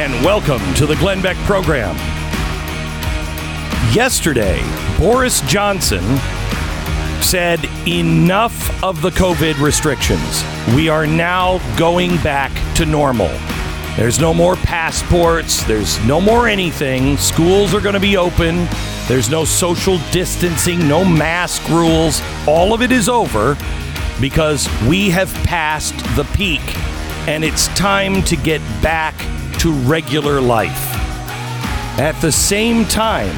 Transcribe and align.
and 0.00 0.24
welcome 0.24 0.62
to 0.72 0.86
the 0.86 0.96
Glenn 0.96 1.20
Beck 1.20 1.36
program. 1.44 1.94
Yesterday, 3.92 4.58
Boris 4.98 5.42
Johnson 5.42 6.02
said 7.20 7.62
enough 7.86 8.82
of 8.82 9.02
the 9.02 9.10
COVID 9.10 9.60
restrictions. 9.60 10.42
We 10.74 10.88
are 10.88 11.06
now 11.06 11.58
going 11.76 12.16
back 12.22 12.50
to 12.76 12.86
normal. 12.86 13.28
There's 13.94 14.18
no 14.18 14.32
more 14.32 14.56
passports, 14.56 15.64
there's 15.64 16.02
no 16.06 16.18
more 16.18 16.48
anything. 16.48 17.18
Schools 17.18 17.74
are 17.74 17.82
going 17.82 17.92
to 17.92 18.00
be 18.00 18.16
open. 18.16 18.66
There's 19.06 19.28
no 19.28 19.44
social 19.44 19.98
distancing, 20.12 20.88
no 20.88 21.04
mask 21.04 21.68
rules. 21.68 22.22
All 22.48 22.72
of 22.72 22.80
it 22.80 22.90
is 22.90 23.10
over 23.10 23.54
because 24.18 24.66
we 24.88 25.10
have 25.10 25.30
passed 25.44 25.98
the 26.16 26.24
peak 26.32 26.62
and 27.28 27.44
it's 27.44 27.68
time 27.76 28.22
to 28.22 28.36
get 28.36 28.62
back 28.80 29.14
to 29.60 29.72
regular 29.72 30.40
life. 30.40 30.94
At 31.98 32.18
the 32.22 32.32
same 32.32 32.86
time, 32.86 33.36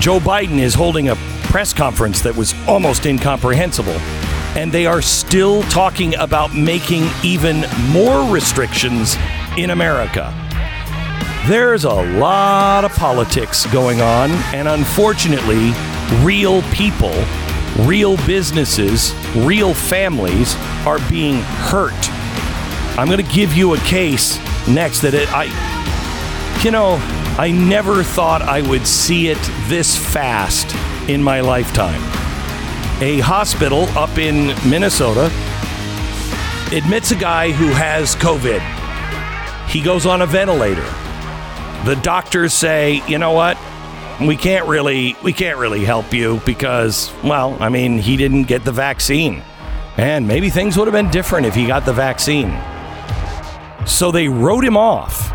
Joe 0.00 0.18
Biden 0.18 0.58
is 0.58 0.74
holding 0.74 1.10
a 1.10 1.14
press 1.44 1.72
conference 1.72 2.22
that 2.22 2.34
was 2.34 2.54
almost 2.66 3.06
incomprehensible, 3.06 3.96
and 4.56 4.72
they 4.72 4.84
are 4.84 5.00
still 5.00 5.62
talking 5.64 6.16
about 6.16 6.56
making 6.56 7.04
even 7.22 7.64
more 7.90 8.28
restrictions 8.34 9.16
in 9.56 9.70
America. 9.70 10.34
There's 11.46 11.84
a 11.84 12.18
lot 12.18 12.84
of 12.84 12.90
politics 12.94 13.64
going 13.66 14.00
on, 14.00 14.32
and 14.52 14.66
unfortunately, 14.66 15.70
real 16.24 16.62
people, 16.72 17.14
real 17.86 18.16
businesses, 18.26 19.14
real 19.36 19.72
families 19.72 20.56
are 20.84 20.98
being 21.08 21.42
hurt. 21.70 21.92
I'm 22.98 23.06
going 23.06 23.24
to 23.24 23.32
give 23.32 23.52
you 23.52 23.74
a 23.74 23.78
case 23.78 24.36
next 24.68 25.00
that 25.00 25.14
it, 25.14 25.28
I, 25.32 25.44
you 26.62 26.70
know, 26.70 26.96
I 27.38 27.50
never 27.50 28.02
thought 28.04 28.42
I 28.42 28.62
would 28.62 28.86
see 28.86 29.28
it 29.28 29.38
this 29.68 29.96
fast 29.96 30.74
in 31.08 31.22
my 31.22 31.40
lifetime. 31.40 32.00
A 33.02 33.20
hospital 33.20 33.84
up 33.98 34.18
in 34.18 34.48
Minnesota 34.68 35.30
admits 36.72 37.10
a 37.10 37.16
guy 37.16 37.50
who 37.50 37.68
has 37.68 38.14
COVID. 38.16 38.60
He 39.68 39.80
goes 39.80 40.06
on 40.06 40.22
a 40.22 40.26
ventilator. 40.26 40.86
The 41.84 41.98
doctors 42.02 42.52
say, 42.52 43.02
"You 43.08 43.18
know 43.18 43.32
what? 43.32 43.58
We 44.20 44.36
can't 44.36 44.68
really 44.68 45.16
we 45.22 45.32
can't 45.32 45.58
really 45.58 45.84
help 45.84 46.12
you 46.12 46.40
because 46.44 47.12
well, 47.24 47.56
I 47.60 47.70
mean, 47.70 47.98
he 47.98 48.16
didn't 48.16 48.44
get 48.44 48.64
the 48.64 48.72
vaccine. 48.72 49.42
And 49.96 50.28
maybe 50.28 50.48
things 50.48 50.76
would 50.76 50.86
have 50.86 50.94
been 50.94 51.10
different 51.10 51.46
if 51.46 51.54
he 51.54 51.66
got 51.66 51.84
the 51.84 51.92
vaccine." 51.92 52.56
So 53.86 54.10
they 54.10 54.28
wrote 54.28 54.64
him 54.64 54.76
off. 54.76 55.32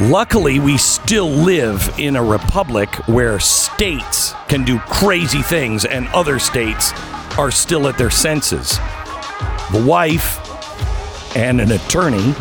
Luckily, 0.00 0.60
we 0.60 0.78
still 0.78 1.28
live 1.28 1.92
in 1.98 2.14
a 2.14 2.22
republic 2.22 2.94
where 3.08 3.40
states 3.40 4.32
can 4.48 4.64
do 4.64 4.78
crazy 4.78 5.42
things 5.42 5.84
and 5.84 6.06
other 6.08 6.38
states 6.38 6.92
are 7.36 7.50
still 7.50 7.88
at 7.88 7.98
their 7.98 8.10
senses. 8.10 8.78
The 9.72 9.84
wife 9.84 10.38
and 11.36 11.60
an 11.60 11.72
attorney 11.72 12.32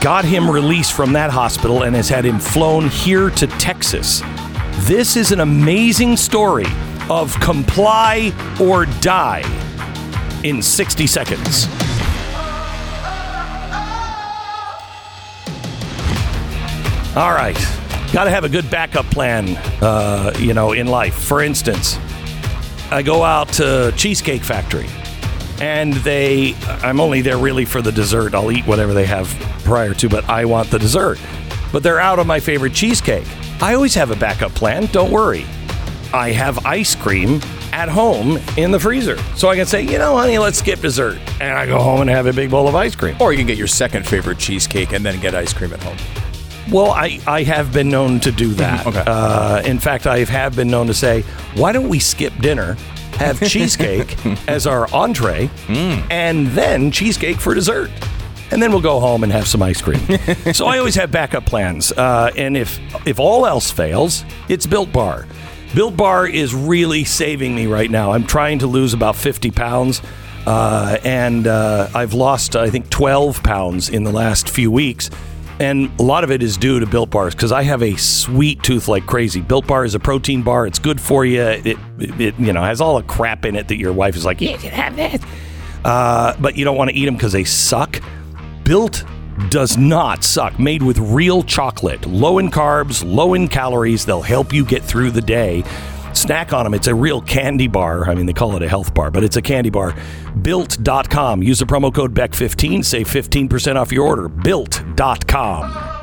got 0.00 0.24
him 0.24 0.50
released 0.50 0.92
from 0.92 1.14
that 1.14 1.30
hospital 1.30 1.82
and 1.82 1.96
has 1.96 2.08
had 2.08 2.24
him 2.24 2.38
flown 2.38 2.88
here 2.88 3.30
to 3.30 3.46
Texas. 3.46 4.22
This 4.80 5.16
is 5.16 5.32
an 5.32 5.40
amazing 5.40 6.16
story 6.18 6.66
of 7.08 7.34
comply 7.40 8.32
or 8.60 8.84
die 9.00 9.42
in 10.44 10.60
60 10.60 11.06
seconds. 11.06 11.85
All 17.16 17.32
right. 17.32 17.56
Got 18.12 18.24
to 18.24 18.30
have 18.30 18.44
a 18.44 18.48
good 18.48 18.70
backup 18.70 19.06
plan, 19.06 19.56
uh, 19.82 20.34
you 20.38 20.52
know, 20.52 20.72
in 20.72 20.86
life. 20.86 21.14
For 21.14 21.40
instance, 21.40 21.98
I 22.90 23.02
go 23.02 23.22
out 23.22 23.48
to 23.54 23.90
Cheesecake 23.96 24.44
Factory 24.44 24.86
and 25.58 25.94
they, 25.94 26.54
I'm 26.82 27.00
only 27.00 27.22
there 27.22 27.38
really 27.38 27.64
for 27.64 27.80
the 27.80 27.90
dessert. 27.90 28.34
I'll 28.34 28.52
eat 28.52 28.66
whatever 28.66 28.92
they 28.92 29.06
have 29.06 29.28
prior 29.64 29.94
to, 29.94 30.10
but 30.10 30.28
I 30.28 30.44
want 30.44 30.70
the 30.70 30.78
dessert. 30.78 31.18
But 31.72 31.82
they're 31.82 32.00
out 32.00 32.18
of 32.18 32.26
my 32.26 32.38
favorite 32.38 32.74
cheesecake. 32.74 33.26
I 33.62 33.72
always 33.72 33.94
have 33.94 34.10
a 34.10 34.16
backup 34.16 34.52
plan. 34.52 34.84
Don't 34.92 35.10
worry. 35.10 35.46
I 36.12 36.32
have 36.32 36.66
ice 36.66 36.94
cream 36.94 37.40
at 37.72 37.88
home 37.88 38.38
in 38.58 38.70
the 38.70 38.78
freezer. 38.78 39.16
So 39.36 39.48
I 39.48 39.56
can 39.56 39.64
say, 39.64 39.80
you 39.80 39.96
know, 39.96 40.18
honey, 40.18 40.36
let's 40.36 40.58
skip 40.58 40.80
dessert. 40.80 41.18
And 41.40 41.56
I 41.56 41.64
go 41.64 41.78
home 41.78 42.02
and 42.02 42.10
have 42.10 42.26
a 42.26 42.32
big 42.34 42.50
bowl 42.50 42.68
of 42.68 42.74
ice 42.74 42.94
cream. 42.94 43.16
Or 43.20 43.32
you 43.32 43.38
can 43.38 43.46
get 43.46 43.56
your 43.56 43.66
second 43.66 44.06
favorite 44.06 44.38
cheesecake 44.38 44.92
and 44.92 45.02
then 45.02 45.18
get 45.18 45.34
ice 45.34 45.54
cream 45.54 45.72
at 45.72 45.82
home. 45.82 45.96
Well, 46.70 46.90
I, 46.90 47.20
I 47.26 47.42
have 47.44 47.72
been 47.72 47.88
known 47.88 48.20
to 48.20 48.32
do 48.32 48.48
that. 48.54 48.86
Okay. 48.86 49.02
Uh, 49.06 49.62
in 49.62 49.78
fact, 49.78 50.06
I 50.06 50.24
have 50.24 50.56
been 50.56 50.68
known 50.68 50.86
to 50.88 50.94
say, 50.94 51.22
why 51.54 51.72
don't 51.72 51.88
we 51.88 51.98
skip 51.98 52.36
dinner, 52.40 52.74
have 53.14 53.40
cheesecake 53.48 54.16
as 54.48 54.66
our 54.66 54.92
entree, 54.92 55.48
and 55.68 56.48
then 56.48 56.90
cheesecake 56.90 57.36
for 57.38 57.54
dessert? 57.54 57.90
And 58.52 58.62
then 58.62 58.70
we'll 58.70 58.80
go 58.80 59.00
home 59.00 59.24
and 59.24 59.32
have 59.32 59.48
some 59.48 59.60
ice 59.62 59.82
cream. 59.82 60.00
so 60.52 60.66
I 60.66 60.78
always 60.78 60.94
have 60.94 61.10
backup 61.10 61.46
plans. 61.46 61.90
Uh, 61.90 62.30
and 62.36 62.56
if, 62.56 62.78
if 63.06 63.18
all 63.18 63.44
else 63.44 63.70
fails, 63.72 64.24
it's 64.48 64.66
Built 64.66 64.92
Bar. 64.92 65.26
Built 65.74 65.96
Bar 65.96 66.28
is 66.28 66.54
really 66.54 67.02
saving 67.02 67.56
me 67.56 67.66
right 67.66 67.90
now. 67.90 68.12
I'm 68.12 68.24
trying 68.24 68.60
to 68.60 68.68
lose 68.68 68.94
about 68.94 69.16
50 69.16 69.50
pounds. 69.50 70.00
Uh, 70.46 70.96
and 71.02 71.48
uh, 71.48 71.88
I've 71.92 72.14
lost, 72.14 72.54
I 72.54 72.70
think, 72.70 72.88
12 72.88 73.42
pounds 73.42 73.88
in 73.88 74.04
the 74.04 74.12
last 74.12 74.48
few 74.48 74.70
weeks. 74.70 75.10
And 75.58 75.90
a 75.98 76.02
lot 76.02 76.22
of 76.22 76.30
it 76.30 76.42
is 76.42 76.56
due 76.56 76.80
to 76.80 76.86
Built 76.86 77.10
Bars 77.10 77.34
because 77.34 77.50
I 77.50 77.62
have 77.62 77.82
a 77.82 77.96
sweet 77.96 78.62
tooth 78.62 78.88
like 78.88 79.06
crazy. 79.06 79.40
Built 79.40 79.66
Bar 79.66 79.84
is 79.84 79.94
a 79.94 80.00
protein 80.00 80.42
bar. 80.42 80.66
It's 80.66 80.78
good 80.78 81.00
for 81.00 81.24
you. 81.24 81.42
It, 81.42 81.66
it, 81.98 82.20
it 82.20 82.38
you 82.38 82.52
know 82.52 82.62
has 82.62 82.80
all 82.80 82.98
the 82.98 83.06
crap 83.06 83.44
in 83.46 83.56
it 83.56 83.68
that 83.68 83.78
your 83.78 83.92
wife 83.92 84.16
is 84.16 84.24
like, 84.24 84.40
you 84.40 84.58
can 84.58 84.72
have 84.72 84.96
this, 84.96 85.22
uh, 85.84 86.36
but 86.40 86.56
you 86.56 86.64
don't 86.64 86.76
want 86.76 86.90
to 86.90 86.96
eat 86.96 87.06
them 87.06 87.14
because 87.14 87.32
they 87.32 87.44
suck. 87.44 88.02
Built 88.64 89.04
does 89.48 89.78
not 89.78 90.24
suck. 90.24 90.58
Made 90.58 90.82
with 90.82 90.98
real 90.98 91.42
chocolate, 91.42 92.06
low 92.06 92.38
in 92.38 92.50
carbs, 92.50 93.02
low 93.06 93.34
in 93.34 93.48
calories. 93.48 94.04
They'll 94.04 94.22
help 94.22 94.52
you 94.52 94.64
get 94.64 94.82
through 94.82 95.12
the 95.12 95.20
day. 95.22 95.62
Snack 96.16 96.52
on 96.52 96.64
them. 96.64 96.74
It's 96.74 96.86
a 96.86 96.94
real 96.94 97.20
candy 97.20 97.68
bar. 97.68 98.08
I 98.08 98.14
mean, 98.14 98.26
they 98.26 98.32
call 98.32 98.56
it 98.56 98.62
a 98.62 98.68
health 98.68 98.94
bar, 98.94 99.10
but 99.10 99.22
it's 99.22 99.36
a 99.36 99.42
candy 99.42 99.70
bar. 99.70 99.94
Built.com. 100.42 101.42
Use 101.42 101.58
the 101.58 101.66
promo 101.66 101.94
code 101.94 102.14
BECK15. 102.14 102.84
Save 102.84 103.08
15% 103.08 103.76
off 103.76 103.92
your 103.92 104.06
order. 104.06 104.28
Built.com. 104.28 105.96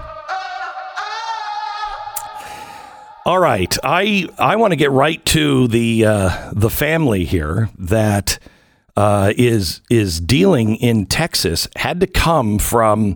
All 3.25 3.39
right, 3.39 3.77
I 3.86 4.27
I 4.38 4.57
want 4.57 4.74
to 4.74 4.75
get 4.75 4.92
right 4.92 5.24
to 5.27 5.69
the 5.69 6.04
uh, 6.06 6.51
the 6.51 6.69
family 6.69 7.24
here 7.24 7.69
that 7.77 8.38
uh, 8.98 9.31
is 9.38 9.80
is 9.89 10.19
dealing 10.19 10.75
in 10.75 11.06
Texas 11.06 11.69
had 11.77 12.01
to 12.01 12.07
come 12.07 12.59
from 12.59 13.16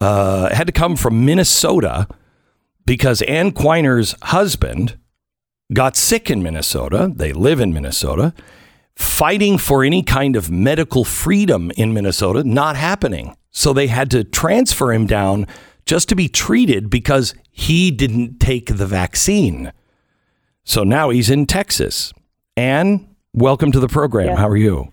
uh, 0.00 0.54
had 0.54 0.68
to 0.68 0.72
come 0.72 0.94
from 0.94 1.24
Minnesota 1.24 2.06
because 2.86 3.20
Anne 3.22 3.50
Quiner's 3.50 4.14
husband 4.22 4.96
got 5.72 5.96
sick 5.96 6.30
in 6.30 6.42
Minnesota. 6.42 7.12
They 7.14 7.32
live 7.32 7.60
in 7.60 7.72
Minnesota. 7.72 8.34
Fighting 8.94 9.58
for 9.58 9.82
any 9.82 10.02
kind 10.02 10.36
of 10.36 10.50
medical 10.50 11.04
freedom 11.04 11.70
in 11.76 11.94
Minnesota, 11.94 12.44
not 12.44 12.76
happening. 12.76 13.36
So 13.50 13.72
they 13.72 13.86
had 13.86 14.10
to 14.10 14.22
transfer 14.22 14.92
him 14.92 15.06
down 15.06 15.46
just 15.86 16.08
to 16.10 16.14
be 16.14 16.28
treated 16.28 16.90
because 16.90 17.34
he 17.50 17.90
didn't 17.90 18.38
take 18.38 18.76
the 18.76 18.86
vaccine. 18.86 19.72
So 20.64 20.84
now 20.84 21.10
he's 21.10 21.30
in 21.30 21.46
Texas. 21.46 22.12
Anne, 22.56 23.08
welcome 23.32 23.72
to 23.72 23.80
the 23.80 23.88
program. 23.88 24.36
How 24.36 24.48
are 24.48 24.56
you? 24.56 24.92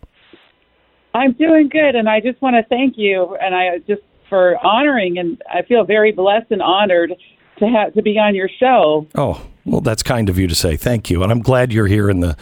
I'm 1.13 1.33
doing 1.33 1.69
good, 1.69 1.95
and 1.95 2.07
I 2.07 2.19
just 2.19 2.41
want 2.41 2.55
to 2.55 2.63
thank 2.69 2.95
you, 2.97 3.35
and 3.41 3.53
I 3.53 3.79
just 3.79 4.01
for 4.29 4.63
honoring, 4.65 5.17
and 5.17 5.41
I 5.51 5.63
feel 5.63 5.83
very 5.83 6.11
blessed 6.11 6.51
and 6.51 6.61
honored 6.61 7.13
to 7.57 7.65
have 7.65 7.93
to 7.95 8.01
be 8.01 8.17
on 8.17 8.35
your 8.35 8.49
show. 8.59 9.07
Oh, 9.15 9.45
well, 9.65 9.81
that's 9.81 10.03
kind 10.03 10.29
of 10.29 10.37
you 10.39 10.47
to 10.47 10.55
say. 10.55 10.75
Thank 10.77 11.09
you. 11.09 11.23
And 11.23 11.31
I'm 11.31 11.41
glad 11.41 11.71
you're 11.73 11.87
here 11.87 12.09
in 12.09 12.19
the 12.19 12.35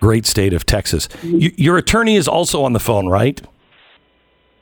great 0.00 0.26
state 0.26 0.52
of 0.52 0.66
Texas. 0.66 1.08
Mm-hmm. 1.08 1.38
Y- 1.38 1.52
your 1.56 1.76
attorney 1.78 2.16
is 2.16 2.28
also 2.28 2.62
on 2.64 2.72
the 2.72 2.80
phone, 2.80 3.08
right? 3.08 3.40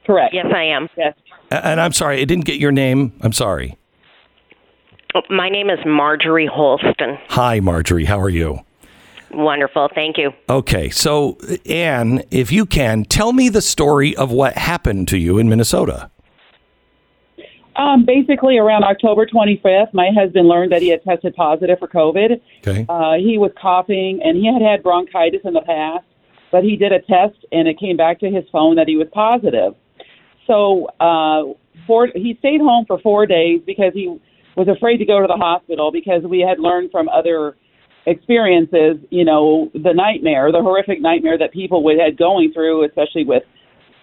Correct. 0.06 0.34
Yes, 0.34 0.46
I 0.54 0.64
am. 0.64 0.88
Yes. 0.96 1.14
And 1.50 1.80
I'm 1.80 1.92
sorry, 1.92 2.20
I 2.20 2.24
didn't 2.24 2.44
get 2.44 2.58
your 2.58 2.72
name. 2.72 3.12
I'm 3.20 3.32
sorry. 3.32 3.76
Oh, 5.14 5.20
My 5.28 5.48
name 5.50 5.68
is 5.68 5.78
Marjorie 5.84 6.48
Holsten. 6.48 7.18
Hi, 7.28 7.60
Marjorie. 7.60 8.06
How 8.06 8.18
are 8.18 8.30
you? 8.30 8.60
Wonderful. 9.30 9.88
Thank 9.94 10.18
you. 10.18 10.32
Okay, 10.48 10.90
so 10.90 11.38
Anne, 11.66 12.22
if 12.30 12.52
you 12.52 12.66
can, 12.66 13.04
tell 13.04 13.32
me 13.32 13.48
the 13.48 13.62
story 13.62 14.14
of 14.16 14.30
what 14.30 14.56
happened 14.56 15.08
to 15.08 15.18
you 15.18 15.38
in 15.38 15.48
Minnesota. 15.48 16.10
Um, 17.76 18.04
basically, 18.04 18.58
around 18.58 18.84
October 18.84 19.26
25th, 19.26 19.94
my 19.94 20.10
husband 20.14 20.46
learned 20.46 20.72
that 20.72 20.82
he 20.82 20.88
had 20.88 21.02
tested 21.04 21.34
positive 21.34 21.78
for 21.78 21.88
COVID. 21.88 22.40
Okay. 22.66 22.86
Uh, 22.88 23.14
he 23.14 23.38
was 23.38 23.50
coughing, 23.60 24.20
and 24.22 24.36
he 24.36 24.46
had 24.46 24.60
had 24.60 24.82
bronchitis 24.82 25.40
in 25.44 25.54
the 25.54 25.62
past, 25.62 26.04
but 26.50 26.64
he 26.64 26.76
did 26.76 26.92
a 26.92 27.00
test, 27.00 27.44
and 27.50 27.66
it 27.66 27.78
came 27.78 27.96
back 27.96 28.20
to 28.20 28.30
his 28.30 28.44
phone 28.52 28.76
that 28.76 28.88
he 28.88 28.96
was 28.96 29.08
positive. 29.12 29.74
So 30.46 30.86
uh, 31.00 31.54
four, 31.86 32.08
he 32.14 32.36
stayed 32.40 32.60
home 32.60 32.84
for 32.86 32.98
four 32.98 33.26
days 33.26 33.62
because 33.64 33.92
he 33.94 34.18
was 34.56 34.68
afraid 34.68 34.98
to 34.98 35.06
go 35.06 35.20
to 35.20 35.26
the 35.26 35.36
hospital 35.36 35.90
because 35.90 36.22
we 36.24 36.40
had 36.40 36.58
learned 36.58 36.90
from 36.90 37.08
other 37.08 37.56
experiences, 38.04 38.96
you 39.10 39.24
know, 39.24 39.70
the 39.72 39.94
nightmare, 39.94 40.52
the 40.52 40.60
horrific 40.60 41.00
nightmare 41.00 41.38
that 41.38 41.52
people 41.52 41.84
would 41.84 41.98
had 41.98 42.18
going 42.18 42.52
through, 42.52 42.84
especially 42.84 43.24
with, 43.24 43.44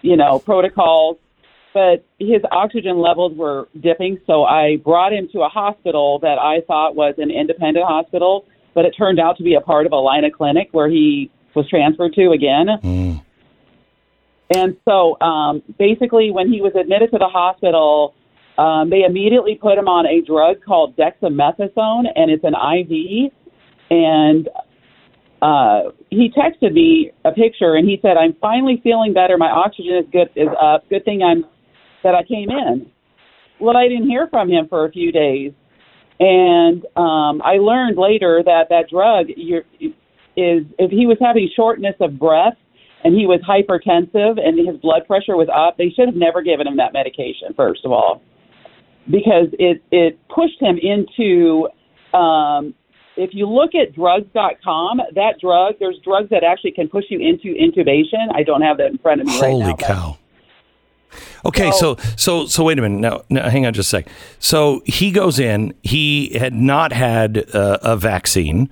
you 0.02 0.16
know, 0.16 0.38
protocols 0.38 1.18
but 1.72 2.04
his 2.18 2.42
oxygen 2.50 2.98
levels 2.98 3.36
were 3.36 3.68
dipping. 3.80 4.18
So 4.26 4.44
I 4.44 4.76
brought 4.76 5.12
him 5.12 5.28
to 5.32 5.40
a 5.40 5.48
hospital 5.48 6.18
that 6.20 6.38
I 6.38 6.60
thought 6.66 6.96
was 6.96 7.14
an 7.18 7.30
independent 7.30 7.86
hospital, 7.86 8.46
but 8.74 8.84
it 8.84 8.90
turned 8.90 9.20
out 9.20 9.36
to 9.38 9.42
be 9.42 9.54
a 9.54 9.60
part 9.60 9.86
of 9.86 9.92
a 9.92 9.96
line 9.96 10.24
of 10.24 10.32
clinic 10.32 10.68
where 10.72 10.88
he 10.88 11.30
was 11.54 11.68
transferred 11.68 12.14
to 12.14 12.30
again. 12.30 12.66
Mm. 12.82 13.24
And 14.52 14.76
so 14.84 15.20
um, 15.20 15.62
basically, 15.78 16.30
when 16.30 16.52
he 16.52 16.60
was 16.60 16.72
admitted 16.74 17.12
to 17.12 17.18
the 17.18 17.28
hospital, 17.28 18.14
um, 18.58 18.90
they 18.90 19.04
immediately 19.04 19.54
put 19.54 19.78
him 19.78 19.86
on 19.86 20.06
a 20.06 20.20
drug 20.22 20.56
called 20.64 20.96
dexamethasone, 20.96 22.06
and 22.16 22.30
it's 22.30 22.44
an 22.44 22.54
IV. 22.54 23.32
And 23.90 24.48
uh, 25.40 25.92
he 26.10 26.30
texted 26.30 26.72
me 26.72 27.12
a 27.24 27.30
picture, 27.30 27.74
and 27.74 27.88
he 27.88 27.98
said, 28.02 28.16
"I'm 28.16 28.34
finally 28.40 28.80
feeling 28.82 29.12
better. 29.12 29.38
My 29.38 29.50
oxygen 29.50 29.94
is 29.94 30.06
good 30.12 30.30
is 30.34 30.48
up. 30.60 30.88
Good 30.90 31.04
thing 31.04 31.22
I'm 31.22 31.44
that 32.02 32.14
I 32.14 32.22
came 32.24 32.50
in. 32.50 32.90
Well, 33.60 33.76
I 33.76 33.88
didn't 33.88 34.08
hear 34.08 34.26
from 34.28 34.48
him 34.48 34.66
for 34.68 34.86
a 34.86 34.90
few 34.90 35.12
days, 35.12 35.52
and 36.18 36.84
um, 36.96 37.42
I 37.42 37.58
learned 37.60 37.98
later 37.98 38.42
that 38.44 38.68
that 38.70 38.88
drug 38.90 39.26
you're, 39.36 39.64
is 40.36 40.64
if 40.78 40.90
he 40.90 41.06
was 41.06 41.18
having 41.20 41.48
shortness 41.54 41.94
of 42.00 42.18
breath 42.18 42.56
and 43.04 43.14
he 43.14 43.26
was 43.26 43.40
hypertensive 43.40 44.38
and 44.38 44.58
his 44.58 44.80
blood 44.80 45.06
pressure 45.06 45.36
was 45.36 45.48
up, 45.48 45.76
they 45.78 45.90
should 45.90 46.06
have 46.06 46.16
never 46.16 46.42
given 46.42 46.66
him 46.66 46.76
that 46.76 46.92
medication. 46.92 47.52
First 47.56 47.84
of 47.84 47.92
all, 47.92 48.22
because 49.06 49.48
it 49.58 49.82
it 49.90 50.18
pushed 50.28 50.60
him 50.60 50.78
into. 50.80 51.68
Um, 52.16 52.74
if 53.16 53.30
you 53.34 53.46
look 53.46 53.72
at 53.74 53.94
drugs.com, 53.94 55.00
that 55.14 55.34
drug, 55.40 55.74
there's 55.78 55.98
drugs 56.02 56.30
that 56.30 56.42
actually 56.42 56.70
can 56.70 56.88
push 56.88 57.04
you 57.10 57.18
into 57.18 57.54
intubation. 57.58 58.32
I 58.34 58.42
don't 58.42 58.62
have 58.62 58.78
that 58.78 58.86
in 58.86 58.98
front 58.98 59.20
of 59.20 59.26
me 59.26 59.34
Holy 59.34 59.42
right 59.42 59.58
now. 59.58 59.64
Holy 59.64 59.76
cow. 59.76 60.18
Okay, 61.44 61.70
so 61.72 61.96
so 62.16 62.46
so 62.46 62.64
wait 62.64 62.78
a 62.78 62.82
minute. 62.82 63.00
Now, 63.00 63.22
now 63.28 63.48
hang 63.48 63.66
on 63.66 63.72
just 63.72 63.88
a 63.88 63.90
sec. 63.90 64.08
So 64.38 64.82
he 64.84 65.10
goes 65.10 65.38
in. 65.38 65.74
He 65.82 66.38
had 66.38 66.54
not 66.54 66.92
had 66.92 67.54
uh, 67.54 67.78
a 67.82 67.96
vaccine. 67.96 68.70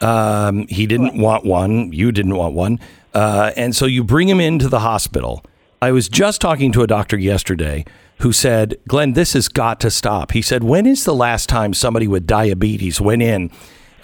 Um, 0.00 0.66
he 0.68 0.86
didn't 0.86 1.16
want 1.16 1.44
one. 1.44 1.92
You 1.92 2.12
didn't 2.12 2.34
want 2.34 2.54
one. 2.54 2.80
Uh, 3.14 3.52
and 3.56 3.76
so 3.76 3.86
you 3.86 4.02
bring 4.02 4.28
him 4.28 4.40
into 4.40 4.68
the 4.68 4.80
hospital. 4.80 5.44
I 5.80 5.92
was 5.92 6.08
just 6.08 6.40
talking 6.40 6.72
to 6.72 6.82
a 6.82 6.86
doctor 6.86 7.18
yesterday 7.18 7.84
who 8.18 8.32
said, 8.32 8.76
Glenn, 8.86 9.14
this 9.14 9.32
has 9.32 9.48
got 9.48 9.80
to 9.80 9.90
stop. 9.90 10.30
He 10.32 10.42
said, 10.42 10.62
when 10.62 10.86
is 10.86 11.04
the 11.04 11.14
last 11.14 11.48
time 11.48 11.74
somebody 11.74 12.06
with 12.06 12.26
diabetes 12.26 13.00
went 13.00 13.22
in 13.22 13.50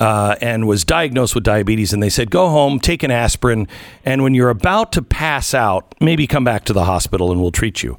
uh, 0.00 0.36
and 0.40 0.66
was 0.66 0.84
diagnosed 0.84 1.34
with 1.34 1.44
diabetes, 1.44 1.92
and 1.92 2.02
they 2.02 2.10
said, 2.10 2.30
"Go 2.30 2.48
home, 2.48 2.78
take 2.80 3.02
an 3.02 3.10
aspirin, 3.10 3.66
and 4.04 4.22
when 4.22 4.34
you're 4.34 4.50
about 4.50 4.92
to 4.92 5.02
pass 5.02 5.54
out, 5.54 5.94
maybe 6.00 6.26
come 6.26 6.44
back 6.44 6.64
to 6.66 6.72
the 6.72 6.84
hospital 6.84 7.30
and 7.32 7.40
we'll 7.40 7.50
treat 7.52 7.82
you." 7.82 7.96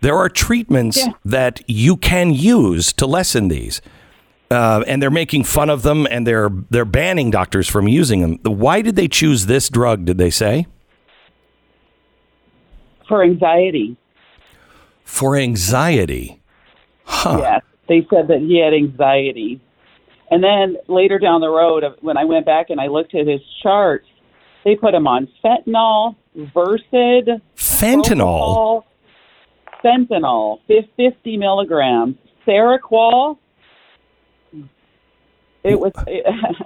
There 0.00 0.16
are 0.16 0.28
treatments 0.28 0.98
Yeah. 0.98 1.12
that 1.24 1.60
you 1.66 1.96
can 1.96 2.32
use 2.32 2.92
to 2.92 3.06
lessen 3.06 3.48
these, 3.48 3.80
uh, 4.50 4.84
and 4.86 5.02
they're 5.02 5.10
making 5.10 5.44
fun 5.44 5.70
of 5.70 5.82
them, 5.82 6.06
and 6.10 6.26
they're 6.26 6.50
they're 6.70 6.84
banning 6.84 7.30
doctors 7.30 7.66
from 7.68 7.88
using 7.88 8.20
them. 8.20 8.38
Why 8.44 8.80
did 8.82 8.94
they 8.96 9.08
choose 9.08 9.46
this 9.46 9.68
drug? 9.68 10.04
Did 10.04 10.18
they 10.18 10.30
say 10.30 10.66
for 13.08 13.22
anxiety. 13.22 13.96
for 15.04 15.36
anxiety? 15.36 16.40
Huh. 17.04 17.38
Yes, 17.40 17.62
they 17.88 18.06
said 18.10 18.28
that 18.28 18.40
he 18.40 18.58
had 18.62 18.74
anxiety. 18.74 19.60
And 20.30 20.42
then 20.44 20.76
later 20.88 21.18
down 21.18 21.40
the 21.40 21.48
road, 21.48 21.84
when 22.00 22.16
I 22.16 22.24
went 22.24 22.44
back 22.46 22.70
and 22.70 22.80
I 22.80 22.86
looked 22.88 23.14
at 23.14 23.26
his 23.26 23.40
charts, 23.62 24.06
they 24.64 24.74
put 24.76 24.92
him 24.94 25.06
on 25.06 25.28
fentanyl, 25.44 26.16
Versed, 26.54 26.84
Fentanyl. 27.56 28.18
propofol, 28.18 28.84
fentanyl, 29.84 30.58
50 30.96 31.36
milligrams, 31.38 32.16
Seroquel. 32.46 33.38
It 35.64 35.78
was. 35.78 35.92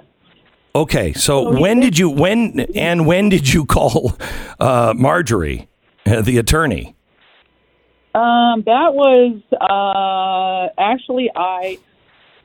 Okay, 0.75 1.13
so 1.13 1.59
when 1.59 1.79
did- 1.81 1.91
did 1.91 1.99
you 1.99 2.09
when 2.09 2.61
and 2.73 3.05
when 3.05 3.29
did 3.29 3.53
you 3.53 3.63
call 3.67 4.13
uh, 4.59 4.91
Marjorie, 4.97 5.67
uh, 6.07 6.21
the 6.23 6.39
attorney? 6.39 6.95
Um, 8.15 8.63
that 8.65 8.95
was 8.95 9.39
uh, 9.61 10.73
actually 10.81 11.29
I 11.35 11.77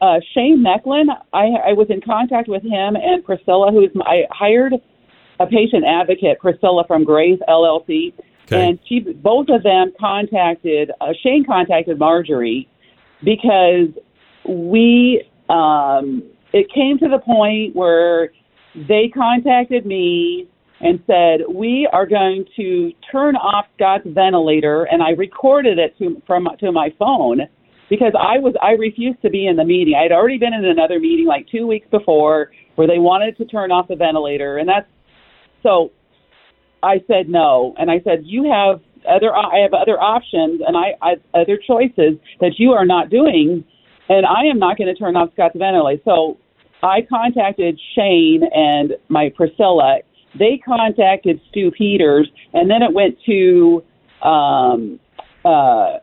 uh, 0.00 0.20
Shane 0.34 0.64
Necklin. 0.64 1.06
I, 1.32 1.70
I 1.70 1.72
was 1.72 1.88
in 1.90 2.00
contact 2.00 2.48
with 2.48 2.62
him 2.62 2.96
and 2.96 3.24
Priscilla, 3.24 3.70
who's 3.72 3.90
I 4.02 4.24
hired 4.30 4.74
a 5.40 5.46
patient 5.46 5.84
advocate, 5.86 6.38
Priscilla 6.40 6.84
from 6.86 7.04
Grace 7.04 7.40
LLC, 7.48 8.12
Okay. 8.50 8.66
and 8.66 8.78
she 8.88 9.00
both 9.00 9.48
of 9.50 9.62
them 9.62 9.92
contacted 10.00 10.90
uh, 11.02 11.12
Shane 11.22 11.44
contacted 11.44 11.98
Marjorie 11.98 12.66
because 13.22 13.88
we 14.48 15.22
um, 15.50 16.22
it 16.54 16.72
came 16.72 16.98
to 16.98 17.08
the 17.08 17.18
point 17.18 17.76
where 17.76 18.32
they 18.74 19.10
contacted 19.12 19.84
me 19.84 20.48
and 20.80 21.02
said 21.06 21.40
we 21.52 21.86
are 21.92 22.06
going 22.06 22.46
to 22.56 22.92
turn 23.12 23.36
off 23.36 23.66
Scott's 23.76 24.06
ventilator, 24.06 24.84
and 24.84 25.02
I 25.02 25.10
recorded 25.10 25.78
it 25.78 25.98
to 25.98 26.22
from 26.26 26.48
to 26.60 26.72
my 26.72 26.88
phone 26.98 27.40
because 27.88 28.12
I 28.18 28.38
was 28.38 28.54
I 28.62 28.72
refused 28.72 29.22
to 29.22 29.30
be 29.30 29.46
in 29.46 29.56
the 29.56 29.64
meeting. 29.64 29.94
I 29.98 30.02
had 30.02 30.12
already 30.12 30.38
been 30.38 30.54
in 30.54 30.64
another 30.64 30.98
meeting 31.00 31.26
like 31.26 31.46
two 31.50 31.66
weeks 31.66 31.86
before 31.90 32.50
where 32.74 32.86
they 32.86 32.98
wanted 32.98 33.36
to 33.38 33.44
turn 33.44 33.72
off 33.72 33.88
the 33.88 33.96
ventilator, 33.96 34.58
and 34.58 34.68
that's 34.68 34.88
so. 35.62 35.90
I 36.80 37.02
said 37.08 37.28
no, 37.28 37.74
and 37.76 37.90
I 37.90 38.00
said 38.04 38.20
you 38.22 38.48
have 38.52 38.80
other 39.08 39.34
I 39.34 39.58
have 39.62 39.74
other 39.74 40.00
options 40.00 40.60
and 40.66 40.76
I, 40.76 40.94
I 41.02 41.14
other 41.34 41.58
choices 41.58 42.18
that 42.40 42.54
you 42.58 42.72
are 42.72 42.86
not 42.86 43.10
doing, 43.10 43.64
and 44.08 44.26
I 44.26 44.44
am 44.50 44.58
not 44.58 44.78
going 44.78 44.92
to 44.92 44.98
turn 44.98 45.16
off 45.16 45.30
Scott's 45.32 45.56
ventilator. 45.56 46.02
So 46.04 46.38
I 46.82 47.00
contacted 47.08 47.80
Shane 47.94 48.42
and 48.52 48.92
my 49.08 49.30
Priscilla. 49.34 49.98
They 50.38 50.60
contacted 50.64 51.40
Stew 51.50 51.70
Peters, 51.70 52.28
and 52.52 52.70
then 52.70 52.82
it 52.82 52.92
went 52.92 53.16
to 53.26 53.82
um, 54.22 55.00
uh, 55.44 55.98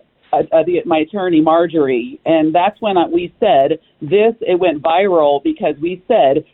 uh, 0.51 0.63
the, 0.63 0.81
my 0.85 0.99
attorney 0.99 1.41
Marjorie, 1.41 2.19
and 2.25 2.53
that's 2.53 2.79
when 2.81 2.97
I, 2.97 3.07
we 3.07 3.33
said 3.39 3.79
this. 4.01 4.33
It 4.41 4.59
went 4.59 4.81
viral 4.81 5.43
because 5.43 5.75
we 5.81 6.03
said 6.07 6.45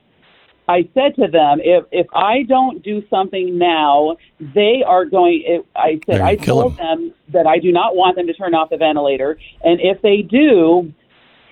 I 0.71 0.87
said 0.93 1.15
to 1.15 1.27
them, 1.29 1.59
if 1.61 1.85
if 1.91 2.07
I 2.13 2.43
don't 2.43 2.81
do 2.83 3.03
something 3.09 3.57
now, 3.57 4.15
they 4.39 4.83
are 4.85 5.05
going. 5.05 5.43
It, 5.45 5.65
I 5.75 5.99
said 6.05 6.21
I 6.21 6.35
told 6.35 6.77
them 6.77 7.13
that 7.33 7.45
I 7.45 7.57
do 7.57 7.71
not 7.71 7.95
want 7.95 8.15
them 8.15 8.27
to 8.27 8.33
turn 8.33 8.53
off 8.53 8.69
the 8.69 8.77
ventilator, 8.77 9.37
and 9.63 9.79
if 9.81 10.01
they 10.01 10.21
do, 10.21 10.93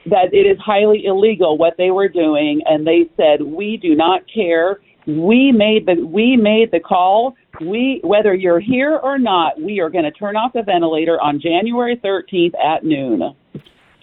that 0.05 0.33
it 0.33 0.45
is 0.45 0.57
highly 0.59 1.05
illegal 1.05 1.57
what 1.57 1.75
they 1.77 1.91
were 1.91 2.07
doing. 2.07 2.61
And 2.65 2.87
they 2.87 3.09
said 3.17 3.41
we 3.41 3.77
do 3.77 3.95
not 3.95 4.21
care. 4.33 4.79
We 5.17 5.51
made 5.51 5.87
the 5.87 5.95
we 6.05 6.37
made 6.37 6.71
the 6.71 6.79
call. 6.79 7.35
We 7.61 7.99
whether 8.03 8.35
you're 8.35 8.59
here 8.59 8.97
or 8.97 9.17
not, 9.17 9.59
we 9.59 9.79
are 9.79 9.89
going 9.89 10.03
to 10.03 10.11
turn 10.11 10.35
off 10.35 10.53
the 10.53 10.61
ventilator 10.61 11.19
on 11.19 11.41
January 11.41 11.99
13th 12.03 12.53
at 12.63 12.83
noon. 12.83 13.35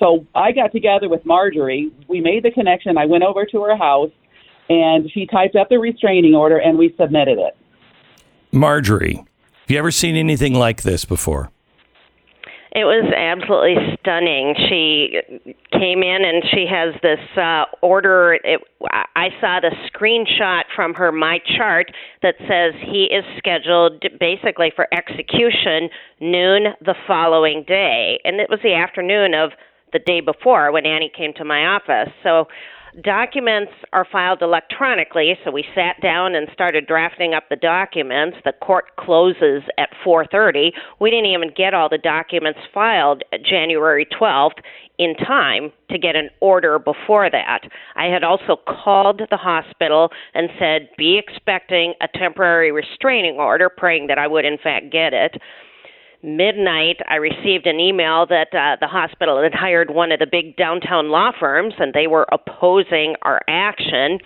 So 0.01 0.27
I 0.35 0.51
got 0.51 0.73
together 0.73 1.09
with 1.09 1.25
Marjorie. 1.25 1.93
We 2.09 2.21
made 2.21 2.43
the 2.43 2.51
connection. 2.51 2.99
I 2.99 3.07
went 3.07 3.23
over 3.23 3.47
to 3.47 3.63
her 3.63 3.77
house 3.77 4.11
and 4.69 5.11
she 5.13 5.27
typed 5.27 5.55
up 5.55 5.69
the 5.69 5.79
restraining 5.79 6.35
order 6.35 6.59
and 6.59 6.77
we 6.77 6.93
submitted 6.99 7.39
it. 7.39 7.57
Marjorie, 8.51 9.15
have 9.15 9.71
you 9.71 9.79
ever 9.79 9.93
seen 9.93 10.17
anything 10.17 10.55
like 10.55 10.83
this 10.83 11.05
before? 11.05 11.51
It 12.77 12.85
was 12.85 13.11
absolutely 13.17 13.97
stunning. 14.01 14.55
She 14.69 15.17
came 15.73 16.03
in 16.03 16.25
and 16.29 16.45
she 16.53 16.67
has 16.69 16.93
this 17.01 17.25
uh, 17.35 17.65
order. 17.81 18.39
It, 18.45 18.61
I 19.17 19.31
saw 19.41 19.61
the 19.61 19.73
screenshot 19.89 20.65
from 20.75 20.93
her 20.93 21.11
My 21.11 21.39
Chart 21.57 21.91
that 22.21 22.35
says 22.41 22.75
he 22.85 23.05
is 23.05 23.25
scheduled 23.39 24.05
basically 24.21 24.75
for 24.77 24.89
execution 24.93 25.89
noon 26.21 26.75
the 26.85 26.95
following 27.07 27.65
day. 27.67 28.21
And 28.25 28.41
it 28.41 28.51
was 28.51 28.61
the 28.63 28.75
afternoon 28.75 29.33
of 29.33 29.53
the 29.95 29.99
day 30.01 30.21
before 30.21 30.71
when 30.71 30.85
Annie 30.85 31.11
came 31.17 31.33
to 31.39 31.47
my 31.47 31.65
office. 31.65 32.13
So 32.23 32.45
documents 33.03 33.73
are 33.93 34.07
filed 34.11 34.43
electronically, 34.43 35.39
so 35.45 35.51
we 35.51 35.65
sat 35.75 36.01
down 36.01 36.35
and 36.35 36.49
started 36.53 36.87
drafting 36.87 37.35
up 37.35 37.45
the 37.49 37.57
documents. 37.57 38.39
The 38.45 38.53
court 38.53 38.97
closes 38.97 39.63
at 39.79 39.91
4:30. 40.05 40.73
We 40.99 41.11
didn't 41.11 41.27
even 41.27 41.51
get 41.51 41.75
all 41.75 41.89
the 41.89 41.99
documents 41.99 42.61
filed 42.73 43.23
January 43.43 44.07
12th 44.07 44.59
in 44.99 45.15
time 45.15 45.73
to 45.91 45.99
get 45.99 46.17
an 46.17 46.31
order 46.41 46.79
before 46.79 47.29
that. 47.29 47.61
I 47.97 48.07
had 48.07 48.25
also 48.25 48.57
called 48.57 49.21
the 49.31 49.37
hospital 49.37 50.11
and 50.35 50.51
said, 50.59 50.89
"Be 50.97 51.19
expecting 51.19 51.95
a 52.01 52.09
temporary 52.09 52.73
restraining 52.73 53.39
order, 53.39 53.69
praying 53.69 54.07
that 54.07 54.19
I 54.19 54.27
would 54.27 54.45
in 54.45 54.57
fact 54.59 54.91
get 54.91 55.13
it." 55.13 55.37
Midnight, 56.27 56.97
I 57.09 57.17
received 57.17 57.67
an 57.67 57.79
email 57.81 58.27
that 58.27 58.49
uh, 58.53 58.77
the 58.81 58.89
hospital 58.89 59.43
had 59.43 59.55
hired 59.55 59.91
one 59.91 60.13
of 60.13 60.19
the 60.19 60.27
big 60.27 60.57
downtown 60.57 61.09
law 61.09 61.31
firms 61.39 61.75
and 61.79 61.95
they 61.95 62.07
were 62.07 62.27
opposing 62.33 63.15
our 63.23 63.41
action. 63.49 64.19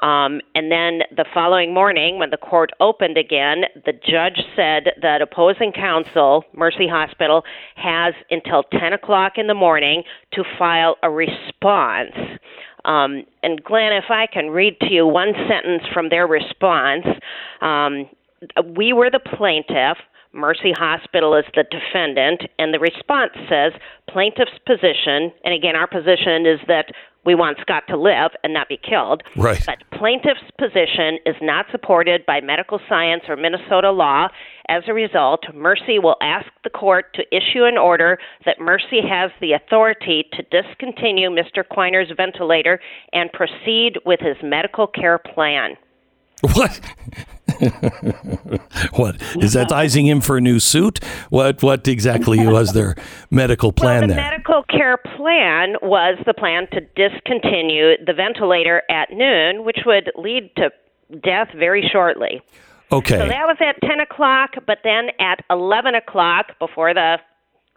Um, 0.00 0.40
and 0.54 0.72
then 0.72 1.00
the 1.14 1.26
following 1.34 1.74
morning, 1.74 2.18
when 2.18 2.30
the 2.30 2.38
court 2.38 2.70
opened 2.80 3.18
again, 3.18 3.64
the 3.84 3.92
judge 3.92 4.40
said 4.56 4.92
that 5.02 5.20
opposing 5.20 5.72
counsel, 5.72 6.44
Mercy 6.54 6.88
Hospital, 6.88 7.42
has 7.74 8.14
until 8.30 8.62
10 8.62 8.94
o'clock 8.94 9.32
in 9.36 9.46
the 9.46 9.54
morning 9.54 10.04
to 10.32 10.44
file 10.58 10.96
a 11.02 11.10
response. 11.10 12.14
Um, 12.86 13.24
and 13.42 13.62
Glenn, 13.62 13.92
if 13.92 14.10
I 14.10 14.26
can 14.32 14.48
read 14.50 14.78
to 14.80 14.90
you 14.90 15.06
one 15.06 15.34
sentence 15.48 15.82
from 15.92 16.08
their 16.08 16.26
response. 16.26 17.04
Um, 17.60 18.08
we 18.76 18.92
were 18.92 19.10
the 19.10 19.20
plaintiff. 19.20 19.98
Mercy 20.32 20.72
Hospital 20.72 21.34
is 21.34 21.44
the 21.54 21.64
defendant, 21.64 22.42
and 22.58 22.72
the 22.72 22.78
response 22.78 23.32
says 23.48 23.72
plaintiff's 24.08 24.58
position, 24.66 25.32
and 25.44 25.52
again, 25.54 25.74
our 25.74 25.88
position 25.88 26.46
is 26.46 26.60
that 26.68 26.92
we 27.24 27.34
want 27.34 27.58
Scott 27.60 27.82
to 27.88 27.96
live 27.96 28.30
and 28.42 28.54
not 28.54 28.68
be 28.68 28.78
killed. 28.78 29.22
Right. 29.36 29.62
But 29.66 29.78
plaintiff's 29.98 30.50
position 30.58 31.18
is 31.26 31.36
not 31.42 31.66
supported 31.70 32.24
by 32.24 32.40
medical 32.40 32.80
science 32.88 33.24
or 33.28 33.36
Minnesota 33.36 33.90
law. 33.90 34.28
As 34.68 34.84
a 34.88 34.94
result, 34.94 35.40
Mercy 35.52 35.98
will 35.98 36.16
ask 36.22 36.46
the 36.64 36.70
court 36.70 37.12
to 37.14 37.22
issue 37.34 37.64
an 37.64 37.76
order 37.76 38.18
that 38.46 38.60
Mercy 38.60 39.00
has 39.06 39.30
the 39.40 39.52
authority 39.52 40.24
to 40.32 40.42
discontinue 40.44 41.28
Mr. 41.28 41.66
Quiner's 41.68 42.10
ventilator 42.16 42.80
and 43.12 43.30
proceed 43.32 43.98
with 44.06 44.20
his 44.20 44.36
medical 44.42 44.86
care 44.86 45.18
plan. 45.18 45.76
What? 46.54 46.80
what 48.92 49.20
is 49.36 49.56
advising 49.56 50.06
him 50.06 50.20
for 50.20 50.36
a 50.36 50.40
new 50.40 50.58
suit? 50.58 51.02
What 51.30 51.62
what 51.62 51.86
exactly 51.86 52.46
was 52.46 52.72
their 52.72 52.96
medical 53.30 53.72
plan 53.72 54.00
well, 54.00 54.08
the 54.08 54.14
there? 54.14 54.30
medical 54.30 54.62
care 54.64 54.96
plan 55.16 55.76
was 55.82 56.18
the 56.26 56.34
plan 56.34 56.66
to 56.72 56.80
discontinue 56.80 57.96
the 58.04 58.12
ventilator 58.12 58.82
at 58.90 59.10
noon, 59.12 59.64
which 59.64 59.80
would 59.86 60.10
lead 60.16 60.50
to 60.56 60.70
death 61.22 61.48
very 61.56 61.88
shortly. 61.92 62.42
Okay. 62.92 63.18
So 63.18 63.28
that 63.28 63.46
was 63.46 63.56
at 63.60 63.80
10 63.86 64.00
o'clock, 64.00 64.50
but 64.66 64.78
then 64.82 65.10
at 65.20 65.44
11 65.48 65.94
o'clock, 65.94 66.58
before 66.58 66.92
the 66.92 67.18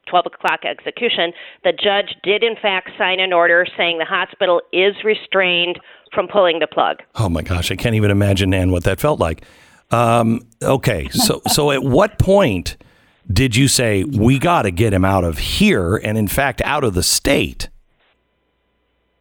12 0.09 0.25
o'clock 0.27 0.61
execution, 0.65 1.33
the 1.63 1.71
judge 1.71 2.15
did 2.23 2.43
in 2.43 2.55
fact 2.61 2.89
sign 2.97 3.19
an 3.19 3.31
order 3.31 3.65
saying 3.77 3.99
the 3.99 4.05
hospital 4.05 4.61
is 4.71 4.95
restrained 5.03 5.79
from 6.13 6.27
pulling 6.27 6.59
the 6.59 6.67
plug. 6.67 6.97
Oh 7.15 7.29
my 7.29 7.41
gosh, 7.41 7.71
I 7.71 7.75
can't 7.75 7.95
even 7.95 8.11
imagine, 8.11 8.49
Nan, 8.49 8.71
what 8.71 8.83
that 8.83 8.99
felt 8.99 9.19
like. 9.19 9.43
Um, 9.93 10.41
okay, 10.62 11.07
so 11.09 11.41
so 11.47 11.69
at 11.69 11.83
what 11.83 12.17
point 12.17 12.77
did 13.31 13.55
you 13.55 13.67
say 13.67 14.03
we 14.03 14.39
got 14.39 14.63
to 14.63 14.71
get 14.71 14.91
him 14.91 15.05
out 15.05 15.23
of 15.23 15.38
here, 15.38 15.97
and 15.97 16.17
in 16.17 16.27
fact, 16.27 16.63
out 16.65 16.83
of 16.83 16.95
the 16.95 17.03
state? 17.03 17.69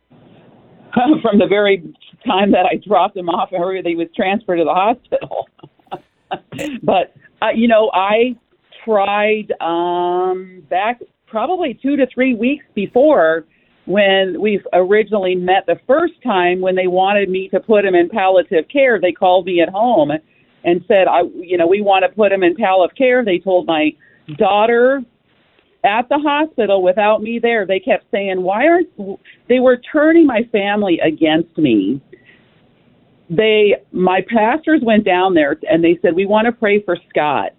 From 0.94 1.38
the 1.38 1.46
very 1.46 1.82
time 2.26 2.52
that 2.52 2.64
I 2.64 2.76
dropped 2.76 3.16
him 3.16 3.28
off, 3.28 3.50
or 3.52 3.74
he 3.74 3.96
was 3.96 4.08
transferred 4.16 4.56
to 4.56 4.64
the 4.64 4.72
hospital. 4.72 5.46
but 6.82 7.14
uh, 7.42 7.50
you 7.54 7.68
know, 7.68 7.90
I 7.92 8.34
tried 8.82 9.52
um, 9.60 10.62
back 10.70 11.02
probably 11.26 11.78
two 11.82 11.96
to 11.96 12.06
three 12.14 12.34
weeks 12.34 12.64
before 12.74 13.44
when 13.84 14.40
we 14.40 14.58
originally 14.72 15.34
met 15.34 15.66
the 15.66 15.78
first 15.86 16.14
time 16.22 16.62
when 16.62 16.76
they 16.76 16.86
wanted 16.86 17.28
me 17.28 17.48
to 17.48 17.60
put 17.60 17.84
him 17.84 17.94
in 17.94 18.08
palliative 18.08 18.68
care. 18.68 18.98
They 18.98 19.12
called 19.12 19.44
me 19.44 19.60
at 19.60 19.68
home 19.68 20.12
and 20.64 20.84
said, 20.86 21.08
"I, 21.08 21.22
you 21.34 21.56
know, 21.56 21.66
we 21.66 21.80
want 21.80 22.04
to 22.04 22.08
put 22.08 22.32
him 22.32 22.42
in 22.42 22.54
palliative 22.54 22.96
care." 22.96 23.24
They 23.24 23.38
told 23.38 23.66
my 23.66 23.92
daughter 24.36 25.02
at 25.84 26.08
the 26.08 26.18
hospital 26.18 26.82
without 26.82 27.22
me 27.22 27.38
there. 27.40 27.66
They 27.66 27.80
kept 27.80 28.04
saying, 28.10 28.42
"Why 28.42 28.68
aren't?" 28.68 28.88
They 29.48 29.60
were 29.60 29.76
turning 29.76 30.26
my 30.26 30.42
family 30.52 31.00
against 31.00 31.56
me. 31.58 32.00
They, 33.30 33.76
my 33.92 34.20
pastors 34.28 34.82
went 34.82 35.04
down 35.04 35.34
there 35.34 35.58
and 35.70 35.82
they 35.82 35.98
said, 36.02 36.14
"We 36.14 36.26
want 36.26 36.46
to 36.46 36.52
pray 36.52 36.80
for 36.82 36.96
Scott." 37.08 37.52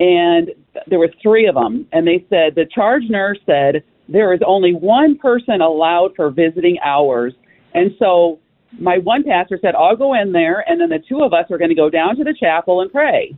And 0.00 0.50
there 0.88 0.98
were 0.98 1.12
three 1.22 1.46
of 1.46 1.54
them, 1.54 1.86
and 1.92 2.06
they 2.06 2.24
said 2.28 2.54
the 2.56 2.66
charge 2.66 3.04
nurse 3.08 3.38
said 3.46 3.84
there 4.08 4.34
is 4.34 4.40
only 4.44 4.74
one 4.74 5.16
person 5.16 5.60
allowed 5.60 6.14
for 6.16 6.30
visiting 6.30 6.78
hours, 6.84 7.32
and 7.74 7.92
so 7.98 8.38
my 8.80 8.98
one 8.98 9.24
pastor 9.24 9.58
said, 9.60 9.74
I'll 9.74 9.96
go 9.96 10.14
in 10.14 10.32
there, 10.32 10.64
and 10.68 10.80
then 10.80 10.88
the 10.88 11.02
two 11.08 11.22
of 11.22 11.32
us 11.32 11.50
are 11.50 11.58
going 11.58 11.70
to 11.70 11.74
go 11.74 11.90
down 11.90 12.16
to 12.16 12.24
the 12.24 12.34
chapel 12.38 12.80
and 12.80 12.90
pray 12.90 13.36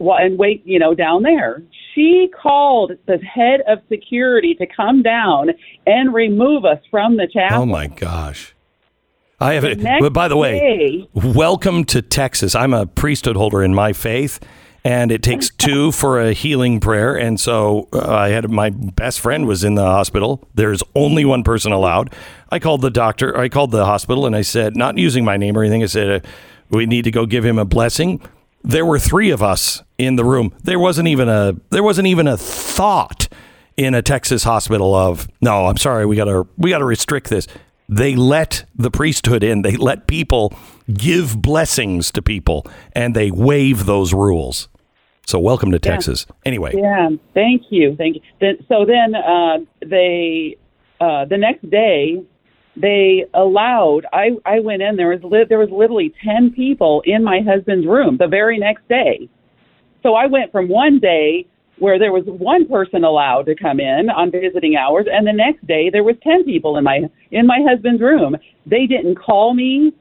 well, 0.00 0.16
and 0.18 0.38
wait, 0.38 0.62
you 0.64 0.78
know, 0.78 0.94
down 0.94 1.22
there. 1.22 1.62
She 1.94 2.30
called 2.42 2.92
the 3.06 3.18
head 3.18 3.60
of 3.68 3.80
security 3.88 4.54
to 4.54 4.66
come 4.66 5.02
down 5.02 5.50
and 5.86 6.12
remove 6.12 6.64
us 6.64 6.78
from 6.90 7.16
the 7.16 7.28
chapel. 7.32 7.62
Oh 7.62 7.66
my 7.66 7.86
gosh. 7.86 8.54
I 9.38 9.54
have 9.54 9.64
it. 9.64 10.12
By 10.12 10.28
the 10.28 10.36
way, 10.36 10.58
day, 10.58 11.08
welcome 11.14 11.84
to 11.84 12.02
Texas. 12.02 12.54
I'm 12.54 12.74
a 12.74 12.86
priesthood 12.86 13.36
holder 13.36 13.62
in 13.62 13.74
my 13.74 13.92
faith, 13.92 14.38
and 14.84 15.10
it 15.12 15.22
takes 15.22 15.50
two 15.58 15.92
for 15.92 16.20
a 16.20 16.32
healing 16.32 16.80
prayer. 16.80 17.14
And 17.16 17.38
so 17.38 17.88
uh, 17.92 18.06
I 18.06 18.28
had 18.30 18.50
my 18.50 18.70
best 18.70 19.20
friend 19.20 19.46
was 19.46 19.64
in 19.64 19.76
the 19.76 19.84
hospital. 19.84 20.46
There's 20.54 20.82
only 20.94 21.24
one 21.24 21.42
person 21.42 21.72
allowed. 21.72 22.14
I 22.50 22.58
called 22.58 22.80
the 22.80 22.90
doctor. 22.90 23.36
I 23.36 23.48
called 23.48 23.70
the 23.70 23.84
hospital, 23.84 24.26
and 24.26 24.34
I 24.34 24.42
said, 24.42 24.76
not 24.76 24.98
using 24.98 25.24
my 25.24 25.36
name 25.36 25.56
or 25.56 25.62
anything. 25.62 25.82
I 25.82 25.86
said, 25.86 26.24
uh, 26.24 26.28
we 26.70 26.86
need 26.86 27.02
to 27.04 27.10
go 27.10 27.26
give 27.26 27.44
him 27.44 27.58
a 27.58 27.64
blessing. 27.64 28.20
There 28.62 28.84
were 28.84 28.98
three 28.98 29.30
of 29.30 29.42
us 29.42 29.82
in 29.98 30.16
the 30.16 30.24
room. 30.24 30.54
There 30.62 30.78
wasn't 30.78 31.08
even 31.08 31.28
a 31.28 31.54
there 31.70 31.82
wasn't 31.82 32.08
even 32.08 32.26
a 32.26 32.36
thought 32.36 33.28
in 33.76 33.94
a 33.94 34.02
Texas 34.02 34.44
hospital 34.44 34.94
of 34.94 35.28
no. 35.40 35.66
I'm 35.66 35.78
sorry. 35.78 36.04
We 36.04 36.16
gotta 36.16 36.46
we 36.58 36.70
gotta 36.70 36.84
restrict 36.84 37.30
this. 37.30 37.46
They 37.88 38.14
let 38.14 38.66
the 38.76 38.90
priesthood 38.90 39.42
in. 39.42 39.62
They 39.62 39.76
let 39.76 40.06
people 40.06 40.52
give 40.92 41.40
blessings 41.40 42.12
to 42.12 42.22
people, 42.22 42.66
and 42.92 43.16
they 43.16 43.30
waive 43.30 43.86
those 43.86 44.12
rules. 44.12 44.68
So 45.26 45.38
welcome 45.38 45.70
to 45.72 45.78
Texas. 45.78 46.26
Anyway, 46.44 46.74
Yeah, 46.76 47.10
thank 47.34 47.62
you, 47.70 47.96
thank 47.96 48.16
you. 48.16 48.58
So 48.68 48.84
then 48.84 49.14
uh, 49.14 49.58
they 49.84 50.56
uh, 51.00 51.24
the 51.24 51.38
next 51.38 51.68
day 51.70 52.22
they 52.76 53.24
allowed. 53.34 54.06
I 54.12 54.30
I 54.46 54.60
went 54.60 54.82
in. 54.82 54.96
There 54.96 55.08
was 55.08 55.22
li- 55.22 55.46
there 55.48 55.58
was 55.58 55.70
literally 55.70 56.14
ten 56.24 56.52
people 56.52 57.02
in 57.04 57.24
my 57.24 57.40
husband's 57.40 57.86
room 57.86 58.16
the 58.16 58.28
very 58.28 58.58
next 58.58 58.88
day. 58.88 59.28
So 60.02 60.14
I 60.14 60.26
went 60.26 60.52
from 60.52 60.68
one 60.68 60.98
day 60.98 61.46
where 61.78 61.98
there 61.98 62.12
was 62.12 62.24
one 62.26 62.68
person 62.68 63.04
allowed 63.04 63.46
to 63.46 63.54
come 63.54 63.80
in 63.80 64.10
on 64.10 64.30
visiting 64.30 64.76
hours, 64.76 65.06
and 65.10 65.26
the 65.26 65.32
next 65.32 65.66
day 65.66 65.90
there 65.90 66.04
was 66.04 66.16
ten 66.22 66.44
people 66.44 66.76
in 66.76 66.84
my 66.84 67.00
in 67.32 67.46
my 67.46 67.58
husband's 67.68 68.00
room. 68.00 68.36
They 68.66 68.86
didn't 68.86 69.16
call 69.16 69.54
me. 69.54 69.92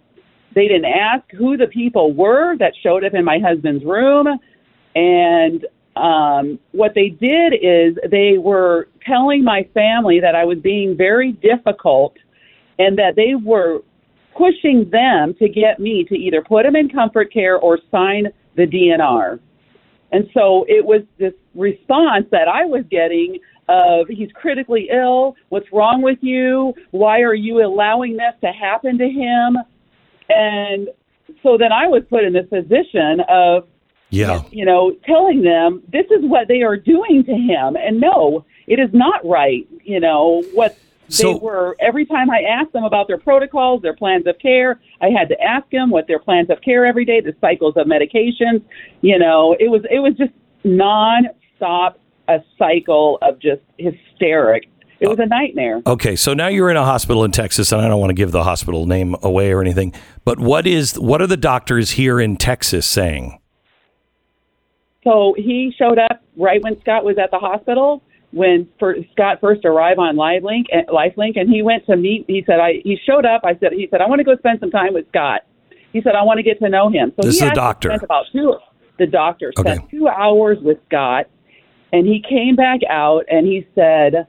They 0.55 0.67
didn't 0.67 0.85
ask 0.85 1.23
who 1.31 1.57
the 1.57 1.67
people 1.67 2.13
were 2.13 2.57
that 2.57 2.73
showed 2.81 3.03
up 3.03 3.13
in 3.13 3.23
my 3.23 3.39
husband's 3.39 3.85
room. 3.85 4.27
And 4.95 5.65
um, 5.95 6.59
what 6.71 6.93
they 6.95 7.09
did 7.09 7.53
is 7.53 7.97
they 8.09 8.37
were 8.37 8.87
telling 9.05 9.43
my 9.43 9.67
family 9.73 10.19
that 10.19 10.35
I 10.35 10.45
was 10.45 10.57
being 10.59 10.95
very 10.97 11.33
difficult 11.33 12.15
and 12.79 12.97
that 12.97 13.15
they 13.15 13.35
were 13.35 13.81
pushing 14.35 14.89
them 14.89 15.35
to 15.35 15.49
get 15.49 15.79
me 15.79 16.03
to 16.05 16.15
either 16.15 16.41
put 16.41 16.65
him 16.65 16.75
in 16.75 16.89
comfort 16.89 17.31
care 17.31 17.57
or 17.57 17.77
sign 17.91 18.27
the 18.55 18.65
DNR. 18.65 19.39
And 20.11 20.27
so 20.33 20.65
it 20.67 20.83
was 20.83 21.01
this 21.17 21.33
response 21.53 22.25
that 22.31 22.47
I 22.47 22.65
was 22.65 22.83
getting 22.89 23.39
of 23.67 24.07
he's 24.07 24.31
critically 24.33 24.89
ill, 24.91 25.35
what's 25.49 25.71
wrong 25.71 26.01
with 26.01 26.17
you? 26.21 26.73
Why 26.89 27.21
are 27.21 27.35
you 27.35 27.63
allowing 27.63 28.17
this 28.17 28.33
to 28.41 28.51
happen 28.51 28.97
to 28.97 29.07
him? 29.07 29.57
And 30.29 30.89
so 31.43 31.57
then 31.57 31.71
I 31.71 31.87
was 31.87 32.03
put 32.09 32.23
in 32.23 32.33
this 32.33 32.47
position 32.47 33.21
of 33.29 33.67
yeah. 34.09 34.41
you 34.51 34.65
know, 34.65 34.95
telling 35.05 35.43
them 35.43 35.83
this 35.91 36.05
is 36.09 36.21
what 36.23 36.47
they 36.47 36.63
are 36.63 36.77
doing 36.77 37.23
to 37.25 37.33
him. 37.33 37.75
And 37.75 38.01
no, 38.01 38.43
it 38.65 38.79
is 38.79 38.89
not 38.91 39.23
right. 39.23 39.67
You 39.83 39.99
know, 39.99 40.43
what 40.53 40.75
So- 41.09 41.33
they 41.33 41.39
were, 41.39 41.75
every 41.79 42.05
time 42.05 42.29
I 42.29 42.41
asked 42.41 42.73
them 42.73 42.83
about 42.83 43.07
their 43.07 43.17
protocols, 43.17 43.81
their 43.81 43.95
plans 43.95 44.27
of 44.27 44.37
care, 44.39 44.79
I 45.01 45.09
had 45.09 45.29
to 45.29 45.41
ask 45.41 45.69
them 45.71 45.89
what 45.89 46.07
their 46.07 46.19
plans 46.19 46.49
of 46.49 46.61
care 46.61 46.85
every 46.85 47.05
day, 47.05 47.19
the 47.21 47.35
cycles 47.41 47.75
of 47.77 47.87
medications. 47.87 48.61
You 49.01 49.19
know, 49.19 49.55
it 49.59 49.69
was, 49.69 49.81
it 49.89 49.99
was 49.99 50.13
just 50.15 50.33
non-stop 50.63 51.99
a 52.27 52.43
cycle 52.57 53.17
of 53.21 53.39
just 53.39 53.61
hysteric, 53.77 54.69
It 54.99 55.07
was 55.07 55.17
a 55.19 55.25
nightmare. 55.25 55.81
Okay, 55.87 56.15
so 56.15 56.33
now 56.33 56.47
you're 56.47 56.69
in 56.69 56.77
a 56.77 56.85
hospital 56.85 57.23
in 57.23 57.31
Texas, 57.31 57.71
and 57.71 57.81
I 57.81 57.87
don't 57.87 57.99
want 57.99 58.11
to 58.11 58.15
give 58.15 58.31
the 58.31 58.43
hospital 58.43 58.85
name 58.85 59.15
away 59.23 59.51
or 59.51 59.61
anything, 59.61 59.93
but 60.25 60.39
what 60.39 60.67
is 60.67 60.99
what 60.99 61.21
are 61.21 61.27
the 61.27 61.37
doctors 61.37 61.91
here 61.91 62.19
in 62.19 62.37
Texas 62.37 62.85
saying? 62.85 63.39
So 65.03 65.33
he 65.37 65.73
showed 65.77 65.97
up 65.97 66.21
right 66.37 66.61
when 66.61 66.79
Scott 66.81 67.03
was 67.03 67.17
at 67.17 67.31
the 67.31 67.39
hospital. 67.39 68.03
When 68.31 68.67
for, 68.77 68.95
Scott 69.11 69.39
first 69.41 69.65
arrived 69.65 69.99
on 69.99 70.15
LiveLink, 70.15 70.65
and 70.71 70.87
LifeLink, 70.87 71.39
and 71.39 71.49
he 71.49 71.63
went 71.63 71.85
to 71.87 71.95
meet. 71.95 72.25
He 72.27 72.43
said, 72.45 72.59
"I." 72.59 72.81
He 72.83 72.97
showed 73.03 73.25
up. 73.25 73.41
I 73.43 73.55
said, 73.55 73.73
"He 73.73 73.87
said 73.89 74.01
I 74.01 74.07
want 74.07 74.19
to 74.19 74.23
go 74.23 74.35
spend 74.37 74.59
some 74.59 74.69
time 74.69 74.93
with 74.93 75.07
Scott." 75.09 75.41
He 75.93 76.01
said, 76.01 76.13
"I 76.13 76.23
want 76.23 76.37
to 76.37 76.43
get 76.43 76.59
to 76.59 76.69
know 76.69 76.89
him." 76.89 77.11
So 77.15 77.25
This 77.25 77.39
he 77.39 77.45
is 77.45 77.49
the 77.49 77.55
doctor. 77.55 77.89
Spent 77.89 78.03
about 78.03 78.25
two. 78.31 78.55
The 78.97 79.07
doctor 79.07 79.51
Okay. 79.57 79.71
spent 79.71 79.89
two 79.89 80.07
hours 80.07 80.59
with 80.61 80.77
Scott, 80.85 81.25
and 81.91 82.05
he 82.05 82.19
came 82.21 82.55
back 82.55 82.81
out 82.87 83.25
and 83.31 83.47
he 83.47 83.65
said, 83.73 84.27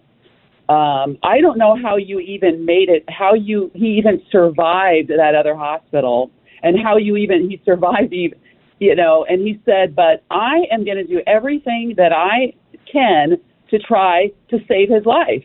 um, 0.71 1.19
"I 1.23 1.43
don't 1.43 1.59
know 1.59 1.75
how 1.77 1.97
you 1.97 2.21
even 2.21 2.65
made 2.65 2.89
it. 2.89 3.05
How 3.11 3.35
you 3.35 3.71
he 3.75 3.99
even 3.99 4.23
survived 4.31 5.09
that 5.09 5.35
other 5.35 5.55
hospital, 5.55 6.31
and 6.63 6.79
how 6.81 6.97
you 6.97 7.17
even 7.17 7.51
he 7.51 7.61
survived 7.67 8.15
even." 8.15 8.39
you 8.81 8.95
know, 8.95 9.27
and 9.29 9.47
he 9.47 9.61
said, 9.67 9.95
but 9.95 10.25
I 10.31 10.65
am 10.73 10.85
going 10.85 10.97
to 10.97 11.05
do 11.05 11.21
everything 11.27 11.93
that 11.99 12.13
I 12.13 12.55
can 12.91 13.37
to 13.71 13.79
try 13.79 14.29
to 14.51 14.59
save 14.69 14.91
his 14.91 15.05
life. 15.05 15.45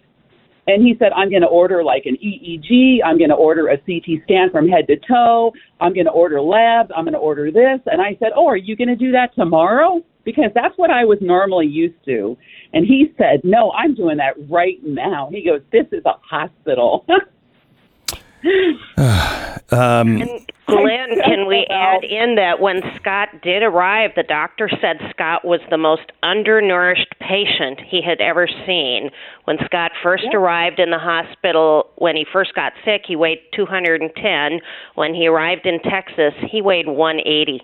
And 0.68 0.84
he 0.84 0.96
said, 0.98 1.12
I'm 1.16 1.30
going 1.30 1.44
to 1.44 1.48
order 1.48 1.84
like 1.84 2.04
an 2.06 2.18
EEG. 2.18 2.98
I'm 3.06 3.18
going 3.18 3.30
to 3.30 3.36
order 3.36 3.68
a 3.68 3.78
CT 3.78 4.24
scan 4.24 4.50
from 4.52 4.68
head 4.68 4.88
to 4.88 4.96
toe. 5.08 5.54
I'm 5.80 5.94
going 5.94 6.08
to 6.08 6.12
order 6.12 6.42
labs. 6.42 6.90
I'm 6.96 7.04
going 7.04 7.14
to 7.14 7.20
order 7.20 7.52
this. 7.52 7.80
And 7.86 8.02
I 8.02 8.18
said, 8.20 8.30
Oh, 8.36 8.48
are 8.48 8.58
you 8.58 8.76
going 8.76 8.88
to 8.88 8.96
do 8.96 9.12
that 9.12 9.36
tomorrow? 9.36 10.02
Because 10.24 10.50
that's 10.56 10.76
what 10.78 10.90
I 10.90 11.06
was 11.06 11.20
normally 11.22 11.68
used 11.68 12.04
to. 12.06 12.36
And 12.74 12.86
he 12.86 13.14
said, 13.16 13.42
No, 13.44 13.72
I'm 13.74 13.94
doing 13.94 14.18
that 14.18 14.34
right 14.50 14.80
now. 14.84 15.30
He 15.32 15.46
goes, 15.46 15.62
This 15.72 15.86
is 15.92 16.04
a 16.06 16.14
hospital. 16.28 17.06
Um, 19.72 20.20
Glenn, 20.68 21.22
can 21.24 21.48
we 21.48 21.66
add 21.70 22.04
in 22.04 22.36
that 22.36 22.60
when 22.60 22.82
Scott 22.96 23.30
did 23.42 23.64
arrive, 23.64 24.12
the 24.16 24.24
doctor 24.24 24.70
said 24.82 24.98
Scott 25.12 25.46
was 25.46 25.60
the 25.70 25.78
most 25.78 26.12
undernourished 26.24 27.14
patient 27.20 27.80
he 27.88 28.02
had 28.02 28.22
ever 28.22 28.48
seen. 28.66 29.10
When 29.46 29.58
Scott 29.66 29.92
first 30.02 30.28
arrived 30.34 30.80
in 30.80 30.92
the 30.92 31.00
hospital, 31.00 31.90
when 31.98 32.16
he 32.16 32.26
first 32.32 32.54
got 32.56 32.74
sick, 32.84 33.04
he 33.08 33.16
weighed 33.16 33.40
210. 33.56 34.60
When 34.96 35.14
he 35.14 35.28
arrived 35.28 35.66
in 35.66 35.80
Texas, 35.82 36.34
he 36.52 36.62
weighed 36.62 36.88
180. 36.88 37.62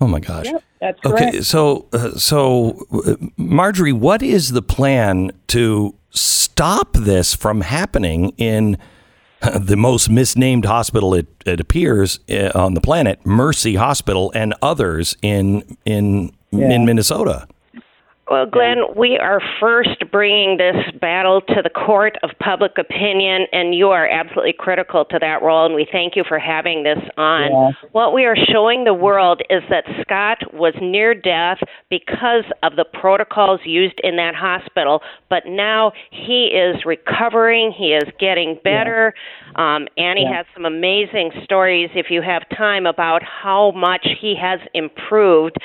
oh 0.00 0.06
my 0.06 0.20
gosh. 0.20 0.46
Yep, 0.46 0.64
that's 0.80 1.00
correct. 1.00 1.28
Okay, 1.28 1.40
so 1.42 1.86
uh, 1.92 2.12
so 2.12 2.86
uh, 2.92 3.16
Marjorie, 3.36 3.92
what 3.92 4.22
is 4.22 4.52
the 4.52 4.62
plan 4.62 5.32
to 5.48 5.94
stop 6.10 6.92
this 6.94 7.34
from 7.34 7.60
happening 7.62 8.30
in 8.36 8.76
the 9.54 9.76
most 9.76 10.10
misnamed 10.10 10.64
hospital 10.64 11.14
it, 11.14 11.26
it 11.46 11.60
appears 11.60 12.20
uh, 12.30 12.50
on 12.54 12.74
the 12.74 12.80
planet, 12.80 13.24
Mercy 13.24 13.76
Hospital, 13.76 14.30
and 14.34 14.54
others 14.60 15.16
in 15.22 15.76
in 15.84 16.32
in 16.52 16.84
Minnesota? 16.84 17.46
Well, 18.30 18.46
Glenn, 18.46 18.84
we 18.96 19.18
are 19.18 19.40
first 19.58 20.04
bringing 20.12 20.56
this 20.56 20.76
battle 21.00 21.40
to 21.48 21.62
the 21.64 21.68
court 21.68 22.16
of 22.22 22.30
public 22.38 22.78
opinion, 22.78 23.46
and 23.50 23.74
you 23.74 23.88
are 23.88 24.06
absolutely 24.06 24.54
critical 24.56 25.04
to 25.06 25.18
that 25.20 25.42
role, 25.42 25.66
and 25.66 25.74
we 25.74 25.84
thank 25.90 26.14
you 26.14 26.22
for 26.28 26.38
having 26.38 26.84
this 26.84 27.00
on. 27.16 27.50
What 27.90 28.14
we 28.14 28.26
are 28.26 28.36
showing 28.36 28.84
the 28.84 28.94
world 28.94 29.42
is 29.50 29.62
that 29.68 29.82
Scott 30.02 30.54
was 30.54 30.74
near 30.80 31.12
death 31.12 31.58
because 31.90 32.44
of 32.62 32.76
the 32.76 32.84
protocols 32.84 33.58
used 33.64 33.98
in 34.04 34.14
that 34.16 34.36
hospital, 34.36 35.00
but 35.28 35.42
now 35.46 35.90
he 36.12 36.52
is 36.54 36.84
recovering, 36.86 37.72
he 37.76 37.94
is 37.94 38.04
getting 38.20 38.60
better. 38.62 39.12
Um, 39.56 39.88
Annie 39.98 40.24
has 40.32 40.46
some 40.54 40.66
amazing 40.66 41.32
stories, 41.42 41.90
if 41.96 42.06
you 42.10 42.22
have 42.22 42.42
time, 42.56 42.86
about 42.86 43.24
how 43.24 43.72
much 43.72 44.06
he 44.20 44.36
has 44.40 44.60
improved. 44.72 45.56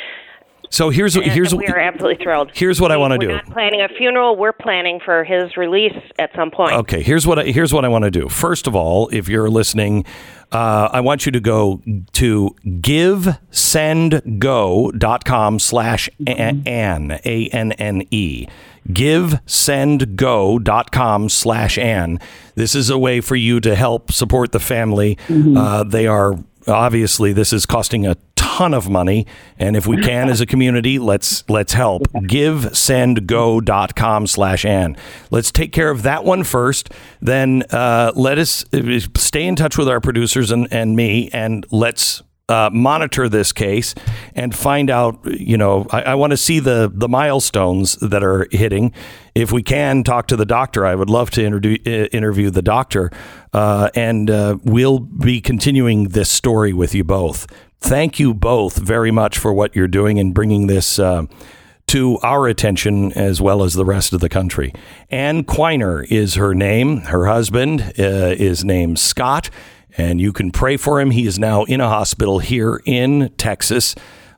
So 0.70 0.90
here's 0.90 1.16
And 1.16 1.26
here's 1.26 1.56
we 1.56 1.68
are 1.68 1.80
absolutely 1.80 2.22
thrilled. 2.24 2.52
here's 2.54 2.82
what 2.82 2.92
I 2.92 2.98
wanna 2.98 3.18
do. 3.18 3.28
We're 3.28 3.36
not 3.36 3.52
planning 3.52 3.82
a 3.82 3.88
funeral. 3.90 4.36
We're 4.36 4.52
planning 4.54 5.00
for 5.04 5.24
his 5.24 5.56
release 5.58 5.96
at 6.20 6.32
some 6.36 6.52
point. 6.52 6.74
Okay, 6.74 7.02
here's 7.02 7.26
what 7.28 7.40
I, 7.40 7.44
here's 7.46 7.74
what 7.74 7.86
I 7.86 7.88
want 7.88 8.04
to 8.04 8.12
do. 8.12 8.28
First 8.30 8.68
of 8.68 8.76
all, 8.76 9.10
if 9.12 9.28
you're 9.30 9.50
listening, 9.50 10.06
uh, 10.52 10.90
I 10.92 11.00
want 11.02 11.26
you 11.26 11.32
to 11.32 11.40
go 11.40 11.82
to 12.14 12.56
givesendgo.com 12.66 15.60
slash 15.60 16.10
an 16.28 16.64
a 16.68 17.50
n 17.52 17.72
n 17.74 18.04
e 18.12 18.48
givesendgo.com 18.92 21.30
slash 21.30 21.78
an 21.80 22.20
this 22.54 22.76
is 22.76 22.92
a 22.92 22.98
way 22.98 23.20
for 23.20 23.36
you 23.36 23.60
to 23.60 23.74
help 23.76 24.12
support 24.12 24.52
the 24.52 24.60
family 24.60 25.18
uh, 25.58 25.84
they 25.84 26.06
are 26.06 26.38
obviously 26.68 27.34
this 27.34 27.52
is 27.52 27.66
costing 27.66 28.06
a 28.06 28.16
ton 28.36 28.74
of 28.74 28.90
money. 28.90 29.26
And 29.58 29.76
if 29.76 29.88
we 29.88 30.02
can 30.02 30.30
as 30.30 30.42
a 30.42 30.46
community 30.46 31.00
let's 31.00 31.48
let's 31.50 31.74
help. 31.74 32.04
Givesendgo.com 32.14 34.28
slash 34.28 34.66
an 34.66 34.98
let's 35.32 35.52
take 35.52 35.72
care 35.72 35.90
of 35.90 36.04
that 36.04 36.24
one 36.24 36.44
first. 36.44 36.92
Then 37.22 37.64
uh, 37.72 38.12
let 38.16 38.38
us 38.38 38.66
uh, 38.74 39.00
stay 39.18 39.46
in 39.46 39.56
touch 39.56 39.78
with 39.78 39.90
our 39.90 40.00
producers 40.00 40.52
and, 40.52 40.68
and 40.72 40.96
me 40.96 41.30
and 41.34 41.66
let's 41.72 42.22
uh, 42.48 42.70
monitor 42.72 43.28
this 43.28 43.52
case 43.52 43.96
and 44.36 44.56
find 44.56 44.92
out 44.92 45.20
you 45.26 45.58
know 45.58 45.88
i, 45.90 46.04
I 46.04 46.16
want 46.16 46.30
to 46.30 46.38
see 46.38 46.60
the 46.60 46.92
the 46.94 47.10
milestones 47.10 47.96
that 47.96 48.24
are 48.24 48.48
hitting. 48.52 48.94
If 49.34 49.52
we 49.52 49.64
can 49.64 50.04
talk 50.04 50.28
to 50.28 50.38
the 50.38 50.46
doctor. 50.46 50.86
I 50.86 50.96
would 50.96 51.10
love 51.10 51.30
to 51.32 51.44
interview, 51.44 51.78
uh, 51.86 52.08
interview 52.14 52.50
the 52.50 52.62
doctor. 52.62 53.12
Uh, 53.52 53.90
and 53.94 54.30
uh, 54.30 54.58
we'll 54.64 55.00
be 55.00 55.42
continuing 55.42 56.10
this 56.10 56.30
story 56.30 56.72
with 56.72 56.96
you 56.96 57.04
both 57.04 57.46
thank 57.86 58.20
you 58.20 58.34
both 58.34 58.78
very 58.78 59.12
much 59.12 59.38
for 59.38 59.54
what 59.54 59.76
you're 59.76 59.88
doing 59.88 60.18
and 60.18 60.34
bringing 60.34 60.66
this 60.66 60.98
uh, 60.98 61.26
to 61.86 62.18
our 62.24 62.48
attention 62.48 63.12
as 63.14 63.40
well 63.40 63.64
as 63.64 63.76
the 63.76 63.86
rest 63.86 64.12
of 64.12 64.22
the 64.22 64.30
country. 64.30 64.74
Anne 65.12 65.44
Quiner 65.44 66.04
is 66.10 66.34
her 66.34 66.56
name. 66.56 67.02
Her 67.02 67.28
husband 67.28 67.82
uh, 68.00 68.34
is 68.38 68.66
named 68.66 68.98
Scott, 68.98 69.52
and 69.98 70.20
you 70.20 70.34
can 70.34 70.52
pray 70.52 70.78
for 70.78 71.00
him. 71.00 71.12
He 71.12 71.28
is 71.28 71.38
now 71.38 71.64
in 71.66 71.80
a 71.80 71.88
hospital 71.88 72.40
here 72.40 72.82
in 72.86 73.32
Texas, 73.38 73.94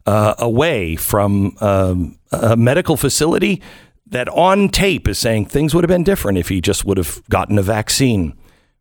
uh, 0.06 0.36
away 0.40 0.98
from 0.98 1.56
um, 1.62 2.20
a 2.34 2.58
medical 2.58 2.98
facility 2.98 3.62
that 4.08 4.28
on 4.30 4.68
tape 4.68 5.08
is 5.08 5.20
saying 5.20 5.46
things 5.46 5.74
would 5.74 5.86
have 5.86 5.90
been 5.90 6.04
different 6.04 6.38
if 6.38 6.50
he 6.50 6.60
just 6.60 6.84
would 6.84 6.98
have 6.98 7.22
gotten 7.30 7.58
a 7.58 7.64
vaccine. 7.64 8.34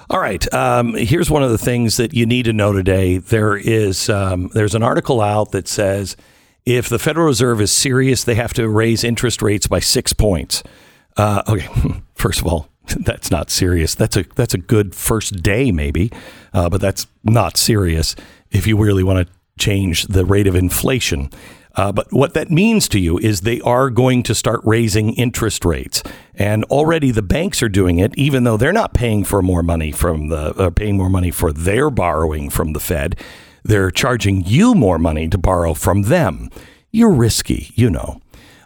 All 0.10 0.20
right. 0.20 0.54
Um, 0.54 0.94
here's 0.96 1.32
one 1.32 1.44
of 1.44 1.52
the 1.52 1.58
things 1.58 1.96
that 1.98 2.14
you 2.14 2.26
need 2.26 2.44
to 2.44 2.54
know 2.54 2.74
today. 2.74 3.20
There 3.20 3.56
is 3.56 4.10
um, 4.10 4.50
there's 4.54 4.76
an 4.76 4.84
article 4.84 5.22
out 5.22 5.54
that 5.54 5.70
says 5.70 6.18
if 6.66 6.90
the 6.90 7.00
Federal 7.00 7.28
Reserve 7.28 7.62
is 7.62 7.72
serious, 7.72 8.26
they 8.26 8.36
have 8.36 8.54
to 8.56 8.68
raise 8.68 9.06
interest 9.06 9.42
rates 9.42 9.68
by 9.68 9.80
six 9.80 10.12
points. 10.12 10.64
Uh, 11.16 11.44
okay. 11.48 11.70
First 12.16 12.42
of 12.42 12.48
all, 12.48 12.68
that's 13.00 13.32
not 13.32 13.50
serious. 13.50 13.96
That's 13.96 14.18
a 14.18 14.24
that's 14.36 14.54
a 14.54 14.58
good 14.58 14.96
first 14.96 15.42
day 15.44 15.72
maybe, 15.72 16.12
uh, 16.54 16.70
but 16.70 16.82
that's 16.82 17.08
not 17.24 17.58
serious 17.58 18.16
if 18.52 18.68
you 18.68 18.78
really 18.78 19.04
want 19.04 19.28
to 19.28 19.34
change 19.60 20.06
the 20.08 20.26
rate 20.26 20.48
of 20.48 20.56
inflation. 20.56 21.30
Uh, 21.76 21.92
but 21.92 22.12
what 22.12 22.34
that 22.34 22.52
means 22.52 22.90
to 22.90 23.00
you 23.00 23.18
is 23.18 23.42
they 23.42 23.62
are 23.62 23.90
going 23.90 24.24
to 24.24 24.36
start 24.36 24.60
raising 24.66 25.14
interest 25.14 25.64
rates, 25.64 26.04
and 26.36 26.66
already 26.66 27.12
the 27.12 27.22
banks 27.22 27.64
are 27.64 27.70
doing 27.70 28.00
it, 28.00 28.14
even 28.18 28.44
though 28.44 28.58
they're 28.58 28.74
not 28.74 28.94
paying 28.94 29.24
for 29.24 29.42
more 29.42 29.64
money 29.64 29.92
from 29.92 30.28
the 30.28 30.54
uh, 30.56 30.70
paying 30.70 30.98
more 30.98 31.10
money 31.10 31.32
for 31.32 31.54
their 31.54 31.90
borrowing 31.90 32.50
from 32.50 32.74
the 32.74 32.80
Fed. 32.80 33.16
They're 33.64 33.92
charging 33.92 34.44
you 34.46 34.74
more 34.74 34.98
money 34.98 35.30
to 35.30 35.38
borrow 35.38 35.74
from 35.74 36.04
them. 36.04 36.50
You're 36.92 37.14
risky, 37.14 37.72
you 37.76 37.90
know. 37.90 38.20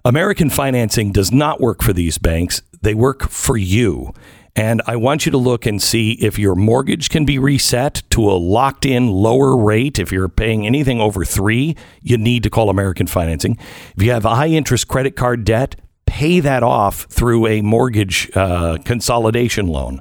American 0.06 0.50
financing 0.50 1.12
does 1.12 1.32
not 1.32 1.60
work 1.60 1.82
for 1.82 1.92
these 1.92 2.18
banks. 2.18 2.62
They 2.86 2.94
work 2.94 3.30
for 3.30 3.58
you. 3.58 4.14
And 4.56 4.82
I 4.86 4.96
want 4.96 5.26
you 5.26 5.32
to 5.32 5.40
look 5.40 5.66
and 5.66 5.82
see 5.82 6.12
if 6.14 6.38
your 6.38 6.54
mortgage 6.54 7.10
can 7.10 7.26
be 7.26 7.40
reset 7.40 8.04
to 8.12 8.30
a 8.30 8.38
locked 8.38 8.86
in 8.86 9.10
lower 9.10 9.58
rate. 9.58 9.98
If 9.98 10.12
you're 10.12 10.30
paying 10.30 10.68
anything 10.68 11.02
over 11.02 11.26
three, 11.26 11.76
you 12.02 12.18
need 12.18 12.44
to 12.44 12.50
call 12.52 12.70
American 12.70 13.08
Financing. 13.08 13.58
If 13.98 14.04
you 14.04 14.12
have 14.12 14.24
high 14.24 14.50
interest 14.50 14.88
credit 14.88 15.16
card 15.16 15.44
debt, 15.44 15.76
pay 16.06 16.40
that 16.42 16.62
off 16.62 17.08
through 17.10 17.48
a 17.48 17.62
mortgage 17.62 18.30
uh, 18.36 18.78
consolidation 18.86 19.68
loan. 19.68 20.00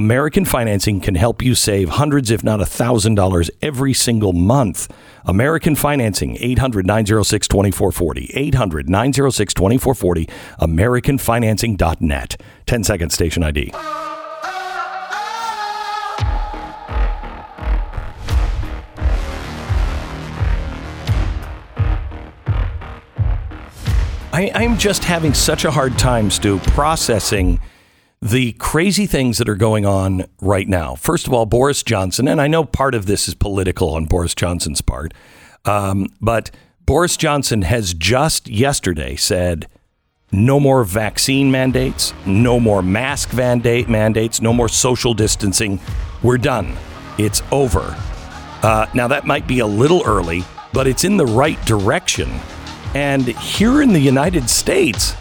American 0.00 0.46
Financing 0.46 0.98
can 0.98 1.14
help 1.14 1.42
you 1.42 1.54
save 1.54 1.90
hundreds, 1.90 2.30
if 2.30 2.42
not 2.42 2.58
a 2.58 2.64
thousand 2.64 3.16
dollars 3.16 3.50
every 3.60 3.92
single 3.92 4.32
month. 4.32 4.90
American 5.26 5.76
Financing, 5.76 6.38
800 6.40 6.86
906 6.86 7.46
2440. 7.46 8.30
800 8.32 8.88
906 8.88 9.52
2440. 9.52 10.26
AmericanFinancing.net. 10.58 12.40
10 12.64 12.82
second 12.84 13.10
station 13.10 13.42
ID. 13.42 13.70
I, 24.32 24.50
I'm 24.54 24.78
just 24.78 25.04
having 25.04 25.34
such 25.34 25.66
a 25.66 25.70
hard 25.70 25.98
time, 25.98 26.30
Stu, 26.30 26.58
processing 26.60 27.60
the 28.22 28.52
crazy 28.52 29.06
things 29.06 29.38
that 29.38 29.48
are 29.48 29.56
going 29.56 29.86
on 29.86 30.26
right 30.40 30.68
now. 30.68 30.94
First 30.94 31.26
of 31.26 31.32
all, 31.32 31.46
Boris 31.46 31.82
Johnson, 31.82 32.28
and 32.28 32.40
I 32.40 32.48
know 32.48 32.64
part 32.64 32.94
of 32.94 33.06
this 33.06 33.28
is 33.28 33.34
political 33.34 33.94
on 33.94 34.04
Boris 34.04 34.34
Johnson's 34.34 34.82
part, 34.82 35.14
um, 35.64 36.08
but 36.20 36.50
Boris 36.84 37.16
Johnson 37.16 37.62
has 37.62 37.94
just 37.94 38.48
yesterday 38.48 39.16
said 39.16 39.68
no 40.32 40.60
more 40.60 40.84
vaccine 40.84 41.50
mandates, 41.50 42.12
no 42.26 42.60
more 42.60 42.82
mask 42.82 43.32
mandate 43.32 43.88
mandates, 43.88 44.42
no 44.42 44.52
more 44.52 44.68
social 44.68 45.14
distancing. 45.14 45.80
We're 46.22 46.38
done. 46.38 46.76
It's 47.18 47.42
over. 47.50 47.96
Uh, 48.62 48.86
now 48.94 49.08
that 49.08 49.26
might 49.26 49.46
be 49.46 49.60
a 49.60 49.66
little 49.66 50.02
early, 50.04 50.44
but 50.72 50.86
it's 50.86 51.04
in 51.04 51.16
the 51.16 51.26
right 51.26 51.60
direction. 51.64 52.30
And 52.94 53.26
here 53.26 53.82
in 53.82 53.92
the 53.92 54.00
United 54.00 54.50
States, 54.50 55.14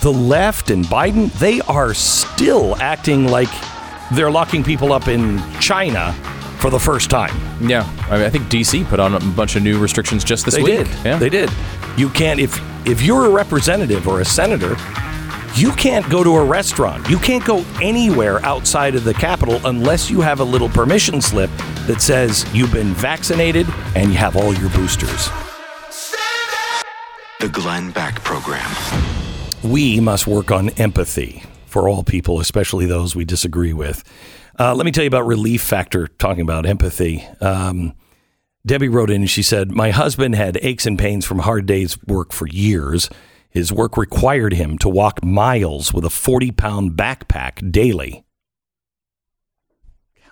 the 0.00 0.12
left 0.12 0.70
and 0.70 0.84
Biden, 0.84 1.32
they 1.34 1.60
are 1.62 1.94
still 1.94 2.76
acting 2.76 3.26
like 3.26 3.48
they're 4.12 4.30
locking 4.30 4.64
people 4.64 4.92
up 4.92 5.08
in 5.08 5.40
China 5.60 6.12
for 6.58 6.70
the 6.70 6.78
first 6.78 7.10
time. 7.10 7.34
Yeah, 7.60 7.82
I, 8.08 8.16
mean, 8.16 8.26
I 8.26 8.30
think 8.30 8.46
DC 8.46 8.86
put 8.88 9.00
on 9.00 9.14
a 9.14 9.20
bunch 9.20 9.56
of 9.56 9.62
new 9.62 9.78
restrictions 9.78 10.24
just 10.24 10.44
this 10.44 10.56
week. 10.56 10.66
They 10.66 10.78
week. 10.78 10.86
did. 10.88 11.04
Yeah. 11.04 11.18
They 11.18 11.28
did. 11.28 11.50
You 11.96 12.08
can't 12.08 12.40
if 12.40 12.60
if 12.86 13.02
you're 13.02 13.26
a 13.26 13.30
representative 13.30 14.08
or 14.08 14.20
a 14.20 14.24
senator, 14.24 14.76
you 15.54 15.72
can't 15.72 16.08
go 16.08 16.22
to 16.22 16.36
a 16.36 16.44
restaurant. 16.44 17.08
You 17.08 17.18
can't 17.18 17.44
go 17.44 17.64
anywhere 17.82 18.44
outside 18.44 18.94
of 18.94 19.04
the 19.04 19.14
Capitol 19.14 19.60
unless 19.64 20.10
you 20.10 20.20
have 20.20 20.40
a 20.40 20.44
little 20.44 20.68
permission 20.68 21.20
slip 21.20 21.50
that 21.86 22.00
says 22.00 22.46
you've 22.54 22.72
been 22.72 22.94
vaccinated 22.94 23.66
and 23.94 24.10
you 24.10 24.16
have 24.18 24.36
all 24.36 24.54
your 24.54 24.70
boosters. 24.70 25.28
The 27.40 27.48
Glenn 27.48 27.90
Beck 27.90 28.22
Program. 28.24 29.27
We 29.62 30.00
must 30.00 30.26
work 30.26 30.50
on 30.50 30.70
empathy 30.70 31.42
for 31.66 31.88
all 31.88 32.02
people, 32.02 32.40
especially 32.40 32.86
those 32.86 33.14
we 33.14 33.24
disagree 33.24 33.72
with. 33.72 34.04
Uh, 34.58 34.74
let 34.74 34.84
me 34.84 34.92
tell 34.92 35.04
you 35.04 35.08
about 35.08 35.26
Relief 35.26 35.62
Factor, 35.62 36.06
talking 36.06 36.42
about 36.42 36.66
empathy. 36.66 37.26
Um, 37.40 37.94
Debbie 38.66 38.88
wrote 38.88 39.10
in 39.10 39.22
and 39.22 39.30
she 39.30 39.42
said, 39.42 39.70
My 39.70 39.90
husband 39.90 40.34
had 40.34 40.58
aches 40.62 40.86
and 40.86 40.98
pains 40.98 41.24
from 41.24 41.40
hard 41.40 41.66
days' 41.66 41.98
work 42.04 42.32
for 42.32 42.46
years. 42.46 43.08
His 43.50 43.72
work 43.72 43.96
required 43.96 44.52
him 44.52 44.78
to 44.78 44.88
walk 44.88 45.24
miles 45.24 45.92
with 45.92 46.04
a 46.04 46.10
40 46.10 46.52
pound 46.52 46.92
backpack 46.92 47.72
daily. 47.72 48.24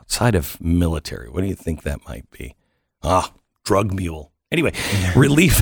Outside 0.01 0.35
of 0.35 0.61
military, 0.61 1.29
what 1.29 1.41
do 1.41 1.47
you 1.47 1.55
think 1.55 1.83
that 1.83 2.07
might 2.07 2.31
be? 2.31 2.55
Ah, 3.03 3.33
drug 3.65 3.93
mule. 3.93 4.33
Anyway, 4.53 4.73
relief 5.17 5.61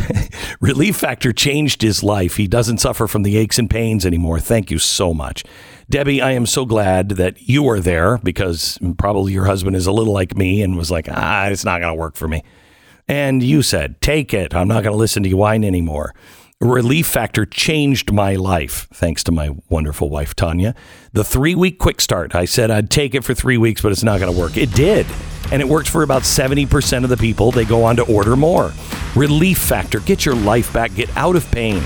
relief 0.61 0.97
factor 0.97 1.33
changed 1.33 1.81
his 1.81 2.03
life. 2.03 2.37
He 2.37 2.47
doesn't 2.47 2.79
suffer 2.79 3.07
from 3.07 3.23
the 3.23 3.39
aches 3.39 3.59
and 3.59 3.71
pains 3.71 4.05
anymore. 4.05 4.41
Thank 4.41 4.71
you 4.71 4.79
so 4.79 5.15
much. 5.15 5.43
Debbie, 5.89 6.21
I 6.21 6.33
am 6.33 6.45
so 6.45 6.67
glad 6.67 7.11
that 7.11 7.49
you 7.49 7.67
are 7.69 7.81
there 7.81 8.19
because 8.19 8.79
probably 8.99 9.33
your 9.33 9.47
husband 9.47 9.75
is 9.75 9.87
a 9.87 9.93
little 9.93 10.13
like 10.13 10.37
me 10.37 10.61
and 10.61 10.77
was 10.77 10.91
like, 10.91 11.09
ah, 11.11 11.47
it's 11.47 11.65
not 11.65 11.81
going 11.81 11.95
to 11.95 11.99
work 11.99 12.15
for 12.15 12.29
me. 12.29 12.43
And 13.09 13.43
you 13.43 13.63
said, 13.63 14.03
take 14.03 14.35
it. 14.35 14.55
I'm 14.55 14.69
not 14.69 14.83
going 14.83 14.93
to 14.93 14.99
listen 14.99 15.23
to 15.23 15.29
you 15.31 15.39
whine 15.39 15.65
anymore. 15.65 16.15
Relief 16.65 17.07
Factor 17.07 17.45
changed 17.45 18.11
my 18.11 18.37
life, 18.37 18.89
thanks 18.91 19.23
to 19.25 19.31
my 19.31 19.51
wonderful 19.69 20.09
wife, 20.09 20.35
Tanya. 20.35 20.75
The 21.13 21.23
three 21.23 21.55
week 21.55 21.79
quick 21.79 22.01
start, 22.01 22.35
I 22.35 22.47
said 22.47 22.71
I'd 22.71 22.91
take 22.91 23.15
it 23.15 23.23
for 23.23 23.35
three 23.35 23.59
weeks, 23.59 23.83
but 23.83 23.93
it's 23.93 24.03
not 24.03 24.19
going 24.19 24.33
to 24.33 24.39
work. 24.39 24.57
It 24.57 24.73
did. 24.73 25.05
And 25.53 25.61
it 25.61 25.69
works 25.69 25.91
for 25.91 26.03
about 26.03 26.23
70% 26.23 27.05
of 27.05 27.11
the 27.11 27.19
people. 27.19 27.51
They 27.51 27.67
go 27.67 27.85
on 27.85 27.97
to 27.97 28.11
order 28.11 28.35
more. 28.35 28.73
Relief 29.15 29.59
Factor, 29.59 30.01
get 30.01 30.25
your 30.25 30.37
life 30.37 30.73
back, 30.73 30.95
get 30.95 31.15
out 31.19 31.37
of 31.37 31.51
pain. 31.51 31.83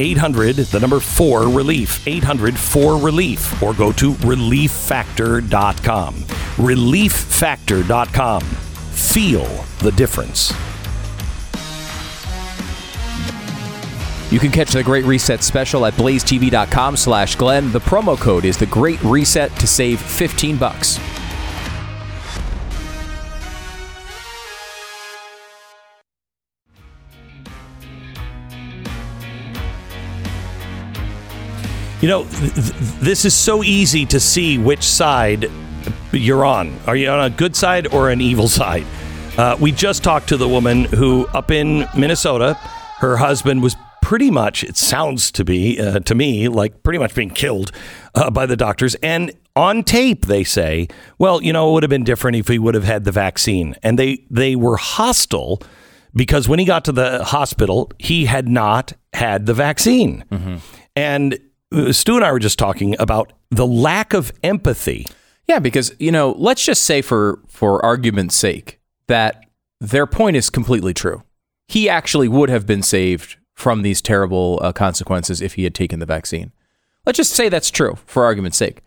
800, 0.00 0.56
the 0.56 0.80
number 0.80 0.98
4 0.98 1.42
relief, 1.42 2.04
800 2.08 2.58
4 2.58 3.00
relief, 3.00 3.62
or 3.62 3.74
go 3.74 3.92
to 3.92 4.14
relieffactor.com. 4.14 6.14
Relieffactor.com. 6.14 8.42
Feel 8.42 9.46
the 9.78 9.92
difference. 9.92 10.52
You 14.30 14.40
can 14.40 14.50
catch 14.50 14.72
the 14.72 14.82
Great 14.82 15.04
Reset 15.04 15.42
special 15.42 15.86
at 15.86 15.94
blazetv.com 15.94 16.96
slash 16.96 17.36
Glenn. 17.36 17.70
The 17.70 17.78
promo 17.80 18.18
code 18.18 18.44
is 18.44 18.56
the 18.56 18.66
Great 18.66 19.00
Reset 19.04 19.54
to 19.56 19.66
save 19.68 20.00
15 20.00 20.56
bucks. 20.56 20.98
You 32.02 32.08
know, 32.08 32.24
th- 32.24 32.54
th- 32.54 32.72
this 33.00 33.24
is 33.24 33.32
so 33.32 33.62
easy 33.62 34.04
to 34.06 34.20
see 34.20 34.58
which 34.58 34.82
side 34.82 35.50
you're 36.12 36.44
on. 36.44 36.78
Are 36.86 36.96
you 36.96 37.08
on 37.08 37.24
a 37.24 37.30
good 37.30 37.54
side 37.56 37.92
or 37.92 38.10
an 38.10 38.20
evil 38.20 38.48
side? 38.48 38.84
Uh, 39.38 39.56
we 39.60 39.70
just 39.72 40.02
talked 40.02 40.28
to 40.30 40.36
the 40.36 40.48
woman 40.48 40.84
who, 40.84 41.26
up 41.28 41.50
in 41.50 41.86
Minnesota, 41.96 42.54
her 42.98 43.16
husband 43.16 43.62
was 43.62 43.76
pretty 44.06 44.30
much, 44.30 44.62
it 44.62 44.76
sounds 44.76 45.32
to 45.32 45.44
be, 45.44 45.80
uh, 45.80 45.98
to 45.98 46.14
me, 46.14 46.46
like 46.46 46.84
pretty 46.84 46.96
much 46.96 47.12
being 47.12 47.28
killed 47.28 47.72
uh, 48.14 48.30
by 48.30 48.46
the 48.46 48.56
doctors. 48.56 48.94
And 49.02 49.32
on 49.56 49.82
tape, 49.82 50.26
they 50.26 50.44
say, 50.44 50.86
well, 51.18 51.42
you 51.42 51.52
know, 51.52 51.68
it 51.68 51.72
would 51.72 51.82
have 51.82 51.90
been 51.90 52.04
different 52.04 52.36
if 52.36 52.46
he 52.46 52.56
would 52.56 52.76
have 52.76 52.84
had 52.84 53.02
the 53.02 53.10
vaccine. 53.10 53.74
And 53.82 53.98
they, 53.98 54.24
they 54.30 54.54
were 54.54 54.76
hostile 54.76 55.60
because 56.14 56.48
when 56.48 56.60
he 56.60 56.64
got 56.64 56.84
to 56.84 56.92
the 56.92 57.24
hospital, 57.24 57.90
he 57.98 58.26
had 58.26 58.46
not 58.48 58.92
had 59.12 59.46
the 59.46 59.54
vaccine. 59.54 60.22
And 60.94 61.40
uh, 61.72 61.90
Stu 61.90 62.14
and 62.14 62.24
I 62.24 62.30
were 62.30 62.38
just 62.38 62.60
talking 62.60 62.94
about 63.00 63.32
the 63.50 63.66
lack 63.66 64.14
of 64.14 64.32
empathy. 64.44 65.08
Yeah, 65.48 65.58
because 65.58 65.92
you 65.98 66.12
know, 66.12 66.30
let's 66.38 66.64
just 66.64 66.82
say 66.82 67.02
for 67.02 67.40
for 67.48 67.84
argument's 67.84 68.36
sake 68.36 68.78
that 69.08 69.46
their 69.80 70.06
point 70.06 70.36
is 70.36 70.48
completely 70.48 70.94
true. 70.94 71.24
He 71.66 71.88
actually 71.88 72.28
would 72.28 72.50
have 72.50 72.66
been 72.66 72.84
saved 72.84 73.36
from 73.56 73.82
these 73.82 74.00
terrible 74.00 74.60
uh, 74.62 74.70
consequences 74.72 75.40
if 75.42 75.54
he 75.54 75.64
had 75.64 75.74
taken 75.74 75.98
the 75.98 76.06
vaccine. 76.06 76.52
Let's 77.04 77.16
just 77.16 77.32
say 77.32 77.48
that's 77.48 77.70
true 77.70 77.98
for 78.06 78.24
argument's 78.24 78.56
sake. 78.58 78.82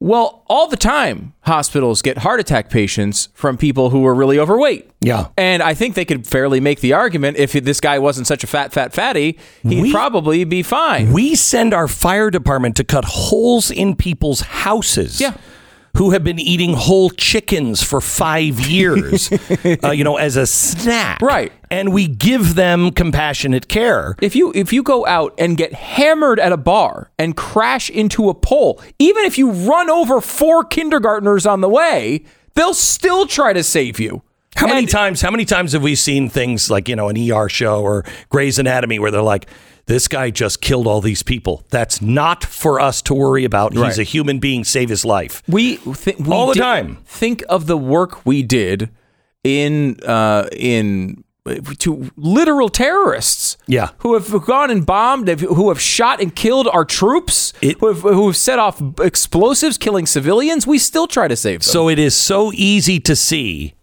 Well, 0.00 0.42
all 0.48 0.66
the 0.66 0.76
time, 0.76 1.32
hospitals 1.42 2.02
get 2.02 2.18
heart 2.18 2.40
attack 2.40 2.70
patients 2.70 3.28
from 3.34 3.56
people 3.56 3.90
who 3.90 4.04
are 4.04 4.14
really 4.14 4.36
overweight. 4.36 4.90
Yeah. 5.00 5.28
And 5.38 5.62
I 5.62 5.74
think 5.74 5.94
they 5.94 6.04
could 6.04 6.26
fairly 6.26 6.58
make 6.58 6.80
the 6.80 6.92
argument 6.92 7.36
if 7.36 7.52
this 7.52 7.78
guy 7.80 8.00
wasn't 8.00 8.26
such 8.26 8.42
a 8.42 8.48
fat, 8.48 8.72
fat 8.72 8.92
fatty, 8.92 9.38
he'd 9.62 9.80
We- 9.82 9.92
probably 9.92 10.42
be 10.42 10.64
fine. 10.64 11.12
We 11.12 11.36
send 11.36 11.72
our 11.72 11.86
fire 11.86 12.30
department 12.30 12.74
to 12.78 12.84
cut 12.84 13.04
holes 13.04 13.70
in 13.70 13.94
people's 13.94 14.40
houses. 14.40 15.20
Yeah. 15.20 15.34
Who 15.98 16.10
have 16.12 16.24
been 16.24 16.38
eating 16.40 16.72
whole 16.72 17.10
chickens 17.10 17.82
for 17.82 18.00
five 18.00 18.58
years, 18.60 19.30
uh, 19.84 19.90
you 19.90 20.02
know, 20.04 20.16
as 20.16 20.36
a 20.36 20.46
snack. 20.46 21.20
Right. 21.20 21.52
And 21.72 21.90
we 21.92 22.06
give 22.06 22.54
them 22.54 22.90
compassionate 22.92 23.66
care. 23.66 24.14
if 24.20 24.36
you 24.36 24.52
if 24.54 24.72
you 24.74 24.82
go 24.82 25.06
out 25.06 25.32
and 25.38 25.56
get 25.56 25.72
hammered 25.72 26.38
at 26.38 26.52
a 26.52 26.58
bar 26.58 27.10
and 27.18 27.34
crash 27.34 27.88
into 27.88 28.28
a 28.28 28.34
pole, 28.34 28.80
even 28.98 29.24
if 29.24 29.38
you 29.38 29.50
run 29.50 29.88
over 29.88 30.20
four 30.20 30.64
kindergartners 30.64 31.46
on 31.46 31.62
the 31.62 31.70
way, 31.70 32.24
they'll 32.54 32.74
still 32.74 33.26
try 33.26 33.54
to 33.54 33.62
save 33.62 33.98
you. 33.98 34.22
How 34.54 34.66
many 34.66 34.84
times? 34.84 35.22
How 35.22 35.30
many 35.30 35.46
times 35.46 35.72
have 35.72 35.82
we 35.82 35.94
seen 35.94 36.28
things 36.28 36.70
like 36.70 36.90
you 36.90 36.94
know 36.94 37.08
an 37.08 37.16
ER 37.16 37.48
show 37.48 37.80
or 37.82 38.04
Grey's 38.28 38.58
Anatomy 38.58 38.98
where 38.98 39.10
they're 39.10 39.22
like, 39.22 39.46
"This 39.86 40.08
guy 40.08 40.28
just 40.28 40.60
killed 40.60 40.86
all 40.86 41.00
these 41.00 41.22
people." 41.22 41.64
That's 41.70 42.02
not 42.02 42.44
for 42.44 42.80
us 42.80 43.00
to 43.02 43.14
worry 43.14 43.46
about. 43.46 43.72
He's 43.72 43.80
Right. 43.80 43.98
a 43.98 44.02
human 44.02 44.40
being. 44.40 44.64
Save 44.64 44.90
his 44.90 45.06
life. 45.06 45.42
We, 45.48 45.78
th- 45.78 46.18
we 46.18 46.30
All 46.30 46.48
the 46.48 46.54
time. 46.54 46.98
Think 47.06 47.42
of 47.48 47.66
the 47.66 47.78
work 47.78 48.26
we 48.26 48.42
did 48.42 48.90
in 49.42 49.98
uh, 50.06 50.48
in 50.52 51.24
to 51.78 52.10
literal 52.16 52.68
terrorists. 52.68 53.56
Yeah. 53.66 53.88
who 53.98 54.14
have 54.14 54.30
gone 54.44 54.70
and 54.70 54.84
bombed, 54.86 55.28
who 55.28 55.68
have 55.70 55.80
shot 55.80 56.20
and 56.20 56.34
killed 56.34 56.68
our 56.68 56.84
troops, 56.84 57.52
It- 57.60 57.78
who, 57.80 57.88
have, 57.88 58.00
who 58.02 58.26
have 58.28 58.36
set 58.36 58.58
off 58.58 58.80
explosives, 59.00 59.76
killing 59.78 60.06
civilians. 60.06 60.66
We 60.66 60.78
still 60.78 61.06
try 61.06 61.28
to 61.28 61.36
save 61.36 61.60
them. 61.60 61.64
So 61.72 61.88
it 61.88 61.98
is 61.98 62.14
so 62.14 62.52
easy 62.54 63.00
to 63.00 63.16
see 63.16 63.74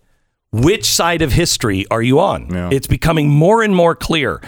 which 0.52 0.86
side 0.86 1.22
of 1.22 1.34
history 1.34 1.86
are 1.92 2.02
you 2.02 2.20
on. 2.20 2.50
Yeah. 2.54 2.70
It's 2.72 2.88
becoming 2.88 3.30
more 3.30 3.62
and 3.62 3.76
more 3.76 3.96
clear. 3.96 4.42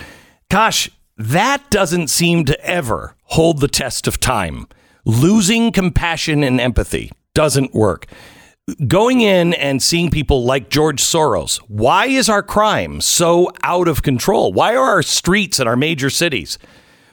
Gosh, 0.50 0.90
that 1.18 1.70
doesn't 1.70 2.08
seem 2.10 2.46
to 2.46 2.66
ever 2.66 3.16
hold 3.26 3.60
the 3.60 3.68
test 3.68 4.08
of 4.08 4.20
time. 4.20 4.68
Losing 5.06 5.72
compassion 5.72 6.44
and 6.44 6.60
empathy. 6.62 7.12
doesn't 7.34 7.74
work. 7.74 8.08
Going 8.88 9.22
in 9.22 9.54
and 9.56 9.82
seeing 9.82 10.12
people 10.12 10.46
like 10.46 10.70
George 10.70 11.02
Soros, 11.02 11.58
why 11.68 12.06
is 12.06 12.30
our 12.30 12.44
crime 12.44 13.02
so 13.02 13.50
out 13.64 13.88
of 13.88 14.04
control? 14.04 14.54
Why 14.54 14.76
are 14.76 14.86
our 14.86 15.02
streets 15.02 15.60
in 15.60 15.68
our 15.68 15.76
major 15.76 16.10
cities? 16.12 16.60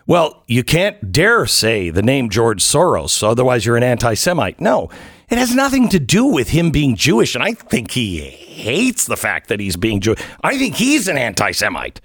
Well, 0.06 0.44
you 0.46 0.62
can't 0.62 1.10
dare 1.10 1.46
say 1.46 1.90
the 1.90 2.02
name 2.02 2.28
George 2.28 2.62
Soros, 2.62 3.22
otherwise 3.22 3.64
you're 3.64 3.76
an 3.76 3.82
anti 3.82 4.14
Semite. 4.14 4.60
No, 4.60 4.90
it 5.30 5.38
has 5.38 5.54
nothing 5.54 5.88
to 5.88 5.98
do 5.98 6.26
with 6.26 6.50
him 6.50 6.70
being 6.70 6.96
Jewish. 6.96 7.34
And 7.34 7.42
I 7.42 7.52
think 7.52 7.90
he 7.92 8.18
hates 8.20 9.06
the 9.06 9.16
fact 9.16 9.48
that 9.48 9.58
he's 9.58 9.76
being 9.76 10.00
Jewish. 10.00 10.20
I 10.42 10.58
think 10.58 10.74
he's 10.74 11.08
an 11.08 11.16
anti 11.16 11.52
Semite 11.52 12.00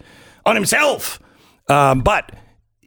on 0.45 0.55
himself. 0.55 1.19
Um, 1.67 2.01
but 2.01 2.31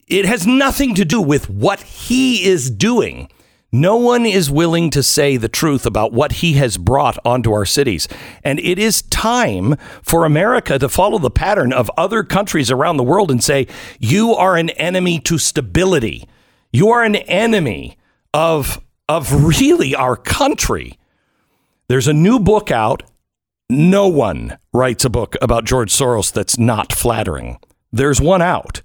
it 0.08 0.24
has 0.24 0.46
nothing 0.46 0.94
to 0.94 1.04
do 1.04 1.20
with 1.20 1.48
what 1.48 1.80
he 1.82 2.44
is 2.44 2.70
doing. 2.70 3.30
No 3.76 3.96
one 3.96 4.24
is 4.24 4.50
willing 4.50 4.88
to 4.88 5.02
say 5.02 5.36
the 5.36 5.50
truth 5.50 5.84
about 5.84 6.10
what 6.10 6.32
he 6.32 6.54
has 6.54 6.78
brought 6.78 7.18
onto 7.26 7.52
our 7.52 7.66
cities. 7.66 8.08
And 8.42 8.58
it 8.60 8.78
is 8.78 9.02
time 9.02 9.76
for 10.00 10.24
America 10.24 10.78
to 10.78 10.88
follow 10.88 11.18
the 11.18 11.30
pattern 11.30 11.74
of 11.74 11.90
other 11.98 12.24
countries 12.24 12.70
around 12.70 12.96
the 12.96 13.02
world 13.02 13.30
and 13.30 13.44
say, 13.44 13.66
you 13.98 14.32
are 14.32 14.56
an 14.56 14.70
enemy 14.70 15.20
to 15.20 15.36
stability. 15.36 16.26
You 16.72 16.88
are 16.88 17.04
an 17.04 17.16
enemy 17.16 17.98
of, 18.32 18.80
of 19.10 19.44
really 19.44 19.94
our 19.94 20.16
country. 20.16 20.98
There's 21.88 22.08
a 22.08 22.14
new 22.14 22.38
book 22.38 22.70
out. 22.70 23.02
No 23.68 24.08
one 24.08 24.56
writes 24.72 25.04
a 25.04 25.10
book 25.10 25.36
about 25.42 25.66
George 25.66 25.92
Soros 25.92 26.32
that's 26.32 26.58
not 26.58 26.94
flattering. 26.94 27.58
There's 27.92 28.22
one 28.22 28.40
out. 28.40 28.80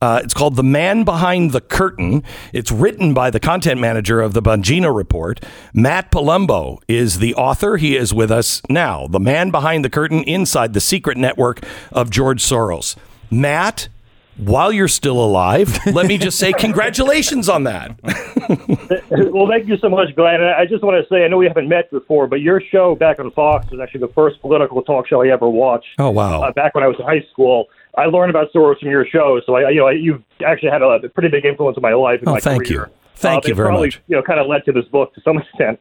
Uh, 0.00 0.20
it's 0.22 0.34
called 0.34 0.54
The 0.54 0.62
Man 0.62 1.02
Behind 1.02 1.50
the 1.50 1.60
Curtain. 1.60 2.22
It's 2.52 2.70
written 2.70 3.14
by 3.14 3.30
the 3.30 3.40
content 3.40 3.80
manager 3.80 4.20
of 4.20 4.32
the 4.32 4.40
Bongino 4.40 4.94
Report. 4.94 5.44
Matt 5.74 6.12
Palumbo 6.12 6.80
is 6.86 7.18
the 7.18 7.34
author. 7.34 7.78
He 7.78 7.96
is 7.96 8.14
with 8.14 8.30
us 8.30 8.62
now. 8.68 9.08
The 9.08 9.18
Man 9.18 9.50
Behind 9.50 9.84
the 9.84 9.90
Curtain 9.90 10.22
Inside 10.22 10.72
the 10.72 10.80
Secret 10.80 11.18
Network 11.18 11.64
of 11.90 12.10
George 12.10 12.44
Soros. 12.44 12.94
Matt, 13.28 13.88
while 14.36 14.70
you're 14.70 14.86
still 14.86 15.18
alive, 15.18 15.84
let 15.86 16.06
me 16.06 16.16
just 16.16 16.38
say 16.38 16.52
congratulations 16.58 17.48
on 17.48 17.64
that. 17.64 17.98
well, 19.32 19.48
thank 19.48 19.66
you 19.66 19.78
so 19.78 19.88
much, 19.88 20.14
Glenn. 20.14 20.40
I 20.40 20.64
just 20.64 20.84
want 20.84 21.02
to 21.02 21.12
say, 21.12 21.24
I 21.24 21.28
know 21.28 21.38
we 21.38 21.48
haven't 21.48 21.68
met 21.68 21.90
before, 21.90 22.28
but 22.28 22.40
your 22.40 22.60
show 22.70 22.94
back 22.94 23.18
on 23.18 23.32
Fox 23.32 23.68
was 23.72 23.80
actually 23.80 24.02
the 24.02 24.12
first 24.14 24.40
political 24.40 24.80
talk 24.82 25.08
show 25.08 25.22
I 25.22 25.28
ever 25.30 25.48
watched. 25.48 25.88
Oh, 25.98 26.10
wow. 26.10 26.42
Uh, 26.42 26.52
back 26.52 26.76
when 26.76 26.84
I 26.84 26.86
was 26.86 26.96
in 27.00 27.04
high 27.04 27.26
school. 27.32 27.66
I 27.96 28.06
learned 28.06 28.30
about 28.30 28.52
Soros 28.52 28.78
from 28.78 28.90
your 28.90 29.06
show, 29.06 29.40
so 29.44 29.56
I, 29.56 29.70
you 29.70 29.80
know, 29.80 29.88
you've 29.88 30.22
actually 30.46 30.70
had 30.70 30.82
a 30.82 31.08
pretty 31.08 31.28
big 31.28 31.44
influence 31.44 31.76
in 31.76 31.82
my 31.82 31.94
life. 31.94 32.20
And 32.20 32.28
oh, 32.28 32.32
my 32.32 32.40
thank 32.40 32.66
career. 32.66 32.88
you, 32.88 32.94
thank 33.16 33.44
uh, 33.44 33.48
you 33.48 33.54
very 33.54 33.68
probably, 33.68 33.88
much. 33.88 34.00
You 34.08 34.16
know, 34.16 34.22
kind 34.22 34.40
of 34.40 34.46
led 34.46 34.64
to 34.66 34.72
this 34.72 34.84
book 34.86 35.14
to 35.14 35.20
some 35.22 35.38
extent. 35.54 35.80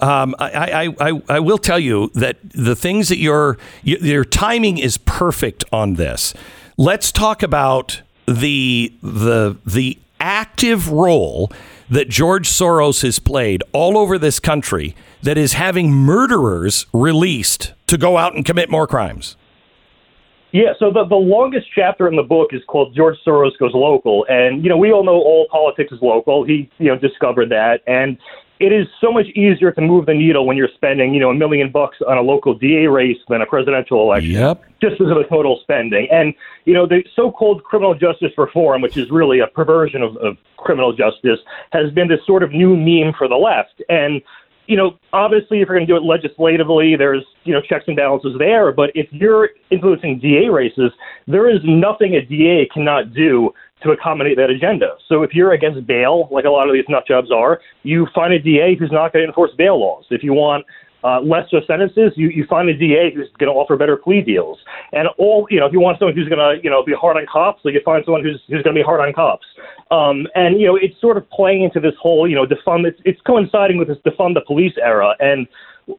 Um, 0.00 0.34
I, 0.38 0.50
I, 0.50 1.10
I, 1.10 1.22
I 1.28 1.40
will 1.40 1.58
tell 1.58 1.78
you 1.78 2.10
that 2.14 2.38
the 2.42 2.74
things 2.74 3.08
that 3.08 3.18
your 3.18 3.58
your 3.82 4.24
timing 4.24 4.78
is 4.78 4.96
perfect 4.98 5.62
on 5.70 5.94
this. 5.94 6.32
Let's 6.78 7.12
talk 7.12 7.42
about 7.42 8.02
the 8.26 8.92
the 9.02 9.58
the 9.66 9.98
active 10.20 10.90
role 10.90 11.52
that 11.90 12.08
George 12.08 12.48
Soros 12.48 13.02
has 13.02 13.18
played 13.18 13.62
all 13.72 13.96
over 13.96 14.18
this 14.18 14.40
country 14.40 14.94
that 15.22 15.38
is 15.38 15.54
having 15.54 15.90
murderers 15.92 16.86
released 16.92 17.72
to 17.86 17.96
go 17.96 18.18
out 18.18 18.34
and 18.34 18.44
commit 18.44 18.70
more 18.70 18.86
crimes. 18.86 19.36
Yeah, 20.52 20.72
so 20.78 20.90
the, 20.90 21.04
the 21.04 21.14
longest 21.14 21.66
chapter 21.74 22.08
in 22.08 22.16
the 22.16 22.22
book 22.22 22.50
is 22.52 22.62
called 22.66 22.94
George 22.94 23.16
Soros 23.26 23.56
Goes 23.58 23.74
Local. 23.74 24.24
And, 24.28 24.62
you 24.62 24.70
know, 24.70 24.78
we 24.78 24.92
all 24.92 25.04
know 25.04 25.16
all 25.16 25.46
politics 25.50 25.92
is 25.92 26.00
local. 26.00 26.44
He, 26.44 26.70
you 26.78 26.88
know, 26.88 26.96
discovered 26.96 27.50
that. 27.50 27.82
And 27.86 28.16
it 28.58 28.72
is 28.72 28.86
so 29.00 29.12
much 29.12 29.26
easier 29.26 29.70
to 29.72 29.80
move 29.80 30.06
the 30.06 30.14
needle 30.14 30.46
when 30.46 30.56
you're 30.56 30.70
spending, 30.74 31.14
you 31.14 31.20
know, 31.20 31.30
a 31.30 31.34
million 31.34 31.70
bucks 31.70 31.98
on 32.06 32.16
a 32.16 32.22
local 32.22 32.54
DA 32.54 32.86
race 32.86 33.18
than 33.28 33.42
a 33.42 33.46
presidential 33.46 34.02
election. 34.02 34.32
Yep. 34.32 34.64
Just 34.80 34.98
because 34.98 35.10
of 35.10 35.18
the 35.18 35.28
total 35.28 35.60
spending. 35.62 36.08
And, 36.10 36.34
you 36.64 36.72
know, 36.72 36.86
the 36.86 37.04
so 37.14 37.30
called 37.30 37.62
criminal 37.64 37.94
justice 37.94 38.32
reform, 38.38 38.80
which 38.80 38.96
is 38.96 39.10
really 39.10 39.40
a 39.40 39.46
perversion 39.46 40.02
of, 40.02 40.16
of 40.16 40.38
criminal 40.56 40.92
justice, 40.92 41.40
has 41.72 41.90
been 41.92 42.08
this 42.08 42.24
sort 42.26 42.42
of 42.42 42.52
new 42.52 42.74
meme 42.76 43.12
for 43.16 43.28
the 43.28 43.36
left. 43.36 43.82
And, 43.88 44.22
you 44.68 44.76
know, 44.76 44.98
obviously, 45.14 45.62
if 45.62 45.66
you're 45.66 45.76
going 45.76 45.86
to 45.86 45.92
do 45.92 45.96
it 45.96 46.06
legislatively, 46.06 46.94
there's, 46.94 47.24
you 47.44 47.54
know, 47.54 47.60
checks 47.62 47.84
and 47.88 47.96
balances 47.96 48.36
there. 48.38 48.70
But 48.70 48.90
if 48.94 49.08
you're 49.10 49.50
influencing 49.70 50.20
DA 50.20 50.50
races, 50.50 50.92
there 51.26 51.48
is 51.48 51.60
nothing 51.64 52.14
a 52.14 52.24
DA 52.24 52.68
cannot 52.72 53.14
do 53.14 53.50
to 53.82 53.90
accommodate 53.92 54.36
that 54.36 54.50
agenda. 54.50 54.96
So 55.08 55.22
if 55.22 55.32
you're 55.32 55.52
against 55.52 55.86
bail, 55.86 56.28
like 56.30 56.44
a 56.44 56.50
lot 56.50 56.68
of 56.68 56.74
these 56.74 56.84
nut 56.88 57.04
jobs 57.08 57.32
are, 57.32 57.60
you 57.82 58.06
find 58.14 58.34
a 58.34 58.38
DA 58.38 58.76
who's 58.76 58.92
not 58.92 59.12
going 59.12 59.22
to 59.22 59.28
enforce 59.28 59.52
bail 59.56 59.80
laws. 59.80 60.04
If 60.10 60.22
you 60.22 60.34
want 60.34 60.66
uh, 61.04 61.20
lesser 61.20 61.60
sentences, 61.66 62.12
you, 62.16 62.28
you 62.28 62.44
find 62.46 62.68
a 62.68 62.76
DA 62.76 63.12
who's 63.14 63.28
going 63.38 63.52
to 63.52 63.54
offer 63.54 63.76
better 63.76 63.96
plea 63.96 64.20
deals. 64.20 64.58
And 64.92 65.08
all, 65.18 65.46
you 65.50 65.60
know, 65.60 65.66
if 65.66 65.72
you 65.72 65.80
want 65.80 65.98
someone 65.98 66.14
who's 66.14 66.28
going 66.28 66.38
to, 66.38 66.62
you 66.62 66.70
know, 66.70 66.84
be 66.84 66.94
hard 66.94 67.16
on 67.16 67.26
cops, 67.30 67.60
you 67.64 67.80
find 67.84 68.04
someone 68.04 68.22
who's, 68.22 68.42
who's 68.48 68.62
going 68.62 68.74
to 68.74 68.80
be 68.80 68.84
hard 68.84 69.00
on 69.00 69.12
cops. 69.12 69.46
Um, 69.90 70.26
and, 70.34 70.60
you 70.60 70.66
know, 70.66 70.76
it's 70.76 71.00
sort 71.00 71.16
of 71.16 71.28
playing 71.30 71.62
into 71.62 71.80
this 71.80 71.94
whole, 72.00 72.28
you 72.28 72.34
know, 72.34 72.46
defund, 72.46 72.86
it's, 72.86 73.00
it's 73.04 73.20
coinciding 73.22 73.78
with 73.78 73.88
this 73.88 73.98
defund 73.98 74.34
the 74.34 74.42
police 74.46 74.74
era. 74.82 75.14
And 75.20 75.46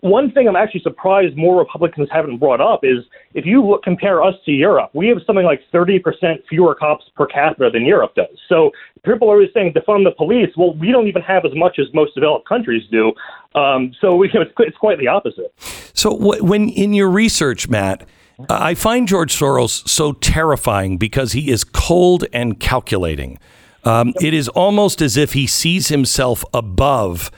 one 0.01 0.31
thing 0.31 0.47
I'm 0.47 0.55
actually 0.55 0.81
surprised 0.81 1.35
more 1.35 1.57
Republicans 1.57 2.09
haven't 2.11 2.37
brought 2.37 2.61
up 2.61 2.81
is 2.83 3.03
if 3.33 3.45
you 3.45 3.65
look, 3.65 3.83
compare 3.83 4.23
us 4.23 4.35
to 4.45 4.51
Europe, 4.51 4.91
we 4.93 5.07
have 5.07 5.17
something 5.25 5.45
like 5.45 5.61
30% 5.73 6.01
fewer 6.47 6.75
cops 6.75 7.05
per 7.15 7.25
capita 7.25 7.71
than 7.71 7.85
Europe 7.85 8.13
does. 8.15 8.37
So 8.47 8.71
people 9.03 9.29
are 9.29 9.33
always 9.33 9.49
saying 9.53 9.73
defund 9.73 10.03
the 10.03 10.11
police. 10.11 10.49
Well, 10.55 10.75
we 10.75 10.91
don't 10.91 11.07
even 11.07 11.23
have 11.23 11.43
as 11.43 11.55
much 11.55 11.79
as 11.79 11.87
most 11.93 12.13
developed 12.13 12.47
countries 12.47 12.83
do. 12.91 13.13
Um, 13.55 13.93
so 13.99 14.15
we, 14.15 14.29
it's, 14.33 14.51
it's 14.59 14.77
quite 14.77 14.99
the 14.99 15.07
opposite. 15.07 15.53
So 15.93 16.15
wh- 16.15 16.43
when 16.43 16.69
in 16.69 16.93
your 16.93 17.09
research, 17.09 17.67
Matt, 17.67 18.07
I 18.47 18.75
find 18.75 19.07
George 19.07 19.35
Soros 19.35 19.87
so 19.89 20.13
terrifying 20.13 20.97
because 20.97 21.31
he 21.31 21.49
is 21.49 21.63
cold 21.63 22.25
and 22.31 22.59
calculating. 22.59 23.39
Um, 23.83 24.13
it 24.21 24.33
is 24.33 24.47
almost 24.49 25.01
as 25.01 25.17
if 25.17 25.33
he 25.33 25.47
sees 25.47 25.87
himself 25.87 26.45
above 26.53 27.31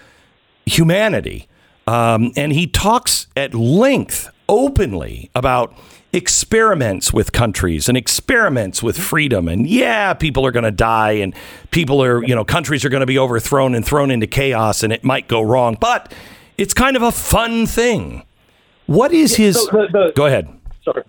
humanity. 0.65 1.47
Um, 1.87 2.31
and 2.35 2.51
he 2.53 2.67
talks 2.67 3.27
at 3.35 3.53
length, 3.53 4.29
openly, 4.47 5.29
about 5.35 5.73
experiments 6.13 7.13
with 7.13 7.31
countries 7.31 7.87
and 7.87 7.97
experiments 7.97 8.83
with 8.83 8.97
freedom. 8.97 9.47
And 9.47 9.65
yeah, 9.67 10.13
people 10.13 10.45
are 10.45 10.51
going 10.51 10.65
to 10.65 10.71
die 10.71 11.13
and 11.13 11.33
people 11.71 12.03
are, 12.03 12.23
you 12.23 12.35
know, 12.35 12.43
countries 12.43 12.83
are 12.83 12.89
going 12.89 13.01
to 13.01 13.05
be 13.05 13.17
overthrown 13.17 13.75
and 13.75 13.85
thrown 13.85 14.11
into 14.11 14.27
chaos 14.27 14.83
and 14.83 14.91
it 14.91 15.03
might 15.03 15.27
go 15.27 15.41
wrong. 15.41 15.77
But 15.79 16.13
it's 16.57 16.73
kind 16.73 16.95
of 16.95 17.01
a 17.01 17.11
fun 17.11 17.65
thing. 17.65 18.23
What 18.87 19.13
is 19.13 19.35
his. 19.35 19.55
So 19.55 19.65
the- 19.71 19.87
the- 19.91 20.11
go 20.15 20.25
ahead. 20.25 20.49
Sorry. 20.83 21.03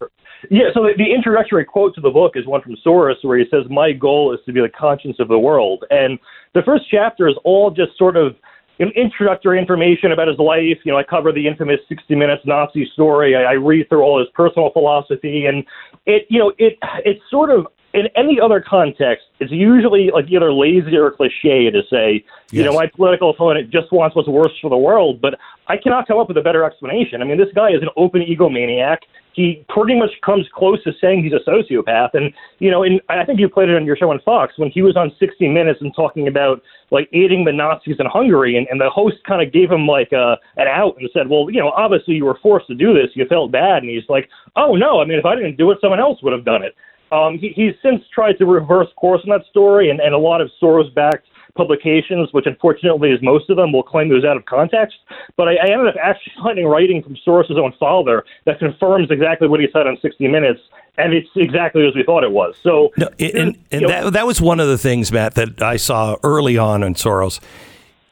Yeah, 0.51 0.65
so 0.75 0.83
the, 0.83 0.93
the 0.97 1.13
introductory 1.15 1.65
quote 1.65 1.95
to 1.95 2.01
the 2.01 2.11
book 2.11 2.33
is 2.35 2.47
one 2.47 2.61
from 2.63 2.77
Soros 2.85 3.15
where 3.23 3.39
he 3.39 3.45
says, 3.51 3.65
My 3.71 3.93
goal 3.93 4.35
is 4.35 4.41
to 4.47 4.53
be 4.53 4.61
the 4.61 4.69
conscience 4.69 5.17
of 5.21 5.29
the 5.29 5.39
world. 5.39 5.85
And 5.91 6.19
the 6.55 6.63
first 6.63 6.85
chapter 6.91 7.29
is 7.29 7.35
all 7.45 7.71
just 7.71 7.97
sort 7.97 8.17
of 8.17 8.37
you 8.79 8.87
know, 8.87 8.93
introductory 8.97 9.59
information 9.59 10.13
about 10.13 10.29
his 10.29 10.39
life. 10.39 10.79
You 10.85 10.93
know, 10.93 10.99
I 10.99 11.05
cover 11.05 11.33
the 11.33 11.47
infamous 11.47 11.81
60 11.89 12.15
Minutes 12.15 12.43
Nazi 12.47 12.89
story. 12.93 13.37
I, 13.37 13.43
I 13.43 13.53
read 13.53 13.89
through 13.89 14.03
all 14.03 14.19
his 14.19 14.29
personal 14.35 14.71
philosophy, 14.71 15.47
and 15.47 15.65
it, 16.07 16.27
you 16.29 16.39
know, 16.39 16.53
it 16.59 16.79
it's 17.05 17.21
sort 17.31 17.51
of 17.51 17.67
in 17.95 18.09
any 18.17 18.41
other 18.41 18.61
context, 18.67 19.27
it's 19.39 19.53
usually 19.53 20.11
like 20.13 20.25
either 20.31 20.53
lazy 20.53 20.97
or 20.97 21.11
cliche 21.11 21.71
to 21.71 21.83
say, 21.91 22.25
you 22.51 22.65
know, 22.65 22.73
my 22.73 22.87
political 22.87 23.31
opponent 23.31 23.71
just 23.71 23.93
wants 23.93 24.17
what's 24.17 24.29
worst 24.29 24.55
for 24.63 24.71
the 24.71 24.77
world. 24.77 25.21
But 25.21 25.39
I 25.69 25.77
cannot 25.77 26.09
come 26.09 26.19
up 26.19 26.29
with 26.29 26.39
a 26.39 26.43
better 26.43 26.65
explanation. 26.65 27.21
I 27.21 27.27
mean, 27.27 27.39
this 27.39 27.53
guy 27.55 27.71
is 27.71 27.83
an 27.83 27.91
open 27.97 28.23
egomaniac. 28.23 28.99
He 29.35 29.64
pretty 29.68 29.99
much 29.99 30.11
comes 30.25 30.47
close 30.55 30.83
to 30.85 30.92
saying 31.01 31.25
he's 31.25 31.33
a 31.33 31.49
sociopath. 31.49 32.11
And, 32.14 32.33
you 32.59 32.71
know, 32.71 32.83
and 32.83 33.01
I 33.09 33.25
think 33.25 33.40
you 33.40 33.49
played 33.49 33.68
it 33.68 33.77
on 33.77 33.87
your 33.87 33.97
show 33.97 34.11
on 34.11 34.21
Fox 34.25 34.55
when 34.59 34.71
he 34.71 34.83
was 34.83 34.97
on 34.97 35.11
60 35.18 35.49
Minutes 35.49 35.81
and 35.81 35.95
talking 35.95 36.29
about 36.29 36.62
like 36.90 37.09
aiding 37.12 37.45
the 37.45 37.53
Nazis 37.53 37.97
in 37.99 38.07
Hungary. 38.07 38.57
And, 38.57 38.66
and 38.71 38.81
the 38.81 38.90
host 38.90 39.16
kind 39.27 39.40
of 39.40 39.53
gave 39.53 39.71
him 39.71 39.87
like 39.87 40.12
a, 40.12 40.37
an 40.57 40.68
out 40.68 40.97
and 40.99 41.09
said, 41.12 41.29
well, 41.29 41.51
you 41.51 41.61
know, 41.61 41.71
obviously 41.71 42.14
you 42.14 42.25
were 42.25 42.38
forced 42.42 42.66
to 42.68 42.75
do 42.75 42.92
this. 42.92 43.11
You 43.14 43.27
felt 43.27 43.51
bad. 43.51 43.83
And 43.83 43.90
he's 43.90 44.09
like, 44.09 44.29
oh, 44.57 44.75
no, 44.75 45.01
I 45.01 45.07
mean, 45.07 45.18
if 45.18 45.25
I 45.25 45.35
didn't 45.35 45.57
do 45.57 45.71
it, 45.71 45.79
someone 45.81 46.01
else 46.01 46.23
would 46.23 46.33
have 46.33 46.45
done 46.45 46.62
it. 46.62 46.75
Um, 47.12 47.38
he, 47.38 47.49
he's 47.55 47.75
since 47.83 48.03
tried 48.12 48.38
to 48.38 48.47
reverse 48.47 48.88
course 48.97 49.21
in 49.25 49.31
that 49.31 49.45
story, 49.51 49.90
and, 49.90 50.01
and 50.01 50.14
a 50.14 50.18
lot 50.18 50.40
of 50.40 50.51
Soros-backed 50.61 51.27
publications, 51.55 52.33
which 52.33 52.47
unfortunately 52.47 53.11
is 53.11 53.21
most 53.23 53.51
of 53.51 53.57
them, 53.57 53.73
will 53.73 53.83
claim 53.83 54.11
it 54.11 54.15
was 54.15 54.25
out 54.25 54.37
of 54.37 54.45
context. 54.47 54.97
But 55.37 55.49
I, 55.49 55.57
I 55.57 55.71
ended 55.71 55.88
up 55.88 55.97
actually 56.03 56.33
finding 56.43 56.67
writing 56.67 57.03
from 57.03 57.17
Soros' 57.27 57.59
own 57.59 57.73
father 57.79 58.25
that 58.47 58.59
confirms 58.59 59.11
exactly 59.11 59.49
what 59.49 59.61
he 59.61 59.69
said 59.73 59.87
on 59.87 59.99
60 60.01 60.29
Minutes, 60.29 60.61
and 60.99 61.12
it's 61.12 61.29
exactly 61.37 61.87
as 61.87 61.95
we 61.95 62.03
thought 62.03 62.25
it 62.25 62.33
was. 62.33 62.55
So, 62.62 62.93
No, 62.97 63.09
and 63.19 63.35
and, 63.35 63.59
and 63.71 63.81
you 63.83 63.88
know, 63.88 63.88
that, 63.88 64.12
that 64.15 64.27
was 64.27 64.41
one 64.41 64.61
of 64.61 64.69
the 64.69 64.79
things, 64.79 65.12
Matt, 65.12 65.35
that 65.35 65.62
I 65.62 65.77
saw 65.77 66.17
early 66.23 66.57
on 66.57 66.83
in 66.83 66.95
Soros. 66.95 67.41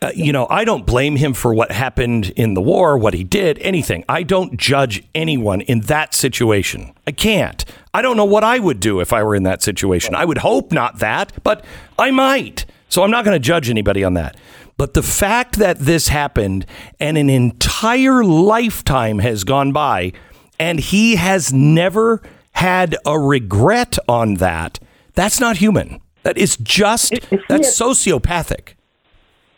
Uh, 0.03 0.11
you 0.14 0.33
know, 0.33 0.46
I 0.48 0.64
don't 0.64 0.87
blame 0.87 1.16
him 1.16 1.35
for 1.35 1.53
what 1.53 1.70
happened 1.70 2.31
in 2.31 2.55
the 2.55 2.62
war, 2.62 2.96
what 2.96 3.12
he 3.12 3.22
did, 3.22 3.59
anything. 3.59 4.03
I 4.09 4.22
don't 4.22 4.57
judge 4.57 5.05
anyone 5.14 5.61
in 5.61 5.81
that 5.81 6.14
situation. 6.14 6.94
I 7.07 7.12
can't. 7.12 7.62
I 7.92 8.00
don't 8.00 8.16
know 8.16 8.24
what 8.24 8.42
I 8.42 8.61
would 8.61 8.81
do 8.81 9.00
if 9.00 9.12
I 9.12 9.22
were 9.22 9.35
in 9.35 9.42
that 9.42 9.62
situation. 9.62 10.14
I 10.14 10.24
would 10.24 10.38
hope 10.38 10.72
not 10.72 11.00
that, 11.00 11.33
but 11.42 11.62
I 11.98 12.12
might. 12.12 12.64
So 12.90 13.03
I'm 13.03 13.11
not 13.11 13.24
going 13.24 13.35
to 13.35 13.38
judge 13.44 13.70
anybody 13.70 14.05
on 14.05 14.14
that. 14.14 14.37
But 14.76 14.94
the 14.94 15.03
fact 15.03 15.57
that 15.57 15.79
this 15.79 16.09
happened 16.09 16.66
and 16.98 17.16
an 17.16 17.31
entire 17.31 18.22
lifetime 18.24 19.20
has 19.20 19.44
gone 19.44 19.72
by 19.72 20.12
and 20.59 20.79
he 20.81 21.16
has 21.16 21.53
never 21.53 22.20
had 22.53 22.96
a 23.07 23.18
regret 23.18 23.98
on 24.09 24.35
that, 24.35 24.79
that's 25.14 25.40
not 25.40 25.57
human. 25.59 26.00
That 26.24 26.37
is 26.37 26.57
just, 26.59 27.12
If- 27.12 27.33
if 27.33 27.40
he 27.40 27.46
that's 27.48 27.81
sociopathic. 27.81 28.74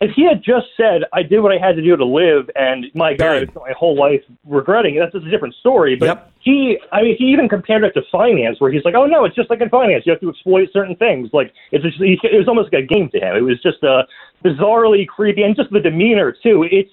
If 0.03 0.11
he 0.17 0.25
had 0.25 0.43
just 0.43 0.67
said, 0.77 1.05
"I 1.13 1.23
did 1.23 1.41
what 1.41 1.53
I 1.53 1.59
had 1.59 1.77
to 1.77 1.83
do 1.83 1.97
to 1.97 2.05
live," 2.05 2.51
and 2.57 2.87
my 2.95 3.15
God, 3.15 3.37
I 3.37 3.43
spent 3.43 3.55
my 3.55 3.73
whole 3.79 3.97
life 3.97 4.23
regretting 4.45 4.97
it, 4.97 4.99
that's 4.99 5.13
just 5.13 5.27
a 5.27 5.31
different 5.31 5.55
story. 5.55 5.95
But 5.95 6.07
Yep. 6.07 6.33
he, 6.41 6.79
I 6.91 7.03
mean, 7.03 7.17
he 7.17 7.27
even 7.27 7.49
compared 7.49 7.85
it 7.85 7.93
to 7.93 8.03
finance, 8.11 8.61
where 8.61 8.71
he's 8.71 8.85
like, 8.85 8.95
"Oh 8.95 9.07
no, 9.07 9.25
it's 9.25 9.37
just 9.37 9.49
like 9.49 9.61
in 9.61 9.69
finance, 9.71 10.05
you 10.05 10.13
have 10.13 10.21
to 10.21 10.29
exploit 10.29 10.69
certain 10.73 10.97
things." 10.97 11.31
Like 11.33 11.53
it's 11.71 11.85
just, 11.85 12.01
it 12.01 12.37
was 12.37 12.49
almost 12.49 12.73
like 12.73 12.83
a 12.83 12.87
game 12.87 13.09
to 13.11 13.19
him. 13.21 13.37
It 13.37 13.43
was 13.43 13.63
just 13.63 13.83
uh, 13.85 14.03
bizarrely 14.45 15.07
creepy, 15.07 15.43
and 15.43 15.55
just 15.55 15.71
the 15.71 15.81
demeanor 15.81 16.33
too. 16.33 16.67
It's, 16.71 16.91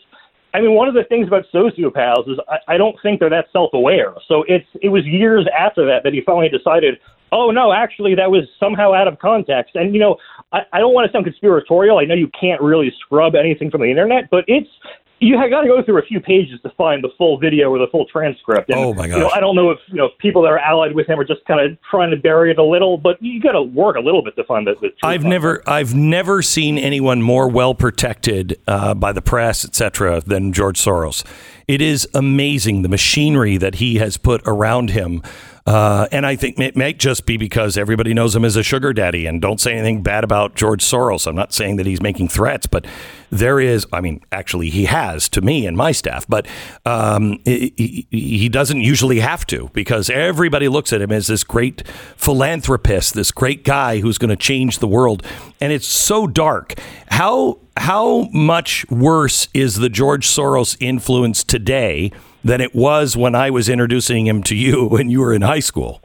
I 0.54 0.62
mean, 0.62 0.74
one 0.74 0.88
of 0.88 0.93
the 0.93 1.04
things 1.06 1.28
about 1.28 1.45
sociopaths 1.54 2.30
is 2.30 2.38
I, 2.48 2.76
I 2.76 2.78
don't 2.78 2.95
think 3.02 3.19
they're 3.19 3.30
that 3.30 3.48
self-aware. 3.52 4.13
So 4.28 4.43
it's, 4.48 4.67
it 4.82 4.89
was 4.89 5.06
years 5.06 5.48
after 5.58 5.86
that 5.86 6.04
that 6.04 6.13
he 6.13 6.22
finally 6.22 6.50
decided. 6.50 7.00
Oh 7.32 7.52
no, 7.52 7.72
actually, 7.72 8.15
that 8.15 8.32
was 8.32 8.45
somehow 8.60 8.91
out 8.91 9.08
of 9.08 9.19
context. 9.19 9.76
And 9.76 9.93
you 9.93 10.00
know, 10.00 10.17
I, 10.51 10.62
I 10.73 10.79
don't 10.79 10.93
want 10.93 11.07
to 11.07 11.12
sound 11.12 11.25
conspiratorial. 11.25 11.99
I 11.99 12.05
know 12.05 12.15
you 12.15 12.29
can't 12.39 12.62
really 12.62 12.91
scrub 12.99 13.35
anything 13.35 13.69
from 13.69 13.81
the 13.81 13.89
internet, 13.89 14.29
but 14.29 14.45
it's 14.47 14.69
you 15.21 15.38
have 15.38 15.49
got 15.49 15.62
to 15.62 15.67
go 15.67 15.83
through 15.83 15.99
a 15.99 16.05
few 16.05 16.19
pages 16.19 16.59
to 16.62 16.69
find 16.71 17.03
the 17.03 17.09
full 17.17 17.38
video 17.38 17.69
or 17.69 17.77
the 17.77 17.88
full 17.91 18.05
transcript. 18.05 18.69
And, 18.69 18.79
Oh, 18.79 18.93
my 18.93 19.05
You 19.05 19.19
know. 19.19 19.29
I 19.29 19.39
don't 19.39 19.55
know 19.55 19.69
if 19.69 19.79
you 19.88 19.95
know 19.95 20.09
people 20.19 20.41
that 20.43 20.49
are 20.49 20.59
allied 20.59 20.95
with 20.95 21.07
him 21.07 21.19
are 21.19 21.25
just 21.25 21.43
kind 21.45 21.59
of 21.59 21.77
trying 21.89 22.12
to 22.12 22.17
bury 22.17 22.51
it 22.51 22.57
a 22.57 22.63
little, 22.63 22.97
but 22.97 23.21
you 23.21 23.41
got 23.41 23.51
to 23.51 23.62
work 23.62 23.95
a 23.95 23.99
little 23.99 24.23
bit 24.23 24.35
to 24.38 24.43
find 24.45 24.65
the. 24.65 24.75
the 24.75 24.89
truth 24.89 24.99
I've 25.03 25.25
never 25.25 25.62
I've 25.67 25.93
never 25.93 26.41
seen 26.41 26.77
anyone 26.77 27.21
more 27.21 27.49
well 27.49 27.75
protected 27.75 28.59
uh, 28.67 28.93
by 28.93 29.12
the 29.12 29.21
press, 29.21 29.65
etc., 29.65 30.21
than 30.21 30.53
George 30.53 30.79
Soros. 30.79 31.25
It 31.69 31.82
is 31.82 32.08
amazing 32.15 32.82
the 32.82 32.89
machinery 32.89 33.58
that 33.58 33.75
he 33.75 33.97
has 33.97 34.17
put 34.17 34.41
around 34.47 34.89
him. 34.89 35.21
Uh, 35.67 36.08
and 36.12 36.25
I 36.25 36.36
think 36.36 36.58
it 36.60 36.75
may 36.75 36.93
just 36.93 37.27
be 37.27 37.38
because 37.38 37.77
everybody 37.77 38.12
knows 38.15 38.36
him 38.36 38.43
as 38.43 38.55
a 38.55 38.63
sugar 38.63 38.91
daddy. 38.91 39.27
And 39.27 39.39
don't 39.39 39.62
say 39.62 39.73
anything 39.73 40.01
bad 40.01 40.23
about 40.23 40.55
George 40.55 40.84
Soros. 40.84 41.27
I'm 41.27 41.36
not 41.36 41.53
saying 41.53 41.75
that 41.75 41.86
he's 41.86 42.01
making 42.01 42.29
threats, 42.29 42.65
but 42.65 42.88
there 43.29 43.60
is, 43.60 43.86
I 43.93 44.01
mean, 44.01 44.21
actually, 44.32 44.71
he 44.71 44.86
has 44.86 45.29
to 45.29 45.41
me 45.41 45.67
and 45.67 45.77
my 45.77 45.91
staff, 45.91 46.25
but 46.27 46.47
um, 46.88 47.39
he, 47.45 47.71
he- 47.77 48.08
he 48.10 48.49
doesn't 48.49 48.82
usually 48.82 49.19
have 49.19 49.45
to 49.47 49.69
because 49.73 50.10
everybody 50.10 50.67
looks 50.69 50.91
at 50.91 51.01
him 51.03 51.12
as 51.12 51.27
this 51.27 51.43
great 51.43 51.88
philanthropist, 52.17 53.13
this 53.13 53.32
great 53.32 53.63
guy 53.63 53.99
who's 53.99 54.17
going 54.17 54.29
to 54.32 54.36
change 54.36 54.79
the 54.79 54.88
world. 54.88 55.21
And 55.62 55.71
it's 55.71 55.86
so 55.88 56.25
dark. 56.25 56.73
How, 57.10 57.60
how 57.79 58.27
much 58.33 58.85
worse 58.89 59.47
is 59.53 59.75
the 59.75 59.89
George 59.89 60.27
Soros 60.27 60.75
influence 60.81 61.43
today 61.43 62.11
than 62.43 62.59
it 62.61 62.75
was 62.75 63.15
when 63.15 63.35
I 63.35 63.49
was 63.49 63.69
introducing 63.69 64.27
him 64.27 64.43
to 64.43 64.55
you 64.55 64.87
when 64.87 65.09
you 65.09 65.21
were 65.21 65.33
in 65.33 65.41
high 65.41 65.61
school? 65.61 66.01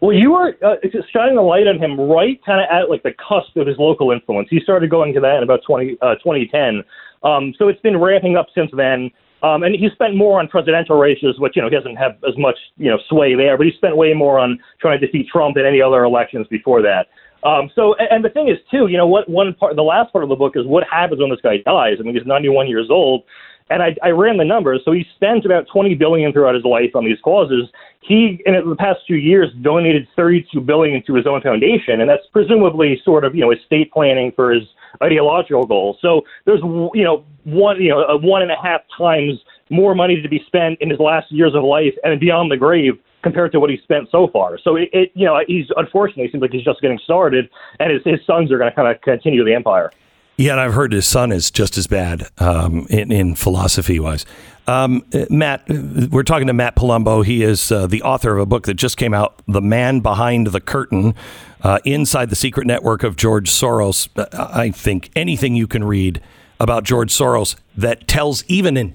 Well, 0.00 0.12
you 0.14 0.32
were 0.32 0.54
uh, 0.62 0.76
shining 1.12 1.36
the 1.36 1.42
light 1.42 1.66
on 1.66 1.78
him 1.78 1.98
right 1.98 2.38
kind 2.44 2.60
of 2.60 2.68
at 2.70 2.90
like 2.90 3.02
the 3.02 3.12
cusp 3.12 3.56
of 3.56 3.66
his 3.66 3.76
local 3.78 4.10
influence. 4.10 4.48
He 4.50 4.60
started 4.60 4.90
going 4.90 5.14
to 5.14 5.20
that 5.20 5.38
in 5.38 5.42
about 5.42 5.60
20, 5.66 5.96
uh, 6.02 6.16
2010. 6.16 6.84
Um, 7.22 7.54
so 7.58 7.68
it's 7.68 7.80
been 7.80 7.98
ramping 7.98 8.36
up 8.36 8.46
since 8.54 8.70
then. 8.76 9.10
Um, 9.42 9.62
and 9.62 9.74
he 9.74 9.88
spent 9.92 10.14
more 10.14 10.38
on 10.40 10.48
presidential 10.48 10.96
races, 10.96 11.36
which, 11.38 11.56
you 11.56 11.62
know, 11.62 11.68
he 11.68 11.74
doesn't 11.74 11.96
have 11.96 12.12
as 12.26 12.36
much, 12.38 12.56
you 12.76 12.90
know, 12.90 12.98
sway 13.08 13.34
there, 13.34 13.56
but 13.56 13.66
he 13.66 13.72
spent 13.76 13.96
way 13.96 14.14
more 14.14 14.38
on 14.38 14.58
trying 14.80 15.00
to 15.00 15.06
defeat 15.06 15.26
Trump 15.28 15.56
than 15.56 15.66
any 15.66 15.82
other 15.82 16.04
elections 16.04 16.46
before 16.48 16.80
that. 16.82 17.08
Um, 17.44 17.70
so, 17.74 17.94
and, 17.98 18.24
the 18.24 18.30
thing 18.30 18.48
is, 18.48 18.56
too, 18.70 18.86
you 18.86 18.96
know, 18.96 19.06
what 19.06 19.28
one 19.28 19.52
part, 19.54 19.76
the 19.76 19.82
last 19.82 20.12
part 20.12 20.24
of 20.24 20.30
the 20.30 20.36
book 20.36 20.54
is 20.56 20.66
what 20.66 20.82
happens 20.90 21.20
when 21.20 21.28
this 21.28 21.40
guy 21.42 21.58
dies. 21.58 21.98
I 22.00 22.02
mean, 22.02 22.14
he's 22.14 22.26
91 22.26 22.68
years 22.68 22.88
old. 22.90 23.24
And 23.70 23.82
I, 23.82 23.96
I 24.02 24.10
ran 24.10 24.36
the 24.36 24.44
numbers. 24.44 24.82
So 24.84 24.92
he 24.92 25.06
spent 25.14 25.44
about 25.44 25.66
20 25.72 25.94
billion 25.94 26.32
throughout 26.32 26.54
his 26.54 26.64
life 26.64 26.94
on 26.94 27.04
these 27.04 27.20
causes. 27.22 27.68
He, 28.00 28.42
in 28.44 28.54
the 28.54 28.76
past 28.76 29.00
few 29.06 29.16
years, 29.16 29.50
donated 29.62 30.06
32 30.16 30.60
billion 30.60 31.02
to 31.06 31.14
his 31.14 31.26
own 31.26 31.40
foundation, 31.40 32.00
and 32.00 32.08
that's 32.08 32.26
presumably 32.30 33.00
sort 33.02 33.24
of 33.24 33.34
you 33.34 33.40
know 33.40 33.50
estate 33.50 33.90
planning 33.90 34.32
for 34.36 34.52
his 34.52 34.64
ideological 35.02 35.64
goals. 35.64 35.96
So 36.02 36.22
there's 36.44 36.60
you 36.60 37.04
know 37.04 37.24
one 37.44 37.80
you 37.80 37.88
know 37.88 38.18
one 38.20 38.42
and 38.42 38.50
a 38.50 38.60
half 38.62 38.82
times 38.96 39.40
more 39.70 39.94
money 39.94 40.20
to 40.20 40.28
be 40.28 40.42
spent 40.46 40.78
in 40.82 40.90
his 40.90 40.98
last 40.98 41.32
years 41.32 41.54
of 41.54 41.64
life 41.64 41.94
and 42.04 42.20
beyond 42.20 42.50
the 42.50 42.58
grave 42.58 42.98
compared 43.24 43.50
to 43.50 43.58
what 43.58 43.70
he's 43.70 43.82
spent 43.82 44.08
so 44.12 44.28
far. 44.28 44.58
So 44.62 44.76
it, 44.76 44.90
it 44.92 45.10
you 45.14 45.24
know 45.24 45.40
he's 45.48 45.66
unfortunately 45.76 46.30
seems 46.30 46.42
like 46.42 46.52
he's 46.52 46.62
just 46.62 46.80
getting 46.80 47.00
started, 47.02 47.50
and 47.80 47.90
his 47.90 48.02
his 48.04 48.24
sons 48.24 48.52
are 48.52 48.58
going 48.58 48.70
to 48.70 48.76
kind 48.76 48.94
of 48.94 49.00
continue 49.00 49.44
the 49.44 49.54
empire. 49.54 49.90
Yeah, 50.36 50.52
and 50.52 50.60
I've 50.60 50.74
heard 50.74 50.92
his 50.92 51.06
son 51.06 51.30
is 51.30 51.50
just 51.50 51.78
as 51.78 51.86
bad 51.86 52.28
um, 52.38 52.86
in, 52.90 53.12
in 53.12 53.34
philosophy 53.36 54.00
wise. 54.00 54.26
Um, 54.66 55.04
Matt, 55.30 55.62
we're 55.68 56.24
talking 56.24 56.48
to 56.48 56.52
Matt 56.52 56.74
Palumbo. 56.74 57.24
He 57.24 57.44
is 57.44 57.70
uh, 57.70 57.86
the 57.86 58.02
author 58.02 58.32
of 58.32 58.40
a 58.40 58.46
book 58.46 58.64
that 58.64 58.74
just 58.74 58.96
came 58.96 59.14
out, 59.14 59.40
The 59.46 59.60
Man 59.60 60.00
Behind 60.00 60.48
the 60.48 60.60
Curtain 60.60 61.14
uh, 61.62 61.78
Inside 61.84 62.30
the 62.30 62.36
Secret 62.36 62.66
Network 62.66 63.04
of 63.04 63.14
George 63.14 63.48
Soros. 63.48 64.08
Uh, 64.16 64.50
I 64.52 64.70
think 64.70 65.10
anything 65.14 65.54
you 65.54 65.68
can 65.68 65.84
read 65.84 66.20
about 66.58 66.82
George 66.82 67.12
Soros 67.12 67.54
that 67.76 68.08
tells 68.08 68.42
even 68.48 68.76
an 68.76 68.94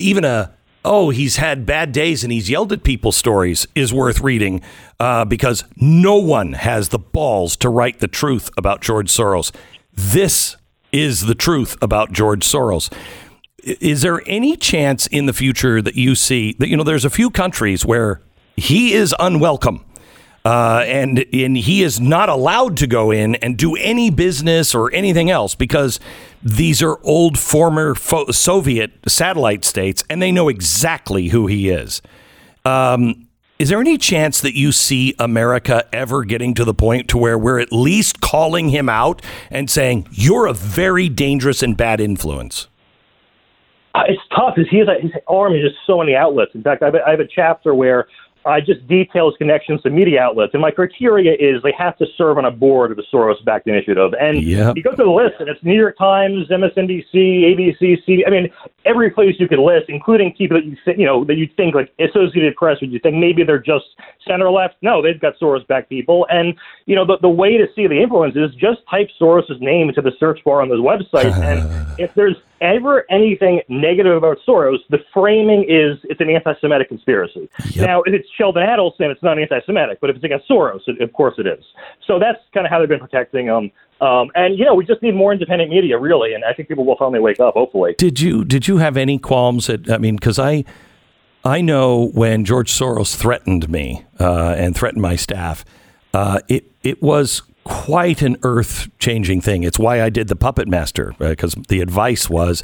even 0.00 0.24
a 0.24 0.52
oh 0.84 1.10
he's 1.10 1.36
had 1.36 1.66
bad 1.66 1.92
days 1.92 2.22
and 2.22 2.32
he's 2.32 2.50
yelled 2.50 2.72
at 2.72 2.82
people 2.82 3.12
stories 3.12 3.66
is 3.74 3.92
worth 3.92 4.20
reading 4.20 4.60
uh, 4.98 5.24
because 5.24 5.64
no 5.76 6.16
one 6.16 6.52
has 6.54 6.88
the 6.88 6.98
balls 6.98 7.56
to 7.56 7.68
write 7.68 8.00
the 8.00 8.08
truth 8.08 8.50
about 8.56 8.80
George 8.80 9.10
Soros. 9.10 9.52
This 9.92 10.56
is 10.92 11.26
the 11.26 11.34
truth 11.34 11.76
about 11.82 12.12
George 12.12 12.46
Soros. 12.46 12.92
Is 13.62 14.02
there 14.02 14.22
any 14.26 14.56
chance 14.56 15.06
in 15.06 15.26
the 15.26 15.32
future 15.32 15.82
that 15.82 15.94
you 15.94 16.14
see 16.14 16.54
that 16.58 16.68
you 16.68 16.76
know 16.76 16.84
there's 16.84 17.04
a 17.04 17.10
few 17.10 17.30
countries 17.30 17.84
where 17.84 18.20
he 18.56 18.92
is 18.92 19.14
unwelcome? 19.18 19.84
Uh, 20.44 20.84
and 20.86 21.24
and 21.32 21.56
he 21.56 21.82
is 21.82 22.00
not 22.00 22.28
allowed 22.28 22.76
to 22.78 22.86
go 22.86 23.10
in 23.10 23.34
and 23.36 23.56
do 23.56 23.76
any 23.76 24.10
business 24.10 24.74
or 24.74 24.92
anything 24.92 25.30
else 25.30 25.54
because 25.54 26.00
these 26.42 26.82
are 26.82 26.98
old 27.02 27.38
former 27.38 27.94
fo- 27.94 28.30
Soviet 28.30 28.92
satellite 29.06 29.64
states, 29.64 30.02
and 30.08 30.22
they 30.22 30.32
know 30.32 30.48
exactly 30.48 31.28
who 31.28 31.46
he 31.46 31.68
is. 31.68 32.00
Um, 32.64 33.26
is 33.58 33.68
there 33.68 33.80
any 33.80 33.98
chance 33.98 34.40
that 34.40 34.56
you 34.56 34.72
see 34.72 35.14
America 35.18 35.86
ever 35.92 36.24
getting 36.24 36.54
to 36.54 36.64
the 36.64 36.72
point 36.72 37.08
to 37.08 37.18
where 37.18 37.36
we're 37.36 37.60
at 37.60 37.70
least 37.70 38.22
calling 38.22 38.70
him 38.70 38.88
out 38.88 39.20
and 39.50 39.68
saying 39.68 40.08
you're 40.10 40.46
a 40.46 40.54
very 40.54 41.10
dangerous 41.10 41.62
and 41.62 41.76
bad 41.76 42.00
influence? 42.00 42.68
Uh, 43.94 44.04
it's 44.08 44.22
tough 44.34 44.54
because 44.54 44.70
he 44.70 44.78
has 44.78 44.88
a, 44.88 44.98
his 45.02 45.10
arm 45.28 45.54
is 45.54 45.60
just 45.62 45.76
so 45.86 45.98
many 45.98 46.14
outlets. 46.14 46.54
In 46.54 46.62
fact, 46.62 46.82
I 46.82 46.86
have, 46.86 46.94
a, 46.94 47.06
I 47.06 47.10
have 47.10 47.20
a 47.20 47.26
chapter 47.26 47.74
where 47.74 48.06
I 48.46 48.60
just 48.60 48.86
detail 48.88 49.30
his 49.30 49.36
connections 49.36 49.82
to 49.82 49.90
media 49.90 50.22
outlets, 50.22 50.54
and 50.54 50.62
my 50.62 50.70
criteria 50.70 51.32
is 51.34 51.62
they 51.62 51.74
have 51.76 51.96
to 51.98 52.06
serve 52.16 52.38
on 52.38 52.44
a 52.46 52.50
board 52.50 52.90
of 52.90 52.96
the 52.96 53.04
Soros-backed 53.12 53.66
initiative. 53.66 54.14
And 54.18 54.42
Yep. 54.42 54.76
you 54.76 54.82
go 54.82 54.94
through 54.94 55.04
the 55.06 55.10
list, 55.10 55.34
and 55.40 55.48
it's 55.48 55.62
New 55.62 55.78
York 55.78 55.98
Times, 55.98 56.48
MSNBC, 56.48 57.44
ABC, 57.44 58.02
CD. 58.06 58.24
I 58.26 58.30
mean, 58.30 58.50
every 58.84 59.10
place 59.10 59.36
you 59.38 59.46
could 59.46 59.58
list, 59.58 59.88
including 59.88 60.32
people 60.32 60.56
that 60.56 60.64
you 60.64 60.76
think, 60.84 60.98
you 60.98 61.06
know 61.06 61.24
that 61.24 61.36
you 61.36 61.48
think 61.56 61.74
like 61.74 61.92
Associated 61.98 62.56
Press, 62.56 62.80
would 62.80 62.92
you 62.92 62.98
think 62.98 63.16
maybe 63.16 63.44
they're 63.44 63.58
just 63.58 63.84
center 64.26 64.50
left? 64.50 64.76
No, 64.80 65.02
they've 65.02 65.20
got 65.20 65.34
Soros-backed 65.38 65.90
people, 65.90 66.26
and 66.30 66.54
you 66.86 66.96
know 66.96 67.04
the 67.04 67.18
the 67.20 67.28
way 67.28 67.58
to 67.58 67.66
see 67.74 67.86
the 67.86 68.00
influence 68.00 68.36
is 68.36 68.54
just 68.54 68.80
type 68.90 69.08
Soros's 69.20 69.60
name 69.60 69.88
into 69.88 70.00
the 70.00 70.12
search 70.18 70.42
bar 70.44 70.62
on 70.62 70.68
those 70.68 70.80
websites, 70.80 71.36
and 71.42 71.60
if 71.98 72.14
there's 72.14 72.36
ever 72.60 73.04
anything 73.10 73.60
negative 73.68 74.16
about 74.16 74.38
Soros, 74.46 74.78
the 74.90 74.98
framing 75.12 75.64
is 75.68 75.98
it's 76.04 76.20
an 76.20 76.30
anti-Semitic 76.30 76.88
conspiracy. 76.88 77.48
Now, 77.76 78.02
if 78.02 78.14
it's 78.14 78.28
Sheldon 78.36 78.62
Adelson, 78.62 79.10
it's 79.10 79.22
not 79.22 79.38
anti-Semitic, 79.38 80.00
but 80.00 80.10
if 80.10 80.16
it's 80.16 80.24
against 80.24 80.48
Soros, 80.48 80.80
it, 80.86 81.00
of 81.00 81.12
course 81.12 81.34
it 81.38 81.46
is. 81.46 81.64
So 82.06 82.18
that's 82.18 82.38
kind 82.52 82.66
of 82.66 82.70
how 82.70 82.78
they've 82.80 82.88
been 82.88 83.00
protecting 83.00 83.46
him. 83.46 83.70
Um, 84.00 84.30
and 84.34 84.58
you 84.58 84.64
know, 84.64 84.74
we 84.74 84.84
just 84.84 85.02
need 85.02 85.14
more 85.14 85.32
independent 85.32 85.70
media, 85.70 85.98
really, 85.98 86.34
and 86.34 86.44
I 86.44 86.54
think 86.54 86.68
people 86.68 86.84
will 86.84 86.96
finally 86.96 87.20
wake 87.20 87.40
up. 87.40 87.54
Hopefully. 87.54 87.94
Did 87.98 88.20
you 88.20 88.44
did 88.44 88.66
you 88.66 88.78
have 88.78 88.96
any 88.96 89.18
qualms 89.18 89.68
at? 89.68 89.90
I 89.90 89.98
mean, 89.98 90.16
because 90.16 90.38
I 90.38 90.64
I 91.44 91.60
know 91.60 92.08
when 92.14 92.44
George 92.44 92.72
Soros 92.72 93.14
threatened 93.14 93.68
me 93.68 94.04
uh, 94.18 94.54
and 94.56 94.74
threatened 94.74 95.02
my 95.02 95.16
staff, 95.16 95.64
uh, 96.14 96.40
it 96.48 96.70
it 96.82 97.02
was 97.02 97.42
quite 97.64 98.22
an 98.22 98.36
earth 98.42 98.88
changing 98.98 99.40
thing. 99.40 99.62
It's 99.62 99.78
why 99.78 100.02
I 100.02 100.10
did 100.10 100.28
the 100.28 100.36
Puppet 100.36 100.68
Master 100.68 101.14
because 101.18 101.54
the 101.68 101.80
advice 101.80 102.28
was 102.28 102.62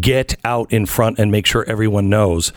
get 0.00 0.36
out 0.44 0.72
in 0.72 0.86
front 0.86 1.18
and 1.18 1.30
make 1.30 1.46
sure 1.46 1.64
everyone 1.68 2.08
knows 2.08 2.52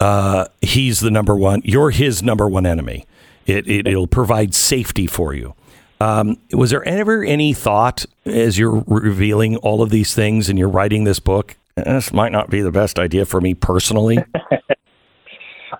uh, 0.00 0.46
he's 0.60 1.00
the 1.00 1.10
number 1.10 1.36
one. 1.36 1.62
You're 1.64 1.90
his 1.90 2.22
number 2.22 2.48
one 2.48 2.66
enemy. 2.66 3.06
It, 3.46 3.66
it 3.68 3.86
it'll 3.86 4.06
provide 4.06 4.54
safety 4.54 5.06
for 5.06 5.34
you. 5.34 5.54
Um, 6.00 6.38
was 6.52 6.70
there 6.70 6.86
ever 6.86 7.24
any 7.24 7.52
thought 7.52 8.04
as 8.24 8.56
you're 8.58 8.84
revealing 8.86 9.56
all 9.56 9.82
of 9.82 9.90
these 9.90 10.14
things 10.14 10.48
and 10.48 10.58
you're 10.58 10.68
writing 10.68 11.04
this 11.04 11.18
book? 11.18 11.56
This 11.76 12.12
might 12.12 12.30
not 12.30 12.50
be 12.50 12.60
the 12.60 12.70
best 12.70 12.98
idea 12.98 13.24
for 13.24 13.40
me 13.40 13.54
personally. 13.54 14.18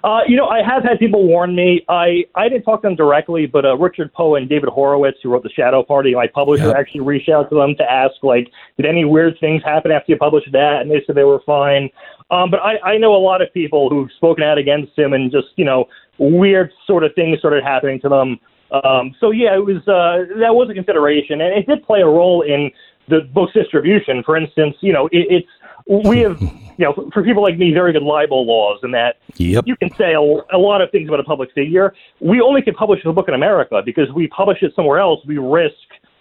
Uh, 0.05 0.21
you 0.29 0.37
know, 0.37 0.47
I 0.47 0.63
have 0.63 0.85
had 0.85 0.99
people 0.99 1.27
warn 1.27 1.57
me. 1.57 1.85
I, 1.89 2.25
I 2.37 2.49
didn't 2.49 2.63
talk 2.63 2.83
to 2.83 2.89
them 2.89 2.95
directly, 2.95 3.47
but 3.47 3.65
uh, 3.65 3.77
Richard 3.77 4.13
Poe 4.15 4.37
and 4.37 4.49
David 4.49 4.69
Horowitz, 4.69 5.19
who 5.23 5.31
wrote 5.31 5.43
The 5.43 5.51
Shadow 5.51 5.83
Party, 5.83 6.15
my 6.15 6.29
publisher, 6.29 6.69
Yep. 6.69 6.77
actually 6.77 7.01
reached 7.01 7.29
out 7.29 7.51
to 7.51 7.57
them 7.57 7.75
to 7.77 7.91
ask, 7.91 8.15
like, 8.23 8.49
did 8.77 8.87
any 8.87 9.05
weird 9.05 9.37
things 9.41 9.63
happen 9.65 9.91
after 9.91 10.13
you 10.13 10.19
published 10.19 10.53
that? 10.53 10.83
And 10.83 10.91
they 10.91 11.03
said 11.05 11.17
they 11.17 11.25
were 11.25 11.43
fine. 11.45 11.91
Um, 12.31 12.51
but 12.51 12.61
I, 12.61 12.79
I 12.93 12.99
know 12.99 13.15
a 13.15 13.19
lot 13.19 13.43
of 13.43 13.53
people 13.53 13.91
who've 13.91 14.11
spoken 14.17 14.45
out 14.45 14.59
against 14.59 14.97
him 14.97 15.15
and 15.15 15.33
just, 15.33 15.49
you 15.57 15.65
know, 15.65 15.87
weird 16.19 16.71
sort 16.87 17.03
of 17.03 17.13
things 17.15 17.39
started 17.41 17.65
happening 17.65 18.01
to 18.01 18.09
them. 18.09 18.39
Um, 18.85 19.15
so, 19.19 19.31
yeah, 19.31 19.55
it 19.55 19.65
was 19.65 19.79
uh, 19.89 20.29
that 20.39 20.55
was 20.55 20.69
a 20.71 20.75
consideration. 20.75 21.41
And 21.41 21.59
it 21.59 21.67
did 21.67 21.83
play 21.85 22.03
a 22.03 22.07
role 22.07 22.43
in 22.43 22.71
the 23.09 23.21
book's 23.33 23.55
distribution. 23.55 24.23
For 24.23 24.37
instance, 24.37 24.77
you 24.83 24.93
know, 24.93 25.07
it, 25.07 25.27
it's 25.31 25.49
we 25.89 26.19
have, 26.27 26.41
you 26.41 26.85
know, 26.85 27.11
for, 27.13 27.23
people 27.23 27.43
like 27.43 27.59
me, 27.59 27.73
very 27.73 27.93
good 27.93 28.03
libel 28.03 28.47
laws, 28.47 28.81
and 28.83 28.95
that 28.95 29.17
Yep. 29.37 29.65
you 29.67 29.77
can 29.77 29.95
say 29.97 30.15
a, 30.15 30.21
a 30.21 30.59
lot 30.59 30.81
of 30.81 30.91
things 30.91 31.09
about 31.09 31.21
a 31.21 31.25
public 31.25 31.51
figure. 31.53 31.95
We 32.21 32.41
only 32.41 32.63
can 32.63 32.75
publish 32.75 33.03
the 33.05 33.13
book 33.13 33.29
in 33.29 33.35
America 33.35 33.83
because 33.85 34.11
we 34.13 34.29
publish 34.29 34.63
it 34.63 34.73
somewhere 34.75 34.99
else. 34.99 35.21
We 35.27 35.39
risk 35.39 35.75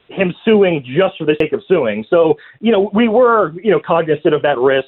him 0.10 0.34
suing 0.46 0.84
just 0.86 1.18
for 1.18 1.26
the 1.26 1.36
sake 1.40 1.54
of 1.54 1.62
suing. 1.68 2.06
So, 2.10 2.38
you 2.62 2.72
know, 2.72 2.90
we 2.94 3.08
were, 3.08 3.54
you 3.62 3.72
know, 3.72 3.80
cognizant 3.86 4.34
of 4.34 4.42
that 4.44 4.58
risk. 4.58 4.88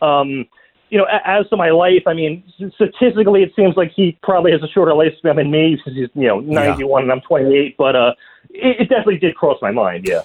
Um, 0.00 0.46
you 0.90 0.98
know, 0.98 1.06
as 1.24 1.48
to 1.48 1.56
my 1.56 1.70
life, 1.70 2.02
I 2.06 2.14
mean, 2.14 2.42
statistically, 2.74 3.42
it 3.42 3.52
seems 3.54 3.76
like 3.76 3.92
he 3.94 4.18
probably 4.22 4.50
has 4.52 4.62
a 4.62 4.68
shorter 4.68 4.92
lifespan 4.92 5.36
than 5.36 5.50
me 5.50 5.80
since 5.84 5.96
he's, 5.96 6.08
you 6.14 6.26
know, 6.26 6.40
91 6.40 7.04
and 7.04 7.12
I'm 7.12 7.20
28. 7.20 7.76
But 7.76 7.94
uh, 7.94 8.12
it, 8.50 8.80
it 8.80 8.88
definitely 8.88 9.18
did 9.18 9.36
cross 9.36 9.58
my 9.62 9.70
mind. 9.70 10.06
Yeah. 10.08 10.22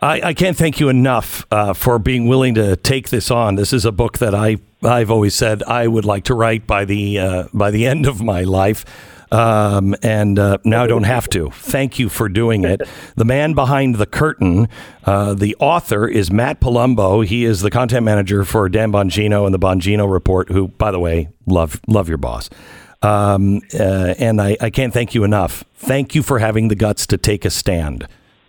I, 0.00 0.20
I 0.28 0.34
can't 0.34 0.56
thank 0.56 0.78
you 0.78 0.88
enough 0.88 1.46
uh, 1.50 1.72
for 1.72 1.98
being 1.98 2.28
willing 2.28 2.54
to 2.54 2.76
take 2.76 3.08
this 3.08 3.30
on. 3.30 3.56
This 3.56 3.72
is 3.72 3.84
a 3.84 3.92
book 3.92 4.18
that 4.18 4.34
I 4.34 4.58
I've 4.82 5.10
always 5.10 5.34
said 5.34 5.62
I 5.64 5.88
would 5.88 6.04
like 6.04 6.24
to 6.24 6.34
write 6.34 6.66
by 6.66 6.84
the 6.84 7.18
uh, 7.18 7.44
by 7.52 7.70
the 7.72 7.86
end 7.86 8.06
of 8.06 8.22
my 8.22 8.42
life, 8.42 8.84
um, 9.32 9.96
and 10.02 10.38
uh, 10.38 10.58
now 10.64 10.84
I 10.84 10.86
don't 10.86 11.02
have 11.02 11.28
to. 11.30 11.50
Thank 11.50 11.98
you 11.98 12.08
for 12.08 12.28
doing 12.28 12.64
it. 12.64 12.82
The 13.16 13.24
man 13.24 13.54
behind 13.54 13.96
the 13.96 14.06
curtain, 14.06 14.68
uh, 15.04 15.34
the 15.34 15.56
author 15.56 16.06
is 16.06 16.30
Matt 16.30 16.60
Palumbo. 16.60 17.26
He 17.26 17.44
is 17.44 17.60
the 17.62 17.70
content 17.70 18.04
manager 18.04 18.44
for 18.44 18.68
Dan 18.68 18.92
Bongino 18.92 19.46
and 19.46 19.52
the 19.52 19.58
Bongino 19.58 20.10
Report. 20.10 20.48
Who, 20.50 20.68
by 20.68 20.92
the 20.92 21.00
way, 21.00 21.28
love 21.46 21.80
love 21.88 22.08
your 22.08 22.18
boss. 22.18 22.48
Um, 23.02 23.62
uh, 23.78 24.14
and 24.18 24.40
I, 24.40 24.56
I 24.60 24.70
can't 24.70 24.92
thank 24.92 25.14
you 25.14 25.24
enough. 25.24 25.64
Thank 25.74 26.14
you 26.14 26.22
for 26.22 26.38
having 26.38 26.68
the 26.68 26.74
guts 26.74 27.06
to 27.08 27.16
take 27.16 27.44
a 27.44 27.50
stand. 27.50 28.08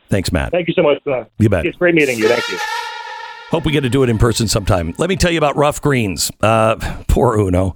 Thanks, 0.10 0.32
Matt. 0.32 0.52
Thank 0.52 0.68
you 0.68 0.74
so 0.74 0.84
much. 0.84 1.06
Uh, 1.06 1.26
You 1.38 1.50
bet. 1.50 1.66
It's 1.66 1.78
great 1.78 1.96
meeting 1.96 2.18
you. 2.18 2.28
Thank 2.28 2.48
you. 2.50 2.58
Hope 3.52 3.66
we 3.66 3.72
get 3.72 3.82
to 3.82 3.90
do 3.90 4.04
it 4.04 4.10
in 4.10 4.18
person 4.18 4.48
sometime. 4.48 4.94
Let 4.98 5.10
me 5.10 5.16
tell 5.16 5.32
you 5.32 5.38
about 5.38 5.56
Rough 5.56 5.82
Greens. 5.82 6.32
Uh, 6.42 6.76
poor 7.08 7.38
Uno. 7.40 7.74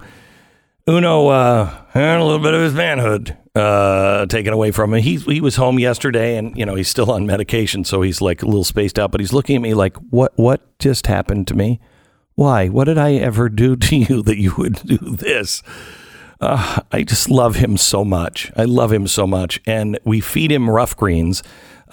Uno 0.88 1.28
uh, 1.28 1.84
had 1.90 2.20
a 2.20 2.24
little 2.24 2.42
bit 2.42 2.52
of 2.54 2.60
his 2.60 2.74
manhood 2.74 3.36
uh, 3.54 4.26
taken 4.26 4.52
away 4.52 4.70
from 4.70 4.92
him. 4.92 5.00
He, 5.02 5.16
he 5.16 5.40
was 5.40 5.56
home 5.56 5.78
yesterday, 5.78 6.36
and 6.36 6.56
you 6.58 6.66
know 6.66 6.74
he's 6.74 6.88
still 6.88 7.10
on 7.10 7.26
medication, 7.26 7.84
so 7.84 8.02
he's 8.02 8.20
like 8.20 8.42
a 8.42 8.46
little 8.46 8.64
spaced 8.64 8.98
out. 8.98 9.10
But 9.10 9.20
he's 9.20 9.32
looking 9.32 9.56
at 9.56 9.62
me 9.62 9.72
like, 9.74 9.96
"What? 10.10 10.32
What 10.36 10.78
just 10.78 11.06
happened 11.06 11.48
to 11.48 11.54
me? 11.54 11.80
Why? 12.34 12.68
What 12.68 12.84
did 12.84 12.98
I 12.98 13.14
ever 13.14 13.48
do 13.48 13.76
to 13.76 13.96
you 13.96 14.22
that 14.22 14.36
you 14.38 14.54
would 14.58 14.74
do 14.84 14.98
this?" 14.98 15.62
Uh, 16.40 16.80
I 16.92 17.04
just 17.04 17.30
love 17.30 17.56
him 17.56 17.76
so 17.78 18.04
much. 18.04 18.52
I 18.54 18.64
love 18.64 18.92
him 18.92 19.06
so 19.06 19.26
much, 19.26 19.60
and 19.66 19.98
we 20.04 20.20
feed 20.20 20.52
him 20.52 20.68
rough 20.68 20.94
greens. 20.96 21.42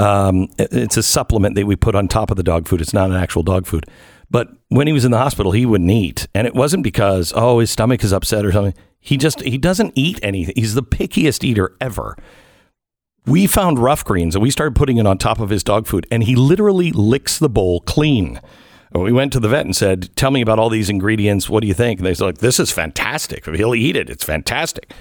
Um, 0.02 0.50
it's 0.58 0.98
a 0.98 1.04
supplement 1.04 1.56
that 1.56 1.66
we 1.66 1.76
put 1.76 1.96
on 1.96 2.08
top 2.08 2.32
of 2.32 2.38
the 2.38 2.44
dog 2.44 2.68
food. 2.68 2.82
It's 2.82 2.94
not 2.94 3.12
an 3.12 3.16
actual 3.16 3.44
dog 3.44 3.68
food. 3.68 3.86
But 4.32 4.50
when 4.70 4.88
he 4.88 4.94
was 4.94 5.06
in 5.06 5.12
the 5.12 5.18
hospital, 5.18 5.52
he 5.52 5.66
wouldn't 5.66 5.92
eat, 5.92 6.28
and 6.34 6.48
it 6.48 6.56
wasn't 6.56 6.84
because 6.84 7.34
oh 7.36 7.60
his 7.60 7.70
stomach 7.70 8.04
is 8.04 8.14
upset 8.14 8.46
or 8.46 8.52
something. 8.52 8.74
He 9.00 9.18
just 9.18 9.42
he 9.42 9.58
doesn't 9.58 9.94
eat 9.96 10.20
anything. 10.24 10.54
He's 10.56 10.74
the 10.74 10.84
pickiest 10.84 11.44
eater 11.44 11.76
ever. 11.80 12.18
We 13.26 13.46
found 13.46 13.78
rough 13.78 14.04
greens 14.04 14.34
and 14.36 14.42
we 14.42 14.50
started 14.50 14.76
putting 14.76 14.98
it 14.98 15.06
on 15.06 15.18
top 15.18 15.40
of 15.40 15.50
his 15.50 15.64
dog 15.64 15.86
food, 15.86 16.08
and 16.10 16.24
he 16.24 16.36
literally 16.36 16.92
licks 16.92 17.38
the 17.38 17.50
bowl 17.50 17.82
clean. 17.82 18.40
We 18.94 19.12
went 19.12 19.32
to 19.34 19.40
the 19.40 19.50
vet 19.50 19.66
and 19.66 19.76
said, 19.76 20.10
"Tell 20.16 20.32
me 20.32 20.42
about 20.42 20.60
all 20.60 20.70
these 20.70 20.90
ingredients. 20.90 21.50
What 21.50 21.62
do 21.62 21.68
you 21.68 21.74
think?" 21.74 22.00
And 22.00 22.08
they 22.08 22.14
said, 22.14 22.38
"This 22.38 22.60
is 22.60 22.72
fantastic. 22.72 23.46
He'll 23.46 23.76
eat 23.76 23.96
it. 23.96 24.10
It's 24.10 24.24
fantastic." 24.24 24.92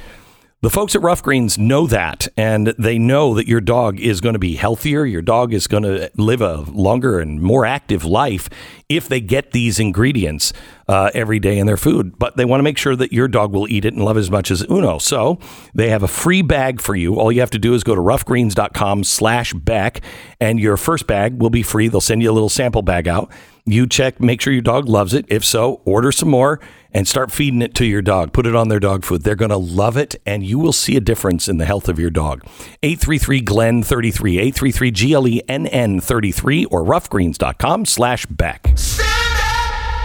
The 0.62 0.68
folks 0.68 0.94
at 0.94 1.00
Rough 1.00 1.22
Greens 1.22 1.56
know 1.56 1.86
that, 1.86 2.28
and 2.36 2.74
they 2.78 2.98
know 2.98 3.32
that 3.32 3.48
your 3.48 3.62
dog 3.62 3.98
is 3.98 4.20
going 4.20 4.34
to 4.34 4.38
be 4.38 4.56
healthier. 4.56 5.06
Your 5.06 5.22
dog 5.22 5.54
is 5.54 5.66
going 5.66 5.84
to 5.84 6.10
live 6.18 6.42
a 6.42 6.56
longer 6.70 7.18
and 7.18 7.40
more 7.40 7.64
active 7.64 8.04
life 8.04 8.50
if 8.86 9.08
they 9.08 9.22
get 9.22 9.52
these 9.52 9.80
ingredients 9.80 10.52
uh, 10.86 11.10
every 11.14 11.38
day 11.38 11.58
in 11.58 11.66
their 11.66 11.78
food. 11.78 12.18
But 12.18 12.36
they 12.36 12.44
want 12.44 12.58
to 12.58 12.62
make 12.62 12.76
sure 12.76 12.94
that 12.94 13.10
your 13.10 13.26
dog 13.26 13.54
will 13.54 13.70
eat 13.70 13.86
it 13.86 13.94
and 13.94 14.04
love 14.04 14.18
it 14.18 14.20
as 14.20 14.30
much 14.30 14.50
as 14.50 14.62
Uno. 14.68 14.98
So 14.98 15.38
they 15.74 15.88
have 15.88 16.02
a 16.02 16.08
free 16.08 16.42
bag 16.42 16.82
for 16.82 16.94
you. 16.94 17.18
All 17.18 17.32
you 17.32 17.40
have 17.40 17.52
to 17.52 17.58
do 17.58 17.72
is 17.72 17.82
go 17.82 17.94
to 17.94 18.00
roughgreens.com 18.02 19.04
slash 19.04 19.54
Beck, 19.54 20.02
and 20.40 20.60
your 20.60 20.76
first 20.76 21.06
bag 21.06 21.40
will 21.40 21.48
be 21.48 21.62
free. 21.62 21.88
They'll 21.88 22.02
send 22.02 22.22
you 22.22 22.30
a 22.30 22.34
little 22.34 22.50
sample 22.50 22.82
bag 22.82 23.08
out. 23.08 23.32
You 23.72 23.86
check, 23.86 24.20
make 24.20 24.40
sure 24.40 24.52
your 24.52 24.62
dog 24.62 24.88
loves 24.88 25.14
it. 25.14 25.24
If 25.28 25.44
so, 25.44 25.80
order 25.84 26.10
some 26.10 26.28
more 26.28 26.58
and 26.92 27.06
start 27.06 27.30
feeding 27.30 27.62
it 27.62 27.72
to 27.76 27.84
your 27.84 28.02
dog. 28.02 28.32
Put 28.32 28.44
it 28.46 28.56
on 28.56 28.68
their 28.68 28.80
dog 28.80 29.04
food. 29.04 29.22
They're 29.22 29.36
going 29.36 29.50
to 29.50 29.56
love 29.56 29.96
it, 29.96 30.20
and 30.26 30.44
you 30.44 30.58
will 30.58 30.72
see 30.72 30.96
a 30.96 31.00
difference 31.00 31.46
in 31.46 31.58
the 31.58 31.64
health 31.64 31.88
of 31.88 31.96
your 31.96 32.10
dog. 32.10 32.44
833 32.82 33.40
Glenn 33.42 33.82
33, 33.84 34.38
833 34.38 34.90
G 34.90 35.12
L 35.12 35.28
E 35.28 35.40
N 35.46 35.68
N 35.68 36.00
33, 36.00 36.64
or 36.64 36.82
roughgreens.com 36.82 37.86
slash 37.86 38.26
Beck. 38.26 38.64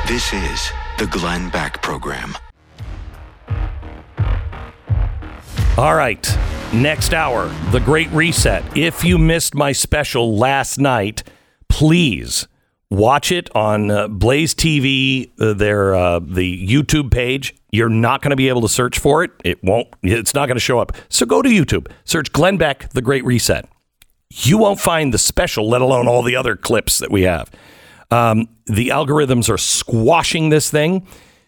This 0.08 0.32
is 0.32 0.72
the 1.00 1.08
Glenn 1.08 1.50
Beck 1.50 1.82
Program. 1.82 2.36
All 5.78 5.96
right. 5.96 6.38
Next 6.72 7.16
hour, 7.16 7.48
the 7.72 7.80
Great 7.80 8.12
Reset. 8.12 8.78
If 8.78 9.04
you 9.04 9.18
missed 9.18 9.56
my 9.56 9.72
special 9.72 10.38
last 10.38 10.78
night, 10.78 11.24
please 11.68 12.48
watch 12.90 13.32
it 13.32 13.54
on 13.56 13.92
uh, 13.92 14.08
Blaze 14.08 14.54
TV, 14.54 15.32
uh, 15.40 15.54
their 15.54 15.96
uh, 15.96 16.20
the 16.20 16.68
YouTube 16.68 17.12
page. 17.12 17.56
You're 17.72 17.90
not 17.90 18.22
going 18.22 18.30
to 18.30 18.36
be 18.36 18.50
able 18.50 18.62
to 18.62 18.70
search 18.70 19.00
for 19.00 19.24
it. 19.24 19.32
It 19.44 19.64
won't. 19.64 19.88
It's 20.02 20.34
not 20.34 20.48
going 20.48 20.56
to 20.56 20.62
show 20.62 20.80
up. 20.80 20.94
So 21.10 21.26
go 21.26 21.42
to 21.42 21.50
YouTube, 21.50 21.92
search 22.06 22.32
Glenn 22.32 22.58
Beck, 22.58 22.90
The 22.92 23.02
Great 23.02 23.26
Reset. 23.26 23.68
You 24.32 24.58
won't 24.58 24.80
find 24.80 25.14
the 25.14 25.18
special, 25.18 25.70
let 25.70 25.82
alone 25.82 26.08
all 26.08 26.24
the 26.24 26.36
other 26.36 26.56
clips 26.56 27.00
that 27.00 27.12
we 27.12 27.24
have. 27.24 27.52
Um, 28.12 28.50
the 28.66 28.90
algorithms 28.90 29.50
are 29.50 29.58
squashing 29.58 30.50
this 30.50 30.70
thing. 30.70 31.08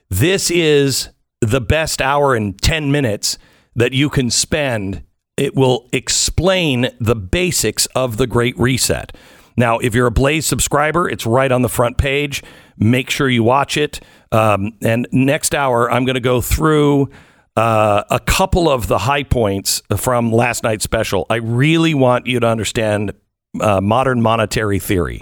This 0.10 0.52
is 0.52 1.10
the 1.42 1.62
best 1.62 2.02
hour 2.02 2.36
and 2.36 2.60
10 2.62 2.92
minutes 2.92 3.38
that 3.76 3.94
you 3.94 4.10
can 4.10 4.30
spend. 4.30 5.04
It 5.38 5.56
will 5.56 5.88
explain 5.94 6.90
the 7.00 7.16
basics 7.16 7.86
of 7.88 8.18
the 8.18 8.28
Great 8.28 8.58
Reset. 8.58 9.16
Now, 9.58 9.80
if 9.80 9.96
you're 9.96 10.08
a 10.08 10.12
Blaze 10.12 10.46
subscriber, 10.46 11.10
it's 11.10 11.26
right 11.26 11.52
on 11.52 11.64
the 11.64 11.70
front 11.70 11.98
page. 11.98 12.44
Make 12.78 13.10
sure 13.10 13.28
you 13.28 13.44
watch 13.44 13.76
it. 13.76 14.00
Um, 14.32 14.74
and 14.84 15.08
next 15.12 15.56
hour, 15.56 15.92
I'm 15.92 16.06
going 16.06 16.16
to 16.16 16.20
go 16.20 16.42
through 16.42 17.10
uh, 17.56 18.04
a 18.12 18.20
couple 18.20 18.70
of 18.70 18.88
the 18.88 19.00
high 19.00 19.24
points 19.24 19.82
from 19.98 20.32
last 20.32 20.64
night's 20.64 20.84
special. 20.84 21.26
I 21.30 21.38
really 21.38 21.96
want 21.96 22.28
you 22.28 22.40
to 22.40 22.48
understand 22.48 23.14
uh, 23.60 23.82
modern 23.82 24.22
monetary 24.22 24.78
theory 24.78 25.22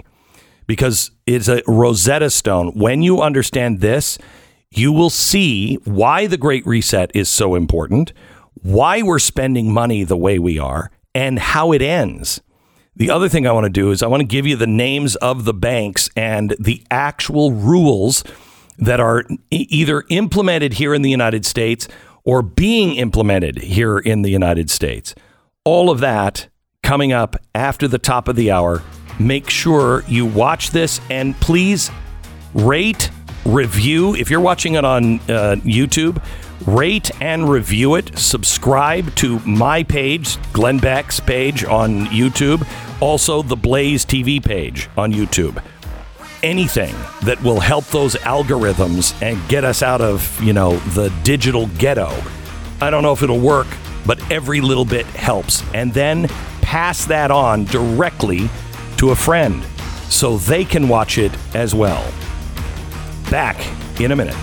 because 0.66 1.12
it's 1.26 1.48
a 1.48 1.62
Rosetta 1.66 2.28
Stone. 2.28 2.72
When 2.74 3.02
you 3.02 3.22
understand 3.22 3.80
this, 3.80 4.18
you 4.70 4.92
will 4.92 5.10
see 5.10 5.76
why 5.84 6.26
the 6.26 6.36
Great 6.36 6.66
Reset 6.66 7.10
is 7.14 7.30
so 7.30 7.54
important, 7.54 8.12
why 8.62 9.00
we're 9.00 9.18
spending 9.18 9.72
money 9.72 10.04
the 10.04 10.16
way 10.16 10.38
we 10.38 10.58
are, 10.58 10.90
and 11.14 11.38
how 11.38 11.72
it 11.72 11.80
ends. 11.80 12.42
The 12.96 13.10
other 13.10 13.28
thing 13.28 13.46
I 13.46 13.52
want 13.52 13.64
to 13.64 13.70
do 13.70 13.90
is 13.90 14.02
I 14.02 14.06
want 14.06 14.22
to 14.22 14.26
give 14.26 14.46
you 14.46 14.56
the 14.56 14.66
names 14.66 15.16
of 15.16 15.44
the 15.44 15.52
banks 15.52 16.08
and 16.16 16.56
the 16.58 16.82
actual 16.90 17.52
rules 17.52 18.24
that 18.78 19.00
are 19.00 19.24
either 19.50 20.04
implemented 20.08 20.74
here 20.74 20.94
in 20.94 21.02
the 21.02 21.10
United 21.10 21.44
States 21.44 21.88
or 22.24 22.40
being 22.40 22.96
implemented 22.96 23.58
here 23.58 23.98
in 23.98 24.22
the 24.22 24.30
United 24.30 24.70
States. 24.70 25.14
All 25.64 25.90
of 25.90 26.00
that 26.00 26.48
coming 26.82 27.12
up 27.12 27.36
after 27.54 27.86
the 27.86 27.98
top 27.98 28.28
of 28.28 28.36
the 28.36 28.50
hour. 28.50 28.82
Make 29.18 29.50
sure 29.50 30.02
you 30.08 30.24
watch 30.24 30.70
this 30.70 31.00
and 31.10 31.38
please 31.40 31.90
rate, 32.54 33.10
review. 33.44 34.14
If 34.14 34.30
you're 34.30 34.40
watching 34.40 34.74
it 34.74 34.84
on 34.84 35.16
uh, 35.20 35.56
YouTube, 35.64 36.22
rate 36.66 37.10
and 37.20 37.48
review 37.48 37.94
it. 37.96 38.16
Subscribe 38.18 39.14
to 39.16 39.38
my 39.40 39.82
page, 39.82 40.38
Glenn 40.52 40.78
Beck's 40.78 41.20
page 41.20 41.64
on 41.64 42.06
YouTube, 42.06 42.66
also 43.00 43.42
the 43.42 43.56
Blaze 43.56 44.04
TV 44.04 44.42
page 44.42 44.88
on 44.96 45.12
YouTube. 45.12 45.62
Anything 46.42 46.94
that 47.22 47.42
will 47.42 47.60
help 47.60 47.84
those 47.86 48.14
algorithms 48.16 49.20
and 49.22 49.48
get 49.48 49.64
us 49.64 49.82
out 49.82 50.00
of, 50.00 50.40
you 50.42 50.52
know, 50.52 50.76
the 50.90 51.12
digital 51.22 51.66
ghetto. 51.78 52.12
I 52.80 52.90
don't 52.90 53.02
know 53.02 53.12
if 53.12 53.22
it'll 53.22 53.40
work, 53.40 53.66
but 54.06 54.30
every 54.30 54.60
little 54.60 54.84
bit 54.84 55.06
helps. 55.06 55.62
And 55.74 55.92
then 55.92 56.28
pass 56.62 57.04
that 57.06 57.30
on 57.30 57.64
directly 57.64 58.48
to 58.98 59.10
a 59.10 59.16
friend 59.16 59.64
so 60.08 60.36
they 60.36 60.64
can 60.64 60.88
watch 60.88 61.18
it 61.18 61.32
as 61.54 61.74
well. 61.74 62.04
Back 63.30 63.56
in 64.00 64.12
a 64.12 64.16
minute. 64.16 64.36